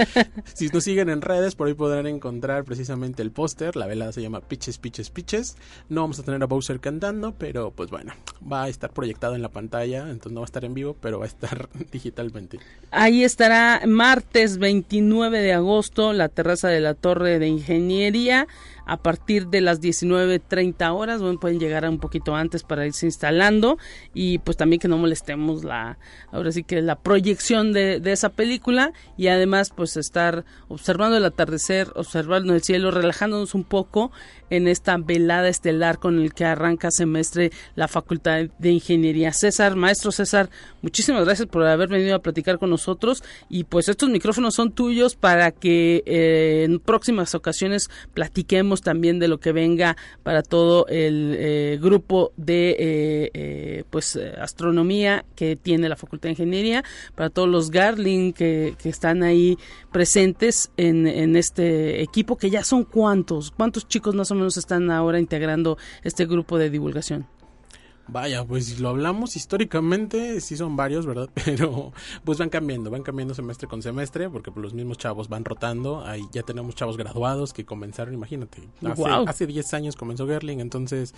si 0.55 0.68
nos 0.68 0.85
siguen 0.85 1.09
en 1.09 1.22
redes, 1.22 1.55
por 1.55 1.68
ahí 1.68 1.74
podrán 1.74 2.07
encontrar 2.07 2.64
precisamente 2.64 3.22
el 3.22 3.30
póster. 3.30 3.76
La 3.76 3.87
velada 3.87 4.12
se 4.12 4.20
llama 4.20 4.41
Pitches, 4.41 4.78
Pitches, 4.78 5.11
Pitches. 5.11 5.57
No 5.89 6.03
vamos 6.03 6.18
a 6.18 6.22
tener 6.22 6.43
a 6.43 6.47
Bowser 6.47 6.80
cantando, 6.80 7.33
pero 7.33 7.70
pues 7.70 7.91
bueno, 7.91 8.12
va 8.51 8.64
a 8.64 8.68
estar 8.68 8.93
proyectado 8.93 9.35
en 9.35 9.43
la 9.43 9.49
pantalla, 9.49 10.11
entonces 10.11 10.33
no 10.33 10.41
va 10.41 10.45
a 10.45 10.47
estar 10.47 10.64
en 10.64 10.74
vivo, 10.74 10.97
pero 11.01 11.18
va 11.18 11.24
a 11.24 11.28
estar 11.28 11.68
digitalmente. 11.91 12.59
Ahí 12.91 13.24
estará 13.24 13.80
martes 13.87 14.59
29 14.59 15.41
de 15.41 15.53
agosto, 15.55 16.12
la 16.12 16.28
terraza 16.28 16.68
de 16.68 16.80
la 16.80 16.95
Torre 16.95 17.39
de 17.39 17.49
Ingeniería 17.49 18.47
a 18.87 18.97
partir 18.97 19.49
de 19.49 19.61
las 19.61 19.80
19.30 19.80 20.95
horas, 20.95 21.20
bueno, 21.20 21.39
pueden 21.39 21.59
llegar 21.59 21.89
un 21.89 21.99
poquito 21.99 22.35
antes 22.35 22.62
para 22.62 22.87
irse 22.87 23.07
instalando 23.07 23.78
y 24.14 24.39
pues 24.39 24.57
también 24.57 24.80
que 24.80 24.89
no 24.89 24.99
molestemos 24.99 25.64
la, 25.64 25.99
ahora 26.30 26.53
sí 26.53 26.64
que 26.64 26.80
la 26.83 26.97
proyección 26.97 27.72
de, 27.72 28.01
esa 28.05 28.30
película 28.30 28.93
y 29.16 29.28
además 29.28 29.72
pues 29.74 29.97
estar 29.97 30.45
observando 30.68 31.16
el 31.16 31.24
atardecer, 31.24 31.89
observando 31.95 32.55
el 32.55 32.62
cielo, 32.62 32.91
relajándonos 32.91 33.55
un 33.55 33.64
poco 33.64 34.11
en 34.51 34.68
esta 34.68 34.97
velada 34.99 35.49
estelar 35.49 35.99
con 35.99 36.20
el 36.20 36.35
que 36.35 36.45
arranca 36.45 36.91
semestre 36.91 37.53
la 37.74 37.89
Facultad 37.89 38.49
de 38.59 38.70
Ingeniería. 38.70 39.33
César, 39.33 39.76
maestro 39.76 40.12
César, 40.12 40.51
muchísimas 40.83 41.24
gracias 41.24 41.49
por 41.49 41.64
haber 41.64 41.89
venido 41.89 42.14
a 42.14 42.18
platicar 42.18 42.59
con 42.59 42.68
nosotros 42.68 43.24
y 43.49 43.64
pues 43.64 43.89
estos 43.89 44.11
micrófonos 44.11 44.55
son 44.55 44.72
tuyos 44.72 45.16
para 45.16 45.53
que 45.53 46.03
eh, 46.05 46.64
en 46.64 46.80
próximas 46.80 47.35
ocasiones 47.35 47.89
platiquemos 48.12 48.72
también 48.81 49.18
de 49.18 49.29
lo 49.29 49.39
que 49.39 49.53
venga 49.53 49.97
para 50.23 50.43
todo 50.43 50.87
el 50.89 51.37
eh, 51.39 51.79
grupo 51.81 52.33
de 52.37 52.70
eh, 52.70 53.31
eh 53.35 53.85
pues 53.91 54.16
astronomía 54.41 55.25
que 55.37 55.57
tiene 55.57 55.89
la 55.89 55.97
Facultad 55.97 56.29
de 56.29 56.31
Ingeniería, 56.31 56.85
para 57.14 57.31
todos 57.31 57.49
los 57.49 57.70
Garling 57.70 58.33
que, 58.33 58.75
que 58.83 58.89
están 58.89 59.23
ahí 59.23 59.59
presentes 59.91 60.70
en, 60.77 61.07
en, 61.07 61.37
este 61.37 62.03
equipo, 62.03 62.37
que 62.37 62.51
ya 62.51 62.64
son 62.64 62.85
cuántos, 62.85 63.51
cuántos 63.51 63.87
chicos 63.87 64.14
más 64.14 64.31
o 64.31 64.35
menos 64.35 64.57
están 64.57 64.91
ahora 64.91 65.18
integrando 65.18 65.77
este 66.03 66.27
grupo 66.27 66.59
de 66.59 66.70
divulgación. 66.70 67.27
Vaya, 68.09 68.44
pues 68.44 68.66
si 68.66 68.76
lo 68.82 68.88
hablamos 68.88 69.36
históricamente, 69.36 70.40
sí 70.40 70.57
son 70.57 70.76
varios, 70.76 71.07
¿verdad? 71.07 71.30
Pero 71.44 71.92
pues 72.24 72.38
van 72.38 72.50
cambiando, 72.50 72.90
van 72.90 73.03
cambiando 73.03 73.34
semestre 73.34 73.68
con 73.68 73.82
semestre, 73.82 74.28
porque 74.28 74.50
pues, 74.50 74.62
los 74.62 74.74
mismos 74.74 74.98
chavos 74.98 75.28
van 75.28 75.44
rotando. 75.44 76.05
Ahí 76.05 76.22
ya 76.32 76.42
tenemos 76.42 76.74
chavos 76.74 76.96
graduados 76.96 77.53
que 77.53 77.64
comenzaron, 77.64 78.14
imagínate, 78.14 78.68
hace, 78.84 79.03
wow. 79.03 79.24
hace 79.26 79.46
10 79.46 79.74
años 79.74 79.96
comenzó 79.96 80.26
Gerling, 80.26 80.61
entonces 80.61 81.14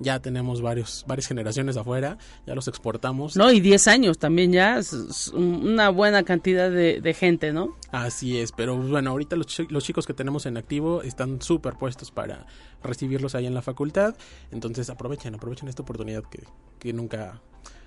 ya 0.00 0.20
tenemos 0.20 0.62
varios, 0.62 1.04
varias 1.06 1.28
generaciones 1.28 1.76
afuera, 1.76 2.18
ya 2.46 2.54
los 2.54 2.66
exportamos. 2.68 3.36
No, 3.36 3.52
y 3.52 3.60
10 3.60 3.88
años 3.88 4.18
también 4.18 4.52
ya, 4.52 4.78
es 4.78 5.28
una 5.34 5.90
buena 5.90 6.24
cantidad 6.24 6.70
de, 6.70 7.00
de, 7.00 7.14
gente, 7.14 7.52
¿no? 7.52 7.76
Así 7.92 8.38
es, 8.38 8.52
pero 8.52 8.76
bueno, 8.76 9.10
ahorita 9.10 9.36
los, 9.36 9.46
ch 9.46 9.70
los 9.70 9.84
chicos 9.84 10.06
que 10.06 10.14
tenemos 10.14 10.46
en 10.46 10.56
activo 10.56 11.02
están 11.02 11.40
súper 11.42 11.74
puestos 11.74 12.10
para 12.10 12.46
recibirlos 12.82 13.34
ahí 13.34 13.46
en 13.46 13.54
la 13.54 13.62
facultad, 13.62 14.16
entonces 14.50 14.90
aprovechen, 14.90 15.34
aprovechen 15.34 15.68
esta 15.68 15.82
oportunidad 15.82 16.24
que, 16.24 16.44
que 16.78 16.92
nunca 16.92 17.40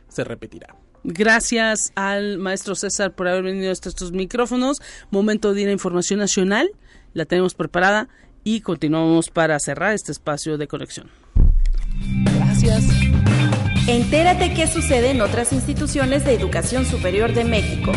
se 0.07 0.23
repetirá. 0.23 0.75
Gracias 1.03 1.91
al 1.95 2.37
maestro 2.37 2.75
César 2.75 3.13
por 3.13 3.27
haber 3.27 3.43
venido 3.43 3.71
hasta 3.71 3.89
estos 3.89 4.13
micrófonos. 4.13 4.81
Momento 5.11 5.53
de 5.53 5.63
ir 5.63 5.67
a 5.67 5.71
información 5.73 6.19
nacional, 6.19 6.69
la 7.13 7.25
tenemos 7.25 7.55
preparada 7.55 8.07
y 8.45 8.61
continuamos 8.61 9.29
para 9.29 9.59
cerrar 9.59 9.93
este 9.93 10.13
espacio 10.13 10.57
de 10.57 10.67
conexión. 10.67 11.22
Gracias. 12.35 12.85
Entérate 13.87 14.53
qué 14.53 14.67
sucede 14.67 15.11
en 15.11 15.21
otras 15.21 15.51
instituciones 15.51 16.23
de 16.25 16.33
educación 16.33 16.85
superior 16.85 17.33
de 17.33 17.43
México. 17.43 17.91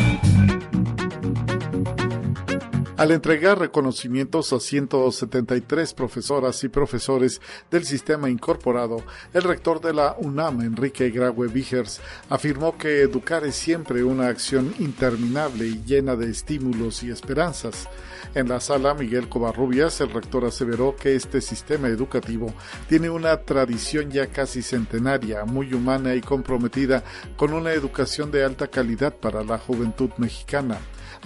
Al 2.97 3.11
entregar 3.11 3.59
reconocimientos 3.59 4.55
a 4.55 4.59
173 4.59 5.93
profesoras 5.93 6.65
y 6.65 6.69
profesores 6.71 7.43
del 7.71 7.85
sistema 7.85 8.31
incorporado, 8.31 9.03
el 9.35 9.43
rector 9.43 9.83
de 9.83 9.93
la 9.93 10.17
UNAM, 10.19 10.63
Enrique 10.63 11.11
Graue 11.11 11.49
Vigers, 11.49 12.01
afirmó 12.31 12.79
que 12.79 13.03
educar 13.03 13.45
es 13.45 13.55
siempre 13.55 14.03
una 14.03 14.29
acción 14.29 14.75
interminable 14.79 15.67
y 15.67 15.83
llena 15.85 16.17
de 16.17 16.31
estímulos 16.31 17.03
y 17.03 17.11
esperanzas. 17.11 17.87
En 18.37 18.51
la 18.51 18.61
sala, 18.61 18.93
Miguel 18.93 19.31
Covarrubias, 19.31 20.03
el 20.03 20.11
rector 20.11 20.45
aseveró 20.45 20.95
que 20.95 21.17
este 21.17 21.41
sistema 21.41 21.89
educativo 21.89 22.53
tiene 22.87 23.09
una 23.09 23.35
tradición 23.39 24.11
ya 24.11 24.27
casi 24.27 24.61
centenaria, 24.61 25.47
muy 25.47 25.73
humana 25.73 26.15
y 26.15 26.21
comprometida 26.21 27.03
con 27.39 27.55
una 27.55 27.73
educación 27.73 28.31
de 28.31 28.45
alta 28.45 28.67
calidad 28.67 29.17
para 29.17 29.43
la 29.43 29.57
juventud 29.57 30.11
mexicana. 30.19 30.77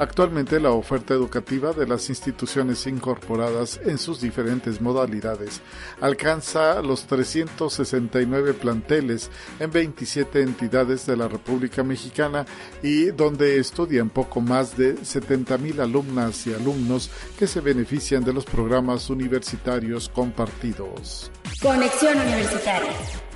Actualmente 0.01 0.59
la 0.59 0.71
oferta 0.71 1.13
educativa 1.13 1.75
de 1.75 1.87
las 1.87 2.09
instituciones 2.09 2.87
incorporadas 2.87 3.79
en 3.85 3.99
sus 3.99 4.19
diferentes 4.19 4.81
modalidades 4.81 5.61
alcanza 6.01 6.81
los 6.81 7.05
369 7.05 8.55
planteles 8.55 9.31
en 9.59 9.71
27 9.71 10.41
entidades 10.41 11.05
de 11.05 11.19
la 11.19 11.29
República 11.29 11.83
Mexicana 11.83 12.47
y 12.83 13.11
donde 13.11 13.59
estudian 13.59 14.09
poco 14.09 14.41
más 14.41 14.75
de 14.75 14.97
70 15.05 15.59
mil 15.59 15.79
alumnas 15.83 16.47
y 16.47 16.55
alumnos 16.55 17.11
que 17.39 17.47
se 17.47 17.61
benefician 17.61 18.25
de 18.25 18.33
los 18.33 18.47
programas 18.47 19.11
universitarios 19.11 20.09
compartidos. 20.09 21.31
Conexión 21.61 22.17
Universitaria. 22.17 23.30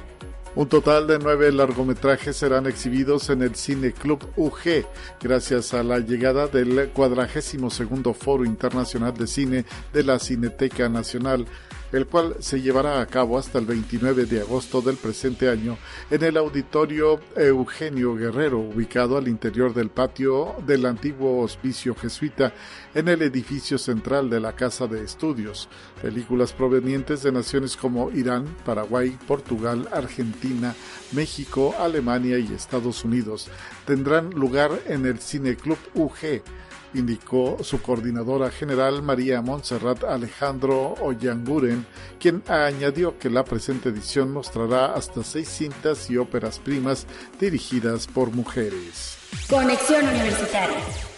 Un 0.56 0.68
total 0.68 1.08
de 1.08 1.18
nueve 1.18 1.50
largometrajes 1.50 2.36
serán 2.36 2.66
exhibidos 2.66 3.28
en 3.28 3.42
el 3.42 3.56
Cine 3.56 3.90
Club 3.90 4.24
UG, 4.36 4.86
gracias 5.20 5.74
a 5.74 5.82
la 5.82 5.98
llegada 5.98 6.46
del 6.46 6.90
42 6.90 7.82
Foro 8.16 8.44
Internacional 8.44 9.14
de 9.14 9.26
Cine 9.26 9.64
de 9.92 10.04
la 10.04 10.20
Cineteca 10.20 10.88
Nacional. 10.88 11.46
El 11.94 12.06
cual 12.06 12.34
se 12.40 12.60
llevará 12.60 13.00
a 13.00 13.06
cabo 13.06 13.38
hasta 13.38 13.58
el 13.58 13.66
29 13.66 14.26
de 14.26 14.40
agosto 14.40 14.82
del 14.82 14.96
presente 14.96 15.48
año 15.48 15.78
en 16.10 16.24
el 16.24 16.36
auditorio 16.36 17.20
Eugenio 17.36 18.16
Guerrero, 18.16 18.58
ubicado 18.58 19.16
al 19.16 19.28
interior 19.28 19.72
del 19.72 19.90
patio 19.90 20.56
del 20.66 20.86
antiguo 20.86 21.40
hospicio 21.40 21.94
jesuita 21.94 22.52
en 22.96 23.06
el 23.06 23.22
edificio 23.22 23.78
central 23.78 24.28
de 24.28 24.40
la 24.40 24.56
Casa 24.56 24.88
de 24.88 25.04
Estudios. 25.04 25.68
Películas 26.02 26.52
provenientes 26.52 27.22
de 27.22 27.30
naciones 27.30 27.76
como 27.76 28.10
Irán, 28.10 28.44
Paraguay, 28.64 29.16
Portugal, 29.28 29.88
Argentina, 29.92 30.74
México, 31.12 31.76
Alemania 31.78 32.38
y 32.40 32.52
Estados 32.52 33.04
Unidos 33.04 33.48
tendrán 33.86 34.30
lugar 34.30 34.72
en 34.86 35.06
el 35.06 35.20
Cineclub 35.20 35.78
UG 35.94 36.42
indicó 36.94 37.58
su 37.62 37.82
coordinadora 37.82 38.50
general 38.50 39.02
María 39.02 39.42
Montserrat 39.42 40.04
Alejandro 40.04 40.94
Ollanguren, 41.00 41.86
quien 42.18 42.42
añadió 42.48 43.18
que 43.18 43.30
la 43.30 43.44
presente 43.44 43.90
edición 43.90 44.32
mostrará 44.32 44.94
hasta 44.94 45.22
seis 45.22 45.48
cintas 45.48 46.10
y 46.10 46.16
óperas 46.16 46.58
primas 46.58 47.06
dirigidas 47.38 48.06
por 48.06 48.30
mujeres. 48.30 49.18
Conexión 49.48 50.06
Universitaria. 50.06 51.13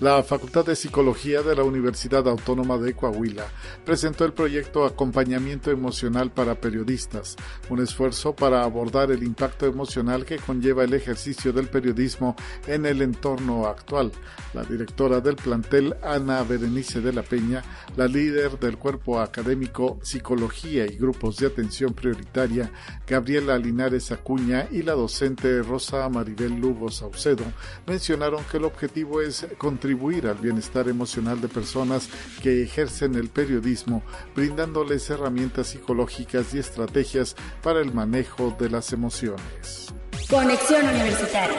La 0.00 0.24
Facultad 0.24 0.66
de 0.66 0.74
Psicología 0.74 1.42
de 1.42 1.54
la 1.54 1.62
Universidad 1.62 2.26
Autónoma 2.26 2.78
de 2.78 2.94
Coahuila 2.94 3.46
presentó 3.84 4.24
el 4.24 4.32
proyecto 4.32 4.84
Acompañamiento 4.84 5.70
Emocional 5.70 6.32
para 6.32 6.56
Periodistas, 6.56 7.36
un 7.70 7.80
esfuerzo 7.80 8.34
para 8.34 8.64
abordar 8.64 9.12
el 9.12 9.22
impacto 9.22 9.66
emocional 9.66 10.24
que 10.24 10.38
conlleva 10.38 10.82
el 10.82 10.94
ejercicio 10.94 11.52
del 11.52 11.68
periodismo 11.68 12.34
en 12.66 12.86
el 12.86 13.02
entorno 13.02 13.66
actual. 13.66 14.10
La 14.52 14.64
directora 14.64 15.20
del 15.20 15.36
plantel, 15.36 15.94
Ana 16.02 16.42
Berenice 16.42 17.00
de 17.00 17.12
la 17.12 17.22
Peña, 17.22 17.62
la 17.96 18.08
líder 18.08 18.58
del 18.58 18.78
cuerpo 18.78 19.20
académico 19.20 20.00
Psicología 20.02 20.86
y 20.86 20.96
Grupos 20.96 21.36
de 21.36 21.46
Atención 21.46 21.94
Prioritaria, 21.94 22.72
Gabriela 23.06 23.56
Linares 23.58 24.10
Acuña 24.10 24.66
y 24.72 24.82
la 24.82 24.94
docente 24.94 25.62
Rosa 25.62 26.08
Maribel 26.08 26.56
Lugo 26.56 26.90
Saucedo, 26.90 27.44
mencionaron 27.86 28.42
que 28.50 28.56
el 28.56 28.64
objetivo 28.64 29.20
es 29.20 29.46
contribuir 29.56 29.93
al 29.94 30.38
bienestar 30.38 30.88
emocional 30.88 31.40
de 31.40 31.48
personas 31.48 32.08
que 32.42 32.62
ejercen 32.62 33.14
el 33.14 33.28
periodismo, 33.28 34.02
brindándoles 34.34 35.08
herramientas 35.08 35.68
psicológicas 35.68 36.52
y 36.52 36.58
estrategias 36.58 37.36
para 37.62 37.80
el 37.80 37.94
manejo 37.94 38.54
de 38.58 38.70
las 38.70 38.92
emociones. 38.92 39.94
Conexión 40.28 40.84
Universitaria. 40.86 41.58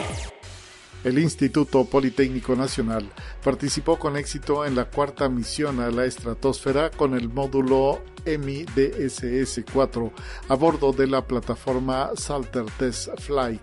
El 1.02 1.18
Instituto 1.18 1.84
Politécnico 1.84 2.54
Nacional 2.56 3.10
participó 3.46 3.96
con 3.96 4.16
éxito 4.16 4.66
en 4.66 4.74
la 4.74 4.86
cuarta 4.86 5.28
misión 5.28 5.78
a 5.78 5.88
la 5.88 6.04
estratosfera 6.04 6.90
con 6.90 7.14
el 7.14 7.28
módulo 7.28 8.02
EMI 8.24 8.64
DSS-4 8.64 10.10
a 10.48 10.54
bordo 10.56 10.92
de 10.92 11.06
la 11.06 11.24
plataforma 11.24 12.10
Salter 12.16 12.64
Test 12.76 13.08
Flight 13.20 13.60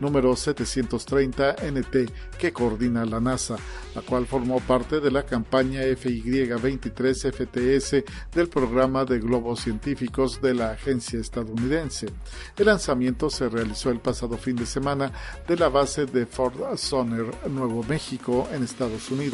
número 0.00 0.36
730 0.36 1.56
NT 1.70 2.10
que 2.38 2.52
coordina 2.52 3.04
la 3.04 3.20
NASA, 3.20 3.56
la 3.94 4.02
cual 4.02 4.26
formó 4.26 4.60
parte 4.60 5.00
de 5.00 5.10
la 5.10 5.24
campaña 5.24 5.82
FY23 5.82 7.32
FTS 7.32 8.04
del 8.34 8.48
programa 8.48 9.04
de 9.04 9.18
globos 9.18 9.60
científicos 9.60 10.40
de 10.40 10.54
la 10.54 10.72
agencia 10.72 11.18
estadounidense. 11.18 12.08
El 12.56 12.66
lanzamiento 12.66 13.30
se 13.30 13.48
realizó 13.48 13.90
el 13.90 14.00
pasado 14.00 14.36
fin 14.36 14.56
de 14.56 14.66
semana 14.66 15.12
de 15.46 15.56
la 15.56 15.68
base 15.68 16.06
de 16.06 16.26
Fort 16.26 16.76
Sumner, 16.76 17.26
Nuevo 17.48 17.82
México, 17.84 18.48
en 18.52 18.62
Estados 18.62 19.10
Unidos, 19.10 19.25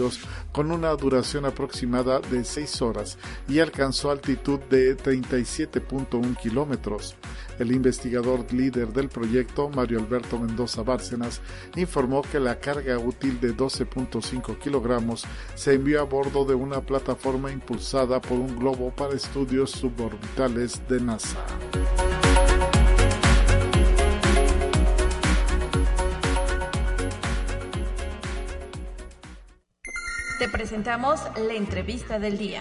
con 0.53 0.71
una 0.71 0.91
duración 0.91 1.45
aproximada 1.45 2.21
de 2.21 2.45
6 2.45 2.83
horas 2.83 3.19
y 3.49 3.61
alcanzó 3.61 4.11
altitud 4.11 4.61
de 4.71 4.97
37.1 4.97 6.37
kilómetros. 6.37 7.17
El 7.59 7.73
investigador 7.73 8.53
líder 8.53 8.93
del 8.93 9.09
proyecto, 9.09 9.69
Mario 9.69 10.01
Alberto 10.01 10.39
Mendoza 10.39 10.83
Bárcenas, 10.83 11.41
informó 11.77 12.23
que 12.23 12.41
la 12.41 12.59
carga 12.59 12.99
útil 12.99 13.41
de 13.41 13.55
12.5 13.55 14.59
kilogramos 14.59 15.25
se 15.55 15.75
envió 15.75 16.01
a 16.01 16.05
bordo 16.05 16.45
de 16.45 16.55
una 16.55 16.81
plataforma 16.81 17.51
impulsada 17.51 18.21
por 18.21 18.39
un 18.39 18.59
globo 18.59 18.91
para 18.95 19.15
estudios 19.15 19.71
suborbitales 19.71 20.81
de 20.89 21.01
NASA. 21.01 21.39
Te 30.43 30.49
presentamos 30.49 31.21
la 31.37 31.55
entrevista 31.55 32.19
del 32.19 32.37
día. 32.37 32.59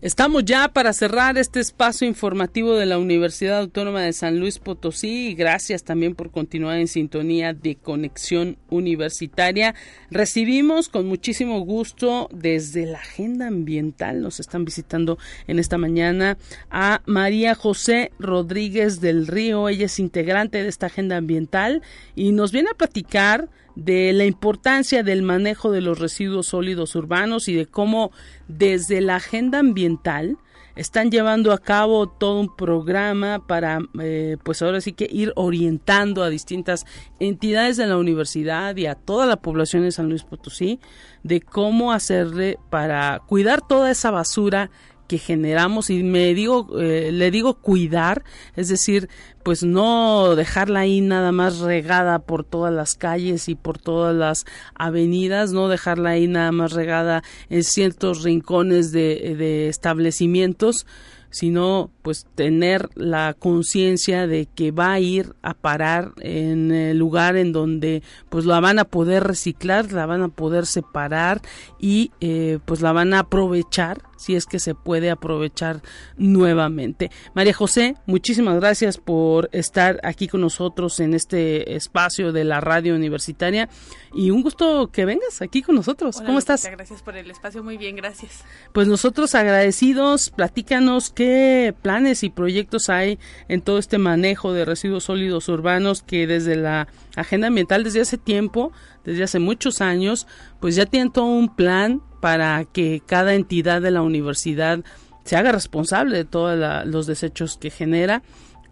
Estamos 0.00 0.44
ya 0.44 0.66
para 0.66 0.92
cerrar 0.92 1.38
este 1.38 1.60
espacio 1.60 2.08
informativo 2.08 2.74
de 2.74 2.86
la 2.86 2.98
Universidad 2.98 3.58
Autónoma 3.58 4.02
de 4.02 4.12
San 4.12 4.40
Luis 4.40 4.58
Potosí 4.58 5.28
y 5.28 5.34
gracias 5.34 5.84
también 5.84 6.16
por 6.16 6.32
continuar 6.32 6.78
en 6.78 6.88
sintonía 6.88 7.54
de 7.54 7.76
Conexión 7.76 8.58
Universitaria. 8.68 9.76
Recibimos 10.10 10.88
con 10.88 11.06
muchísimo 11.06 11.60
gusto 11.60 12.28
desde 12.32 12.86
la 12.86 12.98
Agenda 12.98 13.46
Ambiental, 13.46 14.22
nos 14.22 14.40
están 14.40 14.64
visitando 14.64 15.18
en 15.46 15.60
esta 15.60 15.78
mañana 15.78 16.36
a 16.68 17.00
María 17.06 17.54
José 17.54 18.10
Rodríguez 18.18 19.00
del 19.00 19.28
Río, 19.28 19.68
ella 19.68 19.86
es 19.86 20.00
integrante 20.00 20.64
de 20.64 20.68
esta 20.68 20.86
Agenda 20.86 21.16
Ambiental 21.16 21.82
y 22.16 22.32
nos 22.32 22.50
viene 22.50 22.70
a 22.70 22.76
platicar 22.76 23.48
de 23.78 24.12
la 24.12 24.24
importancia 24.24 25.04
del 25.04 25.22
manejo 25.22 25.70
de 25.70 25.80
los 25.80 26.00
residuos 26.00 26.48
sólidos 26.48 26.96
urbanos 26.96 27.46
y 27.48 27.54
de 27.54 27.66
cómo 27.66 28.10
desde 28.48 29.00
la 29.00 29.16
agenda 29.16 29.60
ambiental 29.60 30.36
están 30.74 31.12
llevando 31.12 31.52
a 31.52 31.58
cabo 31.58 32.08
todo 32.08 32.40
un 32.40 32.56
programa 32.56 33.46
para, 33.46 33.78
eh, 34.00 34.36
pues 34.42 34.62
ahora 34.62 34.80
sí 34.80 34.94
que 34.94 35.08
ir 35.10 35.32
orientando 35.36 36.24
a 36.24 36.28
distintas 36.28 36.86
entidades 37.20 37.76
de 37.76 37.86
la 37.86 37.96
universidad 37.98 38.76
y 38.76 38.86
a 38.86 38.96
toda 38.96 39.26
la 39.26 39.36
población 39.36 39.84
de 39.84 39.92
San 39.92 40.08
Luis 40.08 40.24
Potosí 40.24 40.80
de 41.22 41.40
cómo 41.40 41.92
hacerle 41.92 42.58
para 42.70 43.22
cuidar 43.26 43.60
toda 43.66 43.92
esa 43.92 44.10
basura 44.10 44.70
que 45.08 45.18
generamos 45.18 45.90
y 45.90 46.04
me 46.04 46.34
digo 46.34 46.78
eh, 46.78 47.10
le 47.12 47.32
digo 47.32 47.54
cuidar 47.54 48.22
es 48.54 48.68
decir 48.68 49.08
pues 49.42 49.64
no 49.64 50.36
dejarla 50.36 50.80
ahí 50.80 51.00
nada 51.00 51.32
más 51.32 51.58
regada 51.58 52.20
por 52.20 52.44
todas 52.44 52.72
las 52.72 52.94
calles 52.94 53.48
y 53.48 53.54
por 53.54 53.78
todas 53.78 54.14
las 54.14 54.44
avenidas 54.74 55.52
no 55.52 55.68
dejarla 55.68 56.10
ahí 56.10 56.28
nada 56.28 56.52
más 56.52 56.72
regada 56.72 57.24
en 57.48 57.64
ciertos 57.64 58.22
rincones 58.22 58.92
de, 58.92 59.34
de 59.36 59.68
establecimientos 59.68 60.86
sino 61.30 61.90
pues 62.02 62.26
tener 62.34 62.88
la 62.94 63.34
conciencia 63.34 64.26
de 64.26 64.46
que 64.46 64.70
va 64.70 64.92
a 64.92 65.00
ir 65.00 65.34
a 65.42 65.54
parar 65.54 66.12
en 66.20 66.72
el 66.72 66.98
lugar 66.98 67.36
en 67.36 67.52
donde 67.52 68.02
pues 68.28 68.44
la 68.44 68.60
van 68.60 68.78
a 68.78 68.84
poder 68.84 69.24
reciclar, 69.24 69.92
la 69.92 70.06
van 70.06 70.22
a 70.22 70.28
poder 70.28 70.66
separar 70.66 71.42
y 71.78 72.12
eh, 72.20 72.58
pues 72.64 72.80
la 72.80 72.92
van 72.92 73.12
a 73.14 73.20
aprovechar 73.20 74.07
si 74.18 74.34
es 74.34 74.44
que 74.44 74.58
se 74.58 74.74
puede 74.74 75.10
aprovechar 75.10 75.80
nuevamente. 76.16 77.10
María 77.34 77.54
José, 77.54 77.94
muchísimas 78.06 78.56
gracias 78.56 78.98
por 78.98 79.48
estar 79.52 80.00
aquí 80.02 80.28
con 80.28 80.40
nosotros 80.42 81.00
en 81.00 81.14
este 81.14 81.74
espacio 81.74 82.32
de 82.32 82.44
la 82.44 82.60
radio 82.60 82.94
universitaria 82.94 83.68
y 84.12 84.30
un 84.30 84.42
gusto 84.42 84.90
que 84.92 85.04
vengas 85.04 85.40
aquí 85.42 85.62
con 85.62 85.76
nosotros. 85.76 86.20
¿Cómo 86.20 86.38
estás? 86.38 86.64
Gracias 86.64 87.02
por 87.02 87.16
el 87.16 87.30
espacio, 87.30 87.62
muy 87.62 87.76
bien, 87.76 87.96
gracias. 87.96 88.44
Pues 88.72 88.88
nosotros 88.88 89.34
agradecidos, 89.34 90.30
platícanos 90.30 91.10
qué 91.10 91.74
planes 91.80 92.22
y 92.24 92.30
proyectos 92.30 92.88
hay 92.88 93.18
en 93.48 93.62
todo 93.62 93.78
este 93.78 93.98
manejo 93.98 94.52
de 94.52 94.64
residuos 94.64 95.04
sólidos 95.04 95.48
urbanos 95.48 96.02
que 96.02 96.26
desde 96.26 96.56
la 96.56 96.88
agenda 97.16 97.48
ambiental 97.48 97.84
desde 97.84 98.00
hace 98.00 98.18
tiempo, 98.18 98.72
desde 99.04 99.24
hace 99.24 99.38
muchos 99.38 99.80
años, 99.80 100.26
pues 100.60 100.74
ya 100.76 100.86
tienen 100.86 101.12
todo 101.12 101.26
un 101.26 101.54
plan 101.54 102.02
para 102.20 102.64
que 102.64 103.02
cada 103.04 103.34
entidad 103.34 103.82
de 103.82 103.90
la 103.90 104.02
universidad 104.02 104.80
se 105.24 105.36
haga 105.36 105.52
responsable 105.52 106.16
de 106.16 106.24
todos 106.24 106.86
los 106.86 107.06
desechos 107.06 107.58
que 107.58 107.70
genera 107.70 108.22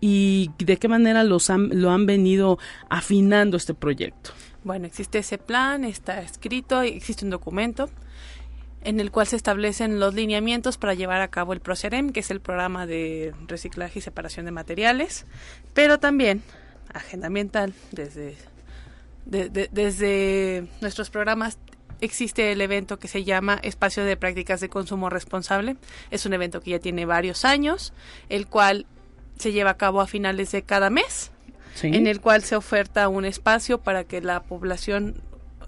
y 0.01 0.51
de 0.59 0.77
qué 0.79 0.89
manera 0.89 1.25
los 1.25 1.49
lo 1.49 1.91
han 1.91 2.07
venido 2.07 2.59
afinando 2.89 3.57
este 3.57 3.75
proyecto. 3.75 4.31
Bueno, 4.65 4.87
existe 4.87 5.19
ese 5.19 5.39
plan, 5.39 5.85
está 5.85 6.21
escrito, 6.21 6.83
existe 6.83 7.25
un 7.25 7.31
documento 7.31 7.89
en 8.83 9.01
el 9.01 9.11
cual 9.11 9.27
se 9.27 9.37
establecen 9.37 9.99
los 9.99 10.15
lineamientos 10.15 10.79
para 10.79 10.95
llevar 10.95 11.21
a 11.21 11.29
cabo 11.29 11.53
el 11.53 11.61
PROCEREM, 11.61 12.11
que 12.11 12.21
es 12.21 12.31
el 12.31 12.41
programa 12.41 12.87
de 12.87 13.35
reciclaje 13.49 13.99
y 13.99 14.03
separación 14.03 14.47
de 14.47 14.53
materiales, 14.53 15.27
pero 15.75 15.99
también 15.99 16.43
agenda 16.93 17.27
ambiental 17.27 17.75
desde 17.93 18.37
desde 19.27 20.69
nuestros 20.81 21.11
programas 21.11 21.59
existe 22.01 22.53
el 22.53 22.61
evento 22.61 22.99
que 22.99 23.09
se 23.09 23.25
llama 23.25 23.59
Espacio 23.63 24.05
de 24.05 24.17
Prácticas 24.17 24.61
de 24.61 24.69
Consumo 24.69 25.11
Responsable. 25.11 25.77
Es 26.11 26.27
un 26.27 26.33
evento 26.35 26.61
que 26.61 26.73
ya 26.73 26.79
tiene 26.79 27.07
varios 27.07 27.45
años, 27.45 27.93
el 28.29 28.47
cual 28.47 28.87
se 29.39 29.53
lleva 29.53 29.71
a 29.71 29.77
cabo 29.77 30.01
a 30.01 30.07
finales 30.07 30.53
de 30.53 30.63
cada 30.63 30.91
mes, 30.91 31.31
en 31.83 32.07
el 32.07 32.21
cual 32.21 32.43
se 32.43 32.57
oferta 32.57 33.09
un 33.09 33.25
espacio 33.25 33.79
para 33.79 34.05
que 34.05 34.21
la 34.21 34.43
población 34.43 35.23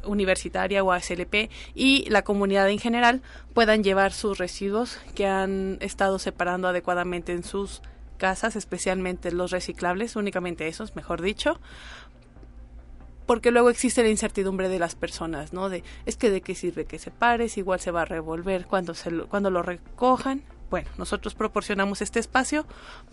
universitaria 0.05 0.83
o 0.83 0.93
ASLP 0.93 1.51
y 1.75 2.09
la 2.09 2.23
comunidad 2.23 2.71
en 2.71 2.79
general 2.79 3.21
puedan 3.53 3.85
llevar 3.85 4.13
sus 4.13 4.39
residuos 4.39 4.99
que 5.15 5.27
han 5.27 5.77
estado 5.81 6.19
separando 6.19 6.69
adecuadamente 6.69 7.33
en 7.33 7.45
sus 7.45 7.83
casas, 8.17 8.57
especialmente 8.57 9.33
los 9.33 9.51
reciclables, 9.51 10.17
únicamente 10.17 10.67
esos, 10.67 10.97
mejor 10.97 11.23
dicho, 11.23 11.61
porque 13.29 13.51
luego 13.51 13.69
existe 13.69 14.03
la 14.03 14.09
incertidumbre 14.09 14.71
de 14.71 14.79
las 14.79 14.95
personas, 14.95 15.53
¿no? 15.53 15.69
De 15.69 15.85
es 16.07 16.17
que 16.17 16.31
de 16.31 16.41
qué 16.41 16.55
sirve 16.55 16.87
que 16.87 16.99
se 16.99 17.11
pares, 17.11 17.59
igual 17.59 17.79
se 17.79 17.91
va 17.91 18.03
a 18.03 18.05
revolver 18.07 18.65
cuando 18.65 18.95
se 18.95 19.11
lo, 19.11 19.29
cuando 19.29 19.51
lo 19.51 19.63
recojan. 19.63 20.43
Bueno, 20.71 20.89
nosotros 20.97 21.35
proporcionamos 21.35 22.01
este 22.01 22.21
espacio 22.21 22.65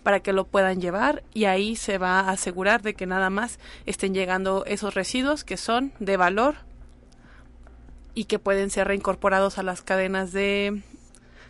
para 0.02 0.20
que 0.20 0.32
lo 0.32 0.46
puedan 0.46 0.80
llevar 0.80 1.22
y 1.34 1.44
ahí 1.44 1.76
se 1.76 1.98
va 1.98 2.20
a 2.20 2.30
asegurar 2.30 2.80
de 2.80 2.94
que 2.94 3.04
nada 3.04 3.28
más 3.28 3.58
estén 3.84 4.14
llegando 4.14 4.64
esos 4.64 4.94
residuos 4.94 5.44
que 5.44 5.58
son 5.58 5.92
de 5.98 6.16
valor 6.16 6.54
y 8.14 8.24
que 8.24 8.38
pueden 8.38 8.70
ser 8.70 8.88
reincorporados 8.88 9.58
a 9.58 9.62
las 9.62 9.82
cadenas 9.82 10.32
de 10.32 10.82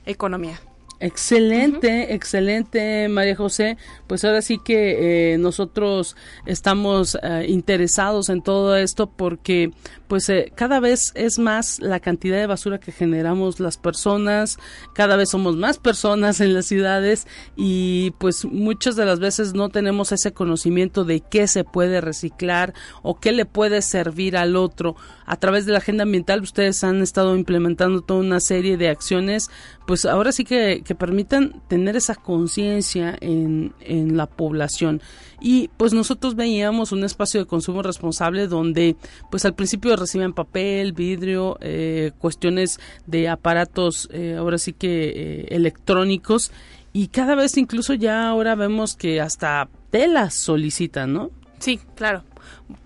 economía. 0.06 0.60
Excelente, 0.98 2.14
excelente, 2.14 3.08
María 3.08 3.36
José. 3.36 3.76
Pues 4.06 4.24
ahora 4.24 4.40
sí 4.40 4.58
que 4.58 5.34
eh, 5.34 5.38
nosotros 5.38 6.16
estamos 6.46 7.18
eh, 7.22 7.46
interesados 7.48 8.30
en 8.30 8.40
todo 8.42 8.76
esto 8.76 9.06
porque 9.06 9.72
pues 10.08 10.28
eh, 10.30 10.52
cada 10.54 10.80
vez 10.80 11.12
es 11.14 11.38
más 11.38 11.80
la 11.80 12.00
cantidad 12.00 12.38
de 12.38 12.46
basura 12.46 12.78
que 12.78 12.92
generamos 12.92 13.60
las 13.60 13.76
personas, 13.76 14.58
cada 14.94 15.16
vez 15.16 15.30
somos 15.30 15.56
más 15.56 15.78
personas 15.78 16.40
en 16.40 16.54
las 16.54 16.66
ciudades 16.66 17.26
y 17.56 18.12
pues 18.18 18.44
muchas 18.44 18.96
de 18.96 19.04
las 19.04 19.18
veces 19.18 19.52
no 19.52 19.68
tenemos 19.68 20.12
ese 20.12 20.32
conocimiento 20.32 21.04
de 21.04 21.20
qué 21.20 21.46
se 21.46 21.64
puede 21.64 22.00
reciclar 22.00 22.72
o 23.02 23.18
qué 23.18 23.32
le 23.32 23.44
puede 23.44 23.82
servir 23.82 24.36
al 24.36 24.56
otro. 24.56 24.96
A 25.26 25.36
través 25.36 25.66
de 25.66 25.72
la 25.72 25.78
agenda 25.78 26.04
ambiental 26.04 26.40
ustedes 26.40 26.84
han 26.84 27.02
estado 27.02 27.36
implementando 27.36 28.00
toda 28.00 28.20
una 28.20 28.40
serie 28.40 28.76
de 28.76 28.88
acciones, 28.88 29.50
pues 29.86 30.04
ahora 30.04 30.32
sí 30.32 30.44
que, 30.44 30.82
permitan 30.98 31.62
tener 31.68 31.96
esa 31.96 32.14
conciencia 32.14 33.16
en, 33.20 33.72
en 33.80 34.16
la 34.16 34.26
población 34.26 35.00
y 35.40 35.68
pues 35.76 35.92
nosotros 35.92 36.34
veíamos 36.34 36.92
un 36.92 37.04
espacio 37.04 37.40
de 37.40 37.46
consumo 37.46 37.82
responsable 37.82 38.46
donde 38.46 38.96
pues 39.30 39.44
al 39.44 39.54
principio 39.54 39.94
recibían 39.96 40.32
papel, 40.32 40.92
vidrio, 40.92 41.58
eh, 41.60 42.12
cuestiones 42.18 42.80
de 43.06 43.28
aparatos 43.28 44.08
eh, 44.12 44.36
ahora 44.38 44.58
sí 44.58 44.72
que 44.72 45.08
eh, 45.08 45.46
electrónicos 45.50 46.52
y 46.92 47.08
cada 47.08 47.34
vez 47.34 47.56
incluso 47.58 47.94
ya 47.94 48.28
ahora 48.28 48.54
vemos 48.54 48.96
que 48.96 49.20
hasta 49.20 49.68
telas 49.90 50.34
solicitan, 50.34 51.12
¿no? 51.12 51.30
Sí, 51.58 51.78
claro. 51.94 52.24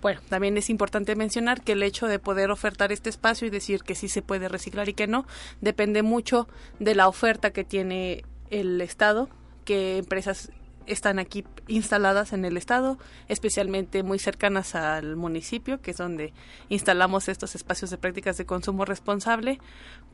Bueno, 0.01 0.21
también 0.29 0.57
es 0.57 0.71
importante 0.71 1.17
mencionar 1.17 1.63
que 1.63 1.73
el 1.73 1.83
hecho 1.83 2.07
de 2.07 2.19
poder 2.19 2.51
ofertar 2.51 2.93
este 2.93 3.11
espacio 3.11 3.47
y 3.47 3.51
decir 3.51 3.83
que 3.83 3.95
sí 3.95 4.09
se 4.09 4.23
puede 4.23 4.49
reciclar 4.49 4.89
y 4.89 4.95
que 4.95 5.07
no, 5.07 5.27
depende 5.61 6.03
mucho 6.03 6.49
de 6.79 6.95
la 6.95 7.09
oferta 7.09 7.53
que 7.53 7.65
tiene 7.65 8.25
el 8.51 8.81
Estado, 8.81 9.29
que 9.65 9.99
empresas 9.99 10.51
están 10.87 11.19
aquí 11.19 11.45
instaladas 11.69 12.33
en 12.33 12.45
el 12.45 12.57
estado, 12.57 12.99
especialmente 13.29 14.03
muy 14.03 14.19
cercanas 14.19 14.75
al 14.75 15.17
municipio, 15.17 15.81
que 15.81 15.93
es 15.93 15.97
donde 15.97 16.33
instalamos 16.69 17.29
estos 17.29 17.55
espacios 17.55 17.91
de 17.91 17.99
prácticas 17.99 18.37
de 18.39 18.47
consumo 18.47 18.85
responsable, 18.85 19.59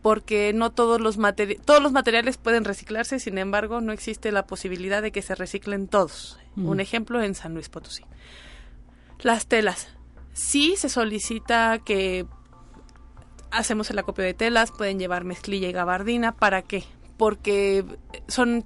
porque 0.02 0.52
no 0.54 0.70
todos 0.70 1.00
los 1.00 1.16
todos 1.64 1.82
los 1.82 1.92
materiales 1.92 2.36
pueden 2.36 2.64
reciclarse, 2.64 3.18
sin 3.18 3.38
embargo, 3.38 3.80
no 3.80 3.92
existe 3.92 4.32
la 4.32 4.46
posibilidad 4.46 5.02
de 5.02 5.12
que 5.12 5.22
se 5.22 5.34
reciclen 5.34 5.88
todos. 5.88 6.38
Un 6.56 6.80
ejemplo 6.80 7.22
en 7.22 7.34
San 7.34 7.52
Luis 7.52 7.68
Potosí. 7.68 8.02
Las 9.22 9.46
telas. 9.46 9.88
Sí 10.32 10.74
se 10.76 10.88
solicita 10.88 11.78
que 11.84 12.26
hacemos 13.50 13.90
el 13.90 13.98
acopio 13.98 14.24
de 14.24 14.34
telas, 14.34 14.70
pueden 14.70 14.98
llevar 14.98 15.24
mezclilla 15.24 15.68
y 15.68 15.72
gabardina, 15.72 16.32
¿para 16.32 16.62
qué? 16.62 16.84
Porque 17.16 17.84
son 18.28 18.64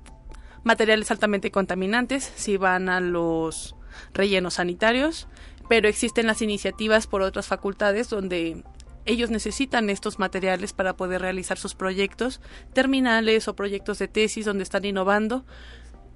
materiales 0.64 1.10
altamente 1.10 1.50
contaminantes 1.50 2.32
si 2.34 2.56
van 2.56 2.88
a 2.88 3.00
los 3.00 3.76
rellenos 4.12 4.54
sanitarios, 4.54 5.28
pero 5.68 5.88
existen 5.88 6.26
las 6.26 6.42
iniciativas 6.42 7.06
por 7.06 7.22
otras 7.22 7.46
facultades 7.46 8.10
donde 8.10 8.64
ellos 9.06 9.30
necesitan 9.30 9.88
estos 9.90 10.18
materiales 10.18 10.72
para 10.72 10.96
poder 10.96 11.22
realizar 11.22 11.58
sus 11.58 11.74
proyectos 11.74 12.40
terminales 12.72 13.48
o 13.48 13.56
proyectos 13.56 13.98
de 13.98 14.08
tesis 14.08 14.44
donde 14.44 14.62
están 14.62 14.84
innovando 14.84 15.44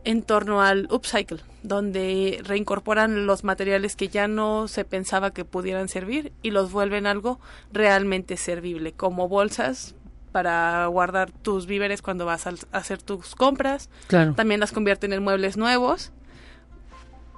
en 0.04 0.22
torno 0.22 0.62
al 0.62 0.86
upcycle, 0.90 1.40
donde 1.62 2.40
reincorporan 2.44 3.26
los 3.26 3.42
materiales 3.42 3.96
que 3.96 4.08
ya 4.08 4.28
no 4.28 4.68
se 4.68 4.84
pensaba 4.84 5.32
que 5.32 5.44
pudieran 5.44 5.88
servir 5.88 6.32
y 6.42 6.50
los 6.50 6.72
vuelven 6.72 7.06
algo 7.06 7.40
realmente 7.72 8.36
servible, 8.36 8.92
como 8.92 9.28
bolsas 9.28 9.94
para 10.30 10.86
guardar 10.86 11.30
tus 11.30 11.66
víveres 11.66 12.02
cuando 12.02 12.26
vas 12.26 12.46
a 12.46 12.54
hacer 12.72 13.00
tus 13.00 13.34
compras. 13.34 13.88
Claro. 14.08 14.34
También 14.34 14.60
las 14.60 14.72
convierten 14.72 15.12
en 15.12 15.22
muebles 15.22 15.56
nuevos. 15.56 16.10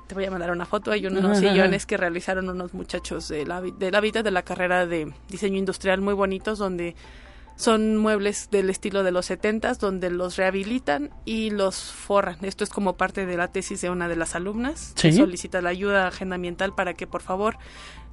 Te 0.06 0.14
voy 0.14 0.24
a 0.24 0.30
mandar 0.30 0.50
una 0.50 0.64
foto. 0.64 0.92
Hay 0.92 1.06
unos 1.06 1.38
sillones 1.38 1.84
que 1.84 1.96
realizaron 1.96 2.48
unos 2.48 2.72
muchachos 2.72 3.28
de 3.28 3.44
la, 3.44 3.60
de 3.60 3.90
la 3.90 4.00
vida 4.00 4.22
de 4.22 4.30
la 4.30 4.42
carrera 4.42 4.86
de 4.86 5.12
diseño 5.28 5.58
industrial 5.58 6.00
muy 6.00 6.14
bonitos, 6.14 6.58
donde 6.58 6.96
son 7.57 7.96
muebles 7.96 8.50
del 8.50 8.70
estilo 8.70 9.02
de 9.02 9.11
los 9.11 9.26
setentas, 9.26 9.78
donde 9.78 10.11
los 10.11 10.36
rehabilitan 10.36 11.11
y 11.24 11.50
los 11.50 11.76
forran. 11.76 12.38
Esto 12.42 12.64
es 12.64 12.70
como 12.70 12.96
parte 12.96 13.26
de 13.26 13.36
la 13.36 13.48
tesis 13.48 13.80
de 13.80 13.90
una 13.90 14.09
de 14.09 14.16
las 14.16 14.34
alumnas. 14.34 14.92
Sí. 14.96 15.12
Solicita 15.12 15.62
la 15.62 15.70
ayuda 15.70 16.04
a 16.04 16.09
agenda 16.09 16.36
ambiental 16.36 16.74
para 16.74 16.94
que 16.94 17.07
por 17.07 17.22
favor 17.22 17.57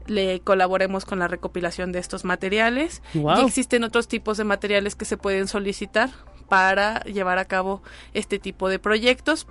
le 0.07 0.39
colaboremos 0.41 1.05
con 1.05 1.19
la 1.19 1.27
recopilación 1.27 1.91
de 1.91 1.99
estos 1.99 2.25
materiales. 2.25 3.01
Wow. 3.13 3.41
Y 3.41 3.45
existen 3.45 3.83
otros 3.83 4.07
tipos 4.07 4.37
de 4.37 4.45
materiales 4.45 4.95
que 4.95 5.05
se 5.05 5.17
pueden 5.17 5.47
solicitar 5.47 6.09
para 6.47 7.01
llevar 7.01 7.37
a 7.37 7.45
cabo 7.45 7.83
este 8.13 8.39
tipo 8.39 8.69
de 8.69 8.79
proyectos. 8.79 9.47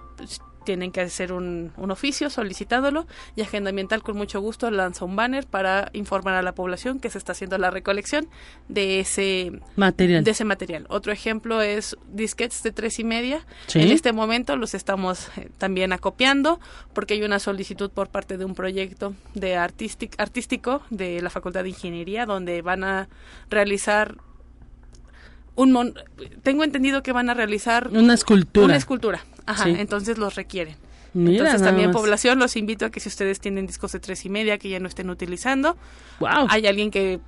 Tienen 0.64 0.92
que 0.92 1.00
hacer 1.00 1.32
un, 1.32 1.72
un, 1.76 1.90
oficio 1.90 2.30
solicitándolo 2.30 3.06
y 3.36 3.42
Agenda 3.42 3.70
Ambiental 3.70 4.02
con 4.02 4.16
mucho 4.16 4.40
gusto 4.40 4.70
lanza 4.70 5.04
un 5.04 5.16
banner 5.16 5.46
para 5.46 5.90
informar 5.92 6.34
a 6.34 6.42
la 6.42 6.54
población 6.54 7.00
que 7.00 7.10
se 7.10 7.18
está 7.18 7.32
haciendo 7.32 7.58
la 7.58 7.70
recolección 7.70 8.28
de 8.68 9.00
ese 9.00 9.52
material. 9.76 10.24
De 10.24 10.30
ese 10.30 10.44
material. 10.44 10.86
Otro 10.88 11.12
ejemplo 11.12 11.60
es 11.62 11.96
disquetes 12.12 12.62
de 12.62 12.72
tres 12.72 12.98
y 12.98 13.04
media. 13.04 13.46
¿Sí? 13.66 13.80
En 13.80 13.90
este 13.90 14.12
momento 14.12 14.56
los 14.56 14.74
estamos 14.74 15.28
eh, 15.36 15.48
también 15.58 15.92
acopiando 15.92 16.60
porque 16.92 17.14
hay 17.14 17.22
una 17.22 17.38
solicitud 17.38 17.90
por 17.90 18.08
parte 18.08 18.38
de 18.38 18.44
un 18.44 18.54
proyecto 18.54 19.14
de 19.34 19.56
artístic, 19.56 20.14
artístico 20.18 20.82
de 20.90 21.20
la 21.20 21.30
Facultad 21.30 21.62
de 21.62 21.70
Ingeniería 21.70 22.26
donde 22.26 22.62
van 22.62 22.84
a 22.84 23.08
realizar 23.50 24.16
un 25.54 25.72
mon 25.72 25.94
tengo 26.42 26.64
entendido 26.64 27.02
que 27.02 27.12
van 27.12 27.28
a 27.30 27.34
realizar 27.34 27.88
una 27.92 28.14
escultura. 28.14 28.66
Una 28.66 28.76
escultura. 28.76 29.24
Ajá, 29.46 29.64
Sí. 29.64 29.74
entonces 29.78 30.18
los 30.18 30.34
requieren. 30.34 30.76
Mira, 31.14 31.44
entonces 31.44 31.62
también 31.62 31.88
más. 31.90 31.96
población 31.96 32.38
los 32.38 32.56
invito 32.56 32.86
a 32.86 32.90
que 32.90 32.98
si 33.00 33.08
ustedes 33.10 33.38
tienen 33.38 33.66
discos 33.66 33.92
de 33.92 34.00
tres 34.00 34.24
y 34.24 34.30
media 34.30 34.56
que 34.56 34.70
ya 34.70 34.80
no 34.80 34.88
estén 34.88 35.10
utilizando, 35.10 35.76
Wow. 36.20 36.46
hay 36.48 36.66
alguien 36.66 36.90
que 36.90 37.20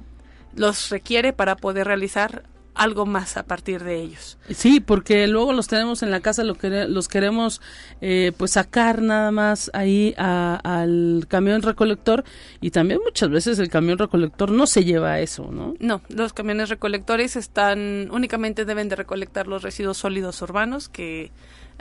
los 0.57 0.89
requiere 0.91 1.33
para 1.35 1.57
poder 1.57 1.87
realizar 1.87 2.45
algo 2.75 3.07
más 3.07 3.37
a 3.37 3.45
partir 3.45 3.85
de 3.85 4.01
ellos. 4.01 4.37
Sí, 4.51 4.81
porque 4.81 5.27
luego 5.29 5.53
los 5.53 5.69
tenemos 5.69 6.03
en 6.03 6.11
la 6.11 6.21
casa, 6.21 6.43
lo 6.45 6.57
quere- 6.57 6.89
los 6.89 7.07
queremos 7.09 7.61
eh, 8.01 8.33
pues 8.37 8.53
sacar 8.53 9.01
nada 9.01 9.31
más 9.31 9.71
ahí 9.75 10.15
a- 10.19 10.61
al 10.65 11.27
camión 11.29 11.63
recolector 11.63 12.25
y 12.61 12.71
también 12.71 13.01
muchas 13.05 13.31
veces 13.31 13.59
el 13.59 13.69
camión 13.69 13.99
recolector 13.99 14.51
no 14.51 14.67
se 14.67 14.85
lleva 14.85 15.21
eso, 15.21 15.51
¿no? 15.53 15.75
No, 15.79 16.03
los 16.09 16.33
camiones 16.33 16.69
recolectores 16.69 17.37
están 17.37 18.09
únicamente 18.11 18.65
deben 18.65 18.89
de 18.89 18.97
recolectar 18.97 19.47
los 19.47 19.63
residuos 19.63 19.99
sólidos 19.99 20.43
urbanos, 20.43 20.89
que 20.89 21.31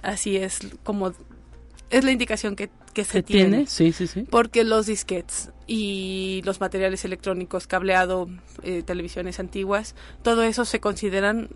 así 0.02 0.38
es 0.38 0.60
como 0.84 1.14
es 1.94 2.04
la 2.04 2.12
indicación 2.12 2.56
que, 2.56 2.70
que 2.94 3.04
se 3.04 3.22
tiene. 3.22 3.68
Sí, 3.68 3.92
sí, 3.94 4.08
sí. 4.08 4.26
Porque 4.30 4.64
los 4.64 4.88
disquets 4.88 5.52
y 5.68 6.42
los 6.44 6.60
materiales 6.60 7.06
electrónicos, 7.06 7.68
cableado, 7.68 8.28
eh, 8.64 8.82
televisiones 8.84 9.40
antiguas, 9.40 9.96
todo 10.24 10.44
eso 10.44 10.66
se 10.66 10.80
consideran 10.80 11.50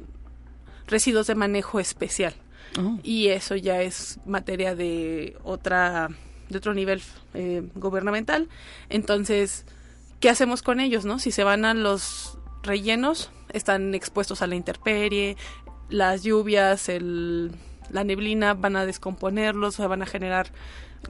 residuos 0.86 1.28
de 1.28 1.36
manejo 1.36 1.80
especial. 1.80 2.36
Oh. 2.80 3.00
Y 3.02 3.30
eso 3.30 3.56
ya 3.56 3.82
es 3.82 4.20
materia 4.26 4.76
de 4.76 5.36
otra 5.44 6.10
de 6.50 6.58
otro 6.58 6.74
nivel 6.74 7.02
eh, 7.34 7.64
gubernamental. 7.76 8.48
Entonces, 8.90 9.66
¿qué 10.20 10.30
hacemos 10.30 10.62
con 10.62 10.80
ellos, 10.80 11.04
no? 11.04 11.20
Si 11.20 11.32
se 11.32 11.44
van 11.44 11.66
a 11.66 11.74
los 11.74 12.38
rellenos, 12.64 13.32
están 13.54 13.96
expuestos 13.96 14.42
a 14.42 14.48
la 14.48 14.56
intemperie, 14.56 15.36
las 15.90 16.24
lluvias, 16.24 16.90
el, 16.90 17.52
la 17.92 18.04
neblina 18.04 18.54
van 18.54 18.76
a 18.76 18.86
descomponerlos, 18.86 19.78
van 19.78 20.02
a 20.02 20.06
generar 20.06 20.52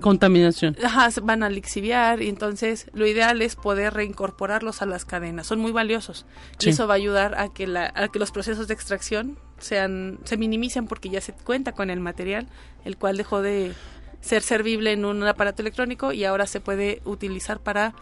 Contaminación. 0.01 0.75
Ajá, 0.83 1.09
se 1.11 1.21
van 1.21 1.43
a 1.43 1.49
lixiviar 1.49 2.21
y 2.21 2.29
entonces 2.29 2.87
lo 2.93 3.07
ideal 3.07 3.41
es 3.41 3.55
poder 3.55 3.93
reincorporarlos 3.93 4.81
a 4.81 4.85
las 4.85 5.05
cadenas. 5.05 5.47
Son 5.47 5.59
muy 5.59 5.71
valiosos 5.71 6.25
Sí. 6.59 6.67
y 6.67 6.69
eso 6.71 6.87
va 6.87 6.93
a 6.93 6.97
ayudar 6.97 7.35
a 7.39 7.49
que, 7.49 7.67
la, 7.67 7.91
a 7.95 8.07
que 8.09 8.19
los 8.19 8.31
procesos 8.31 8.67
de 8.67 8.73
extracción 8.73 9.37
sean 9.57 10.19
se 10.23 10.37
minimicen 10.37 10.87
porque 10.87 11.09
ya 11.09 11.21
se 11.21 11.33
cuenta 11.33 11.71
con 11.71 11.89
el 11.89 11.99
material, 11.99 12.47
el 12.85 12.97
cual 12.97 13.17
dejó 13.17 13.41
de 13.41 13.73
ser 14.21 14.43
servible 14.43 14.91
en 14.91 15.05
un 15.05 15.23
aparato 15.23 15.61
electrónico 15.61 16.11
y 16.11 16.25
ahora 16.25 16.45
se 16.45 16.59
puede 16.59 17.01
utilizar 17.05 17.59
para 17.59 17.93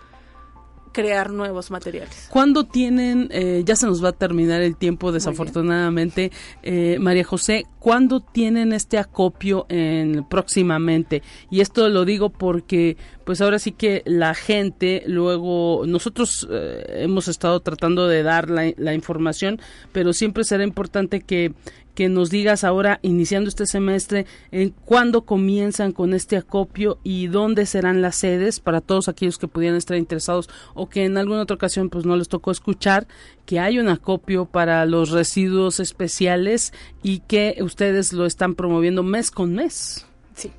crear 0.96 1.30
nuevos 1.30 1.72
materiales. 1.72 2.28
¿Cuándo 2.30 2.64
tienen, 2.64 3.28
eh, 3.32 3.64
ya 3.66 3.76
se 3.76 3.86
nos 3.86 4.02
va 4.02 4.10
a 4.10 4.12
terminar 4.14 4.62
el 4.62 4.78
tiempo 4.78 5.12
desafortunadamente, 5.12 6.32
eh, 6.64 6.96
María 7.02 7.26
José, 7.26 7.66
¿cuándo 7.80 8.22
tienen 8.22 8.72
este 8.72 8.98
acopio 8.98 9.66
en, 9.68 10.24
próximamente? 10.30 11.22
Y 11.52 11.60
esto 11.60 11.90
lo 11.90 12.06
digo 12.06 12.30
porque 12.30 12.96
pues 13.26 13.42
ahora 13.42 13.60
sí 13.60 13.74
que 13.74 14.04
la 14.06 14.36
gente 14.36 15.04
luego, 15.06 15.84
nosotros 15.86 16.48
eh, 16.50 17.02
hemos 17.04 17.28
estado 17.28 17.60
tratando 17.60 18.08
de 18.08 18.24
dar 18.24 18.50
la, 18.50 18.72
la 18.78 18.94
información, 18.94 19.60
pero 19.92 20.14
siempre 20.14 20.46
será 20.46 20.64
importante 20.64 21.20
que 21.20 21.54
que 21.96 22.10
nos 22.10 22.30
digas 22.30 22.64
ahora, 22.64 23.00
iniciando 23.02 23.50
este 23.50 23.66
semestre, 23.66 24.28
en 24.52 24.70
cuándo 24.70 25.26
comienzan 25.26 25.94
con 25.94 26.14
este 26.14 26.38
acopio 26.38 27.00
y 27.04 27.26
dónde 27.28 27.66
serán 27.66 28.02
las 28.02 28.18
sedes 28.18 28.60
para 28.60 28.82
todos 28.82 29.08
aquellos 29.08 29.40
que 29.40 29.48
pudieran 29.48 29.78
estar 29.78 29.98
interesados 29.98 30.50
o 30.74 30.90
que 30.90 31.06
en 31.06 31.18
alguna 31.18 31.42
otra 31.42 31.56
ocasión 31.56 31.90
pues 31.90 32.06
no 32.06 32.18
les 32.18 32.28
tocó 32.28 32.52
escuchar 32.52 33.08
que 33.46 33.60
hay 33.60 33.80
un 33.80 33.88
acopio 33.88 34.46
para 34.46 34.86
los 34.86 35.12
residuos 35.12 35.80
especiales 35.80 36.74
y 37.02 37.20
que 37.20 37.56
ustedes 37.62 38.12
lo 38.12 38.26
están 38.26 38.56
promoviendo 38.56 39.02
mes 39.02 39.32
con 39.32 39.56
mes. 39.56 40.06
Sí. 40.36 40.52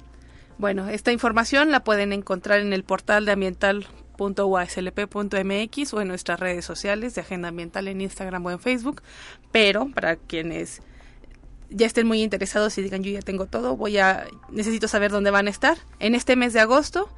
Bueno, 0.58 0.88
esta 0.88 1.12
información 1.12 1.70
la 1.70 1.84
pueden 1.84 2.14
encontrar 2.14 2.60
en 2.60 2.72
el 2.72 2.82
portal 2.82 3.26
de 3.26 3.32
ambiental.uaslp.mx 3.32 5.94
o 5.94 6.00
en 6.00 6.08
nuestras 6.08 6.40
redes 6.40 6.64
sociales 6.64 7.14
de 7.14 7.20
Agenda 7.20 7.48
Ambiental 7.48 7.88
en 7.88 8.00
Instagram 8.00 8.46
o 8.46 8.50
en 8.50 8.58
Facebook, 8.58 9.02
pero 9.52 9.90
para 9.92 10.16
quienes 10.16 10.80
ya 11.70 11.86
estén 11.86 12.06
muy 12.06 12.22
interesados 12.22 12.76
y 12.78 12.82
digan 12.82 13.02
yo 13.02 13.10
ya 13.10 13.22
tengo 13.22 13.46
todo, 13.46 13.76
voy 13.76 13.98
a 13.98 14.26
necesito 14.50 14.88
saber 14.88 15.10
dónde 15.10 15.30
van 15.30 15.46
a 15.46 15.50
estar. 15.50 15.78
En 15.98 16.14
este 16.14 16.36
mes 16.36 16.52
de 16.52 16.60
agosto, 16.60 17.08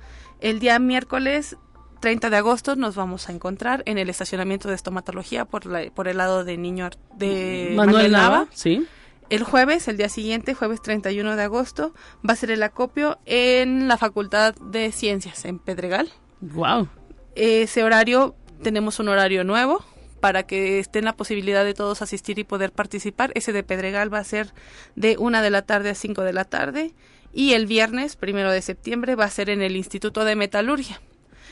el 0.41 0.61
día 0.61 0.79
miércoles 0.79 1.57
30 2.01 2.31
de 2.31 2.37
agosto 2.37 2.77
nos 2.77 2.95
vamos 2.95 3.29
a 3.29 3.33
encontrar 3.33 3.83
en 3.87 3.99
el 3.99 4.09
estacionamiento 4.09 4.69
de 4.69 4.75
estomatología 4.75 5.45
por, 5.45 5.67
la, 5.67 5.91
por 5.91 6.09
el 6.09 6.19
lado 6.19 6.45
de 6.45 6.57
niño 6.57 6.91
de 7.17 7.73
Manuel, 7.77 8.13
Nava, 8.13 8.47
sí. 8.53 8.87
El 9.31 9.43
jueves, 9.45 9.89
el 9.89 9.99
día 9.99 10.09
siguiente, 10.09 10.55
jueves 10.55 10.81
31 10.81 11.37
de 11.37 11.43
agosto, 11.43 11.93
va 12.27 12.33
a 12.33 12.37
ser 12.37 12.51
el 12.51 12.63
acopio 12.63 13.19
en 13.27 13.87
la 13.87 13.99
Facultad 13.99 14.55
de 14.55 14.91
Ciencias 14.91 15.45
en 15.45 15.59
Pedregal. 15.59 16.09
Wow. 16.41 16.89
Ese 17.35 17.85
horario 17.85 18.35
tenemos 18.63 18.99
un 19.01 19.09
horario 19.09 19.45
nuevo, 19.45 19.85
para 20.21 20.45
que 20.45 20.79
estén 20.79 21.05
la 21.05 21.17
posibilidad 21.17 21.65
de 21.65 21.75
todos 21.75 22.03
asistir 22.03 22.39
y 22.39 22.45
poder 22.45 22.73
participar. 22.73 23.33
Ese 23.35 23.53
de 23.53 23.63
Pedregal 23.63 24.13
va 24.13 24.19
a 24.19 24.25
ser 24.25 24.53
de 24.97 25.17
una 25.19 25.43
de 25.43 25.51
la 25.51 25.63
tarde 25.63 25.91
a 25.91 25.95
cinco 25.95 26.23
de 26.23 26.33
la 26.33 26.45
tarde 26.45 26.93
y 27.33 27.53
el 27.53 27.67
viernes, 27.67 28.17
primero 28.17 28.51
de 28.51 28.63
septiembre, 28.63 29.15
va 29.15 29.25
a 29.25 29.31
ser 29.31 29.51
en 29.51 29.63
el 29.63 29.77
Instituto 29.77 30.25
de 30.25 30.37
Metalurgia. 30.37 31.01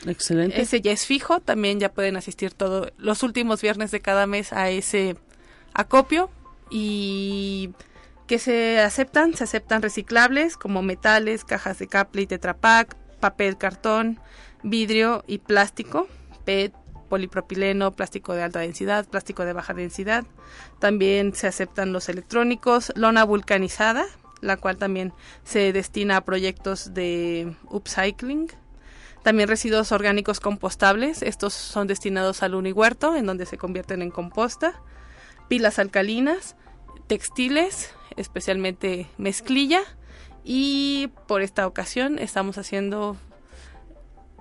Excelente. 0.05 0.61
Ese 0.61 0.81
ya 0.81 0.91
es 0.91 1.05
fijo, 1.05 1.39
también 1.39 1.79
ya 1.79 1.91
pueden 1.91 2.17
asistir 2.17 2.53
todos 2.53 2.91
los 2.97 3.23
últimos 3.23 3.61
viernes 3.61 3.91
de 3.91 3.99
cada 3.99 4.27
mes 4.27 4.53
a 4.53 4.69
ese 4.69 5.15
acopio 5.73 6.29
y 6.69 7.71
que 8.27 8.39
se 8.39 8.79
aceptan, 8.79 9.33
se 9.35 9.45
aceptan 9.45 9.81
reciclables 9.81 10.57
como 10.57 10.81
metales, 10.81 11.45
cajas 11.45 11.79
de 11.79 11.87
caple 11.87 12.23
y 12.23 12.27
tetrapack, 12.27 12.95
papel, 13.19 13.57
cartón, 13.57 14.19
vidrio 14.63 15.23
y 15.27 15.39
plástico, 15.39 16.07
PET, 16.45 16.73
polipropileno, 17.07 17.91
plástico 17.91 18.33
de 18.33 18.43
alta 18.43 18.59
densidad, 18.59 19.07
plástico 19.07 19.45
de 19.45 19.53
baja 19.53 19.73
densidad. 19.73 20.25
También 20.79 21.33
se 21.33 21.47
aceptan 21.47 21.93
los 21.93 22.09
electrónicos, 22.09 22.91
lona 22.95 23.23
vulcanizada, 23.23 24.05
la 24.41 24.57
cual 24.57 24.77
también 24.77 25.13
se 25.43 25.73
destina 25.73 26.17
a 26.17 26.21
proyectos 26.21 26.93
de 26.93 27.55
upcycling. 27.69 28.47
También 29.23 29.49
residuos 29.49 29.91
orgánicos 29.91 30.39
compostables, 30.39 31.21
estos 31.21 31.53
son 31.53 31.87
destinados 31.87 32.43
al 32.43 32.55
unihuerto, 32.55 33.15
en 33.15 33.25
donde 33.25 33.45
se 33.45 33.57
convierten 33.57 34.01
en 34.01 34.11
composta. 34.11 34.81
Pilas 35.49 35.79
alcalinas, 35.79 36.55
textiles, 37.07 37.93
especialmente 38.15 39.07
mezclilla. 39.17 39.81
Y 40.43 41.09
por 41.27 41.41
esta 41.41 41.67
ocasión 41.67 42.19
estamos 42.19 42.57
haciendo 42.57 43.17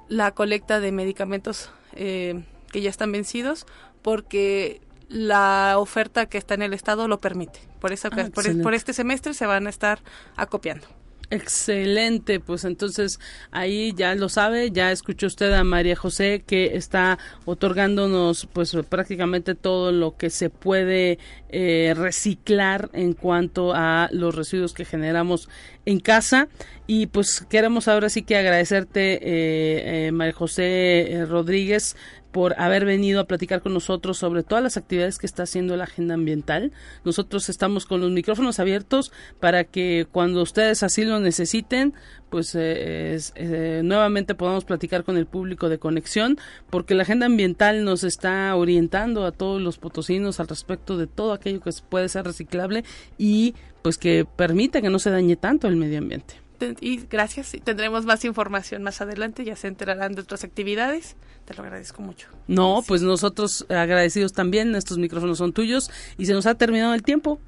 la 0.08 0.30
colecta 0.32 0.78
de 0.78 0.92
medicamentos 0.92 1.70
eh, 1.94 2.44
que 2.70 2.80
ya 2.80 2.90
están 2.90 3.12
vencidos 3.12 3.66
porque 4.02 4.80
la 5.08 5.74
oferta 5.78 6.26
que 6.26 6.38
está 6.38 6.54
en 6.54 6.62
el 6.62 6.74
estado 6.74 7.08
lo 7.08 7.20
permite. 7.20 7.60
Por 7.80 7.92
eso 7.92 8.08
Ah, 8.12 8.28
por, 8.32 8.62
por 8.62 8.74
este 8.74 8.92
semestre 8.92 9.34
se 9.34 9.46
van 9.46 9.66
a 9.66 9.70
estar 9.70 10.00
acopiando. 10.36 10.86
Excelente, 11.28 12.38
pues 12.38 12.64
entonces 12.64 13.18
ahí 13.50 13.92
ya 13.96 14.14
lo 14.14 14.28
sabe, 14.28 14.70
ya 14.70 14.92
escuchó 14.92 15.26
usted 15.26 15.52
a 15.54 15.64
María 15.64 15.96
José 15.96 16.44
que 16.46 16.76
está 16.76 17.18
otorgándonos 17.44 18.46
pues 18.52 18.76
prácticamente 18.88 19.56
todo 19.56 19.90
lo 19.90 20.16
que 20.16 20.30
se 20.30 20.50
puede 20.50 21.18
eh, 21.48 21.94
reciclar 21.96 22.90
en 22.92 23.12
cuanto 23.12 23.72
a 23.74 24.08
los 24.12 24.36
residuos 24.36 24.72
que 24.72 24.84
generamos 24.84 25.48
en 25.84 25.98
casa 25.98 26.46
y 26.86 27.06
pues 27.06 27.44
queremos 27.48 27.88
ahora 27.88 28.08
sí 28.08 28.22
que 28.22 28.36
agradecerte 28.36 29.14
eh, 29.14 30.06
eh, 30.06 30.12
María 30.12 30.32
José 30.32 31.12
eh, 31.12 31.26
Rodríguez 31.26 31.96
por 32.36 32.54
haber 32.60 32.84
venido 32.84 33.20
a 33.20 33.24
platicar 33.24 33.62
con 33.62 33.72
nosotros 33.72 34.18
sobre 34.18 34.42
todas 34.42 34.62
las 34.62 34.76
actividades 34.76 35.16
que 35.16 35.24
está 35.24 35.44
haciendo 35.44 35.74
la 35.74 35.84
agenda 35.84 36.12
ambiental. 36.12 36.70
Nosotros 37.02 37.48
estamos 37.48 37.86
con 37.86 38.02
los 38.02 38.10
micrófonos 38.10 38.60
abiertos 38.60 39.10
para 39.40 39.64
que 39.64 40.06
cuando 40.12 40.42
ustedes 40.42 40.82
así 40.82 41.06
lo 41.06 41.18
necesiten, 41.18 41.94
pues 42.28 42.54
eh, 42.54 43.16
eh, 43.36 43.80
nuevamente 43.82 44.34
podamos 44.34 44.66
platicar 44.66 45.02
con 45.02 45.16
el 45.16 45.24
público 45.24 45.70
de 45.70 45.78
conexión, 45.78 46.36
porque 46.68 46.94
la 46.94 47.04
agenda 47.04 47.24
ambiental 47.24 47.86
nos 47.86 48.04
está 48.04 48.54
orientando 48.54 49.24
a 49.24 49.32
todos 49.32 49.62
los 49.62 49.78
potosinos 49.78 50.38
al 50.38 50.48
respecto 50.48 50.98
de 50.98 51.06
todo 51.06 51.32
aquello 51.32 51.62
que 51.62 51.70
puede 51.88 52.10
ser 52.10 52.26
reciclable 52.26 52.84
y 53.16 53.54
pues 53.80 53.96
que 53.96 54.26
permita 54.36 54.82
que 54.82 54.90
no 54.90 54.98
se 54.98 55.08
dañe 55.08 55.36
tanto 55.36 55.68
el 55.68 55.76
medio 55.76 55.96
ambiente. 55.96 56.45
Y 56.80 57.06
gracias, 57.08 57.54
y 57.54 57.60
tendremos 57.60 58.04
más 58.04 58.24
información 58.24 58.82
más 58.82 59.00
adelante, 59.00 59.44
ya 59.44 59.56
se 59.56 59.68
enterarán 59.68 60.14
de 60.14 60.22
otras 60.22 60.44
actividades. 60.44 61.16
Te 61.44 61.54
lo 61.54 61.62
agradezco 61.62 62.02
mucho. 62.02 62.28
No, 62.48 62.82
pues 62.86 63.02
nosotros 63.02 63.66
agradecidos 63.68 64.32
también, 64.32 64.74
estos 64.74 64.98
micrófonos 64.98 65.38
son 65.38 65.52
tuyos 65.52 65.90
y 66.18 66.26
se 66.26 66.32
nos 66.32 66.46
ha 66.46 66.54
terminado 66.54 66.94
el 66.94 67.02
tiempo. 67.02 67.40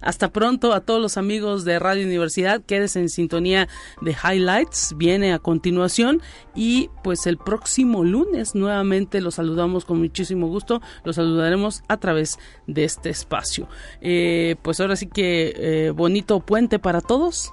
Hasta 0.00 0.30
pronto 0.30 0.72
a 0.72 0.80
todos 0.80 1.00
los 1.00 1.16
amigos 1.16 1.64
de 1.64 1.78
Radio 1.78 2.04
Universidad, 2.04 2.62
quédese 2.62 3.00
en 3.00 3.08
sintonía 3.08 3.68
de 4.02 4.12
Highlights, 4.14 4.94
viene 4.96 5.32
a 5.32 5.38
continuación 5.38 6.22
y 6.54 6.90
pues 7.02 7.26
el 7.26 7.38
próximo 7.38 8.04
lunes 8.04 8.54
nuevamente 8.54 9.20
los 9.20 9.36
saludamos 9.36 9.84
con 9.84 9.98
muchísimo 9.98 10.48
gusto, 10.48 10.80
los 11.04 11.16
saludaremos 11.16 11.82
a 11.88 11.96
través 11.96 12.38
de 12.66 12.84
este 12.84 13.10
espacio. 13.10 13.68
Eh, 14.00 14.56
pues 14.62 14.80
ahora 14.80 14.96
sí 14.96 15.06
que 15.06 15.54
eh, 15.56 15.90
bonito 15.90 16.40
puente 16.40 16.78
para 16.78 17.00
todos, 17.00 17.52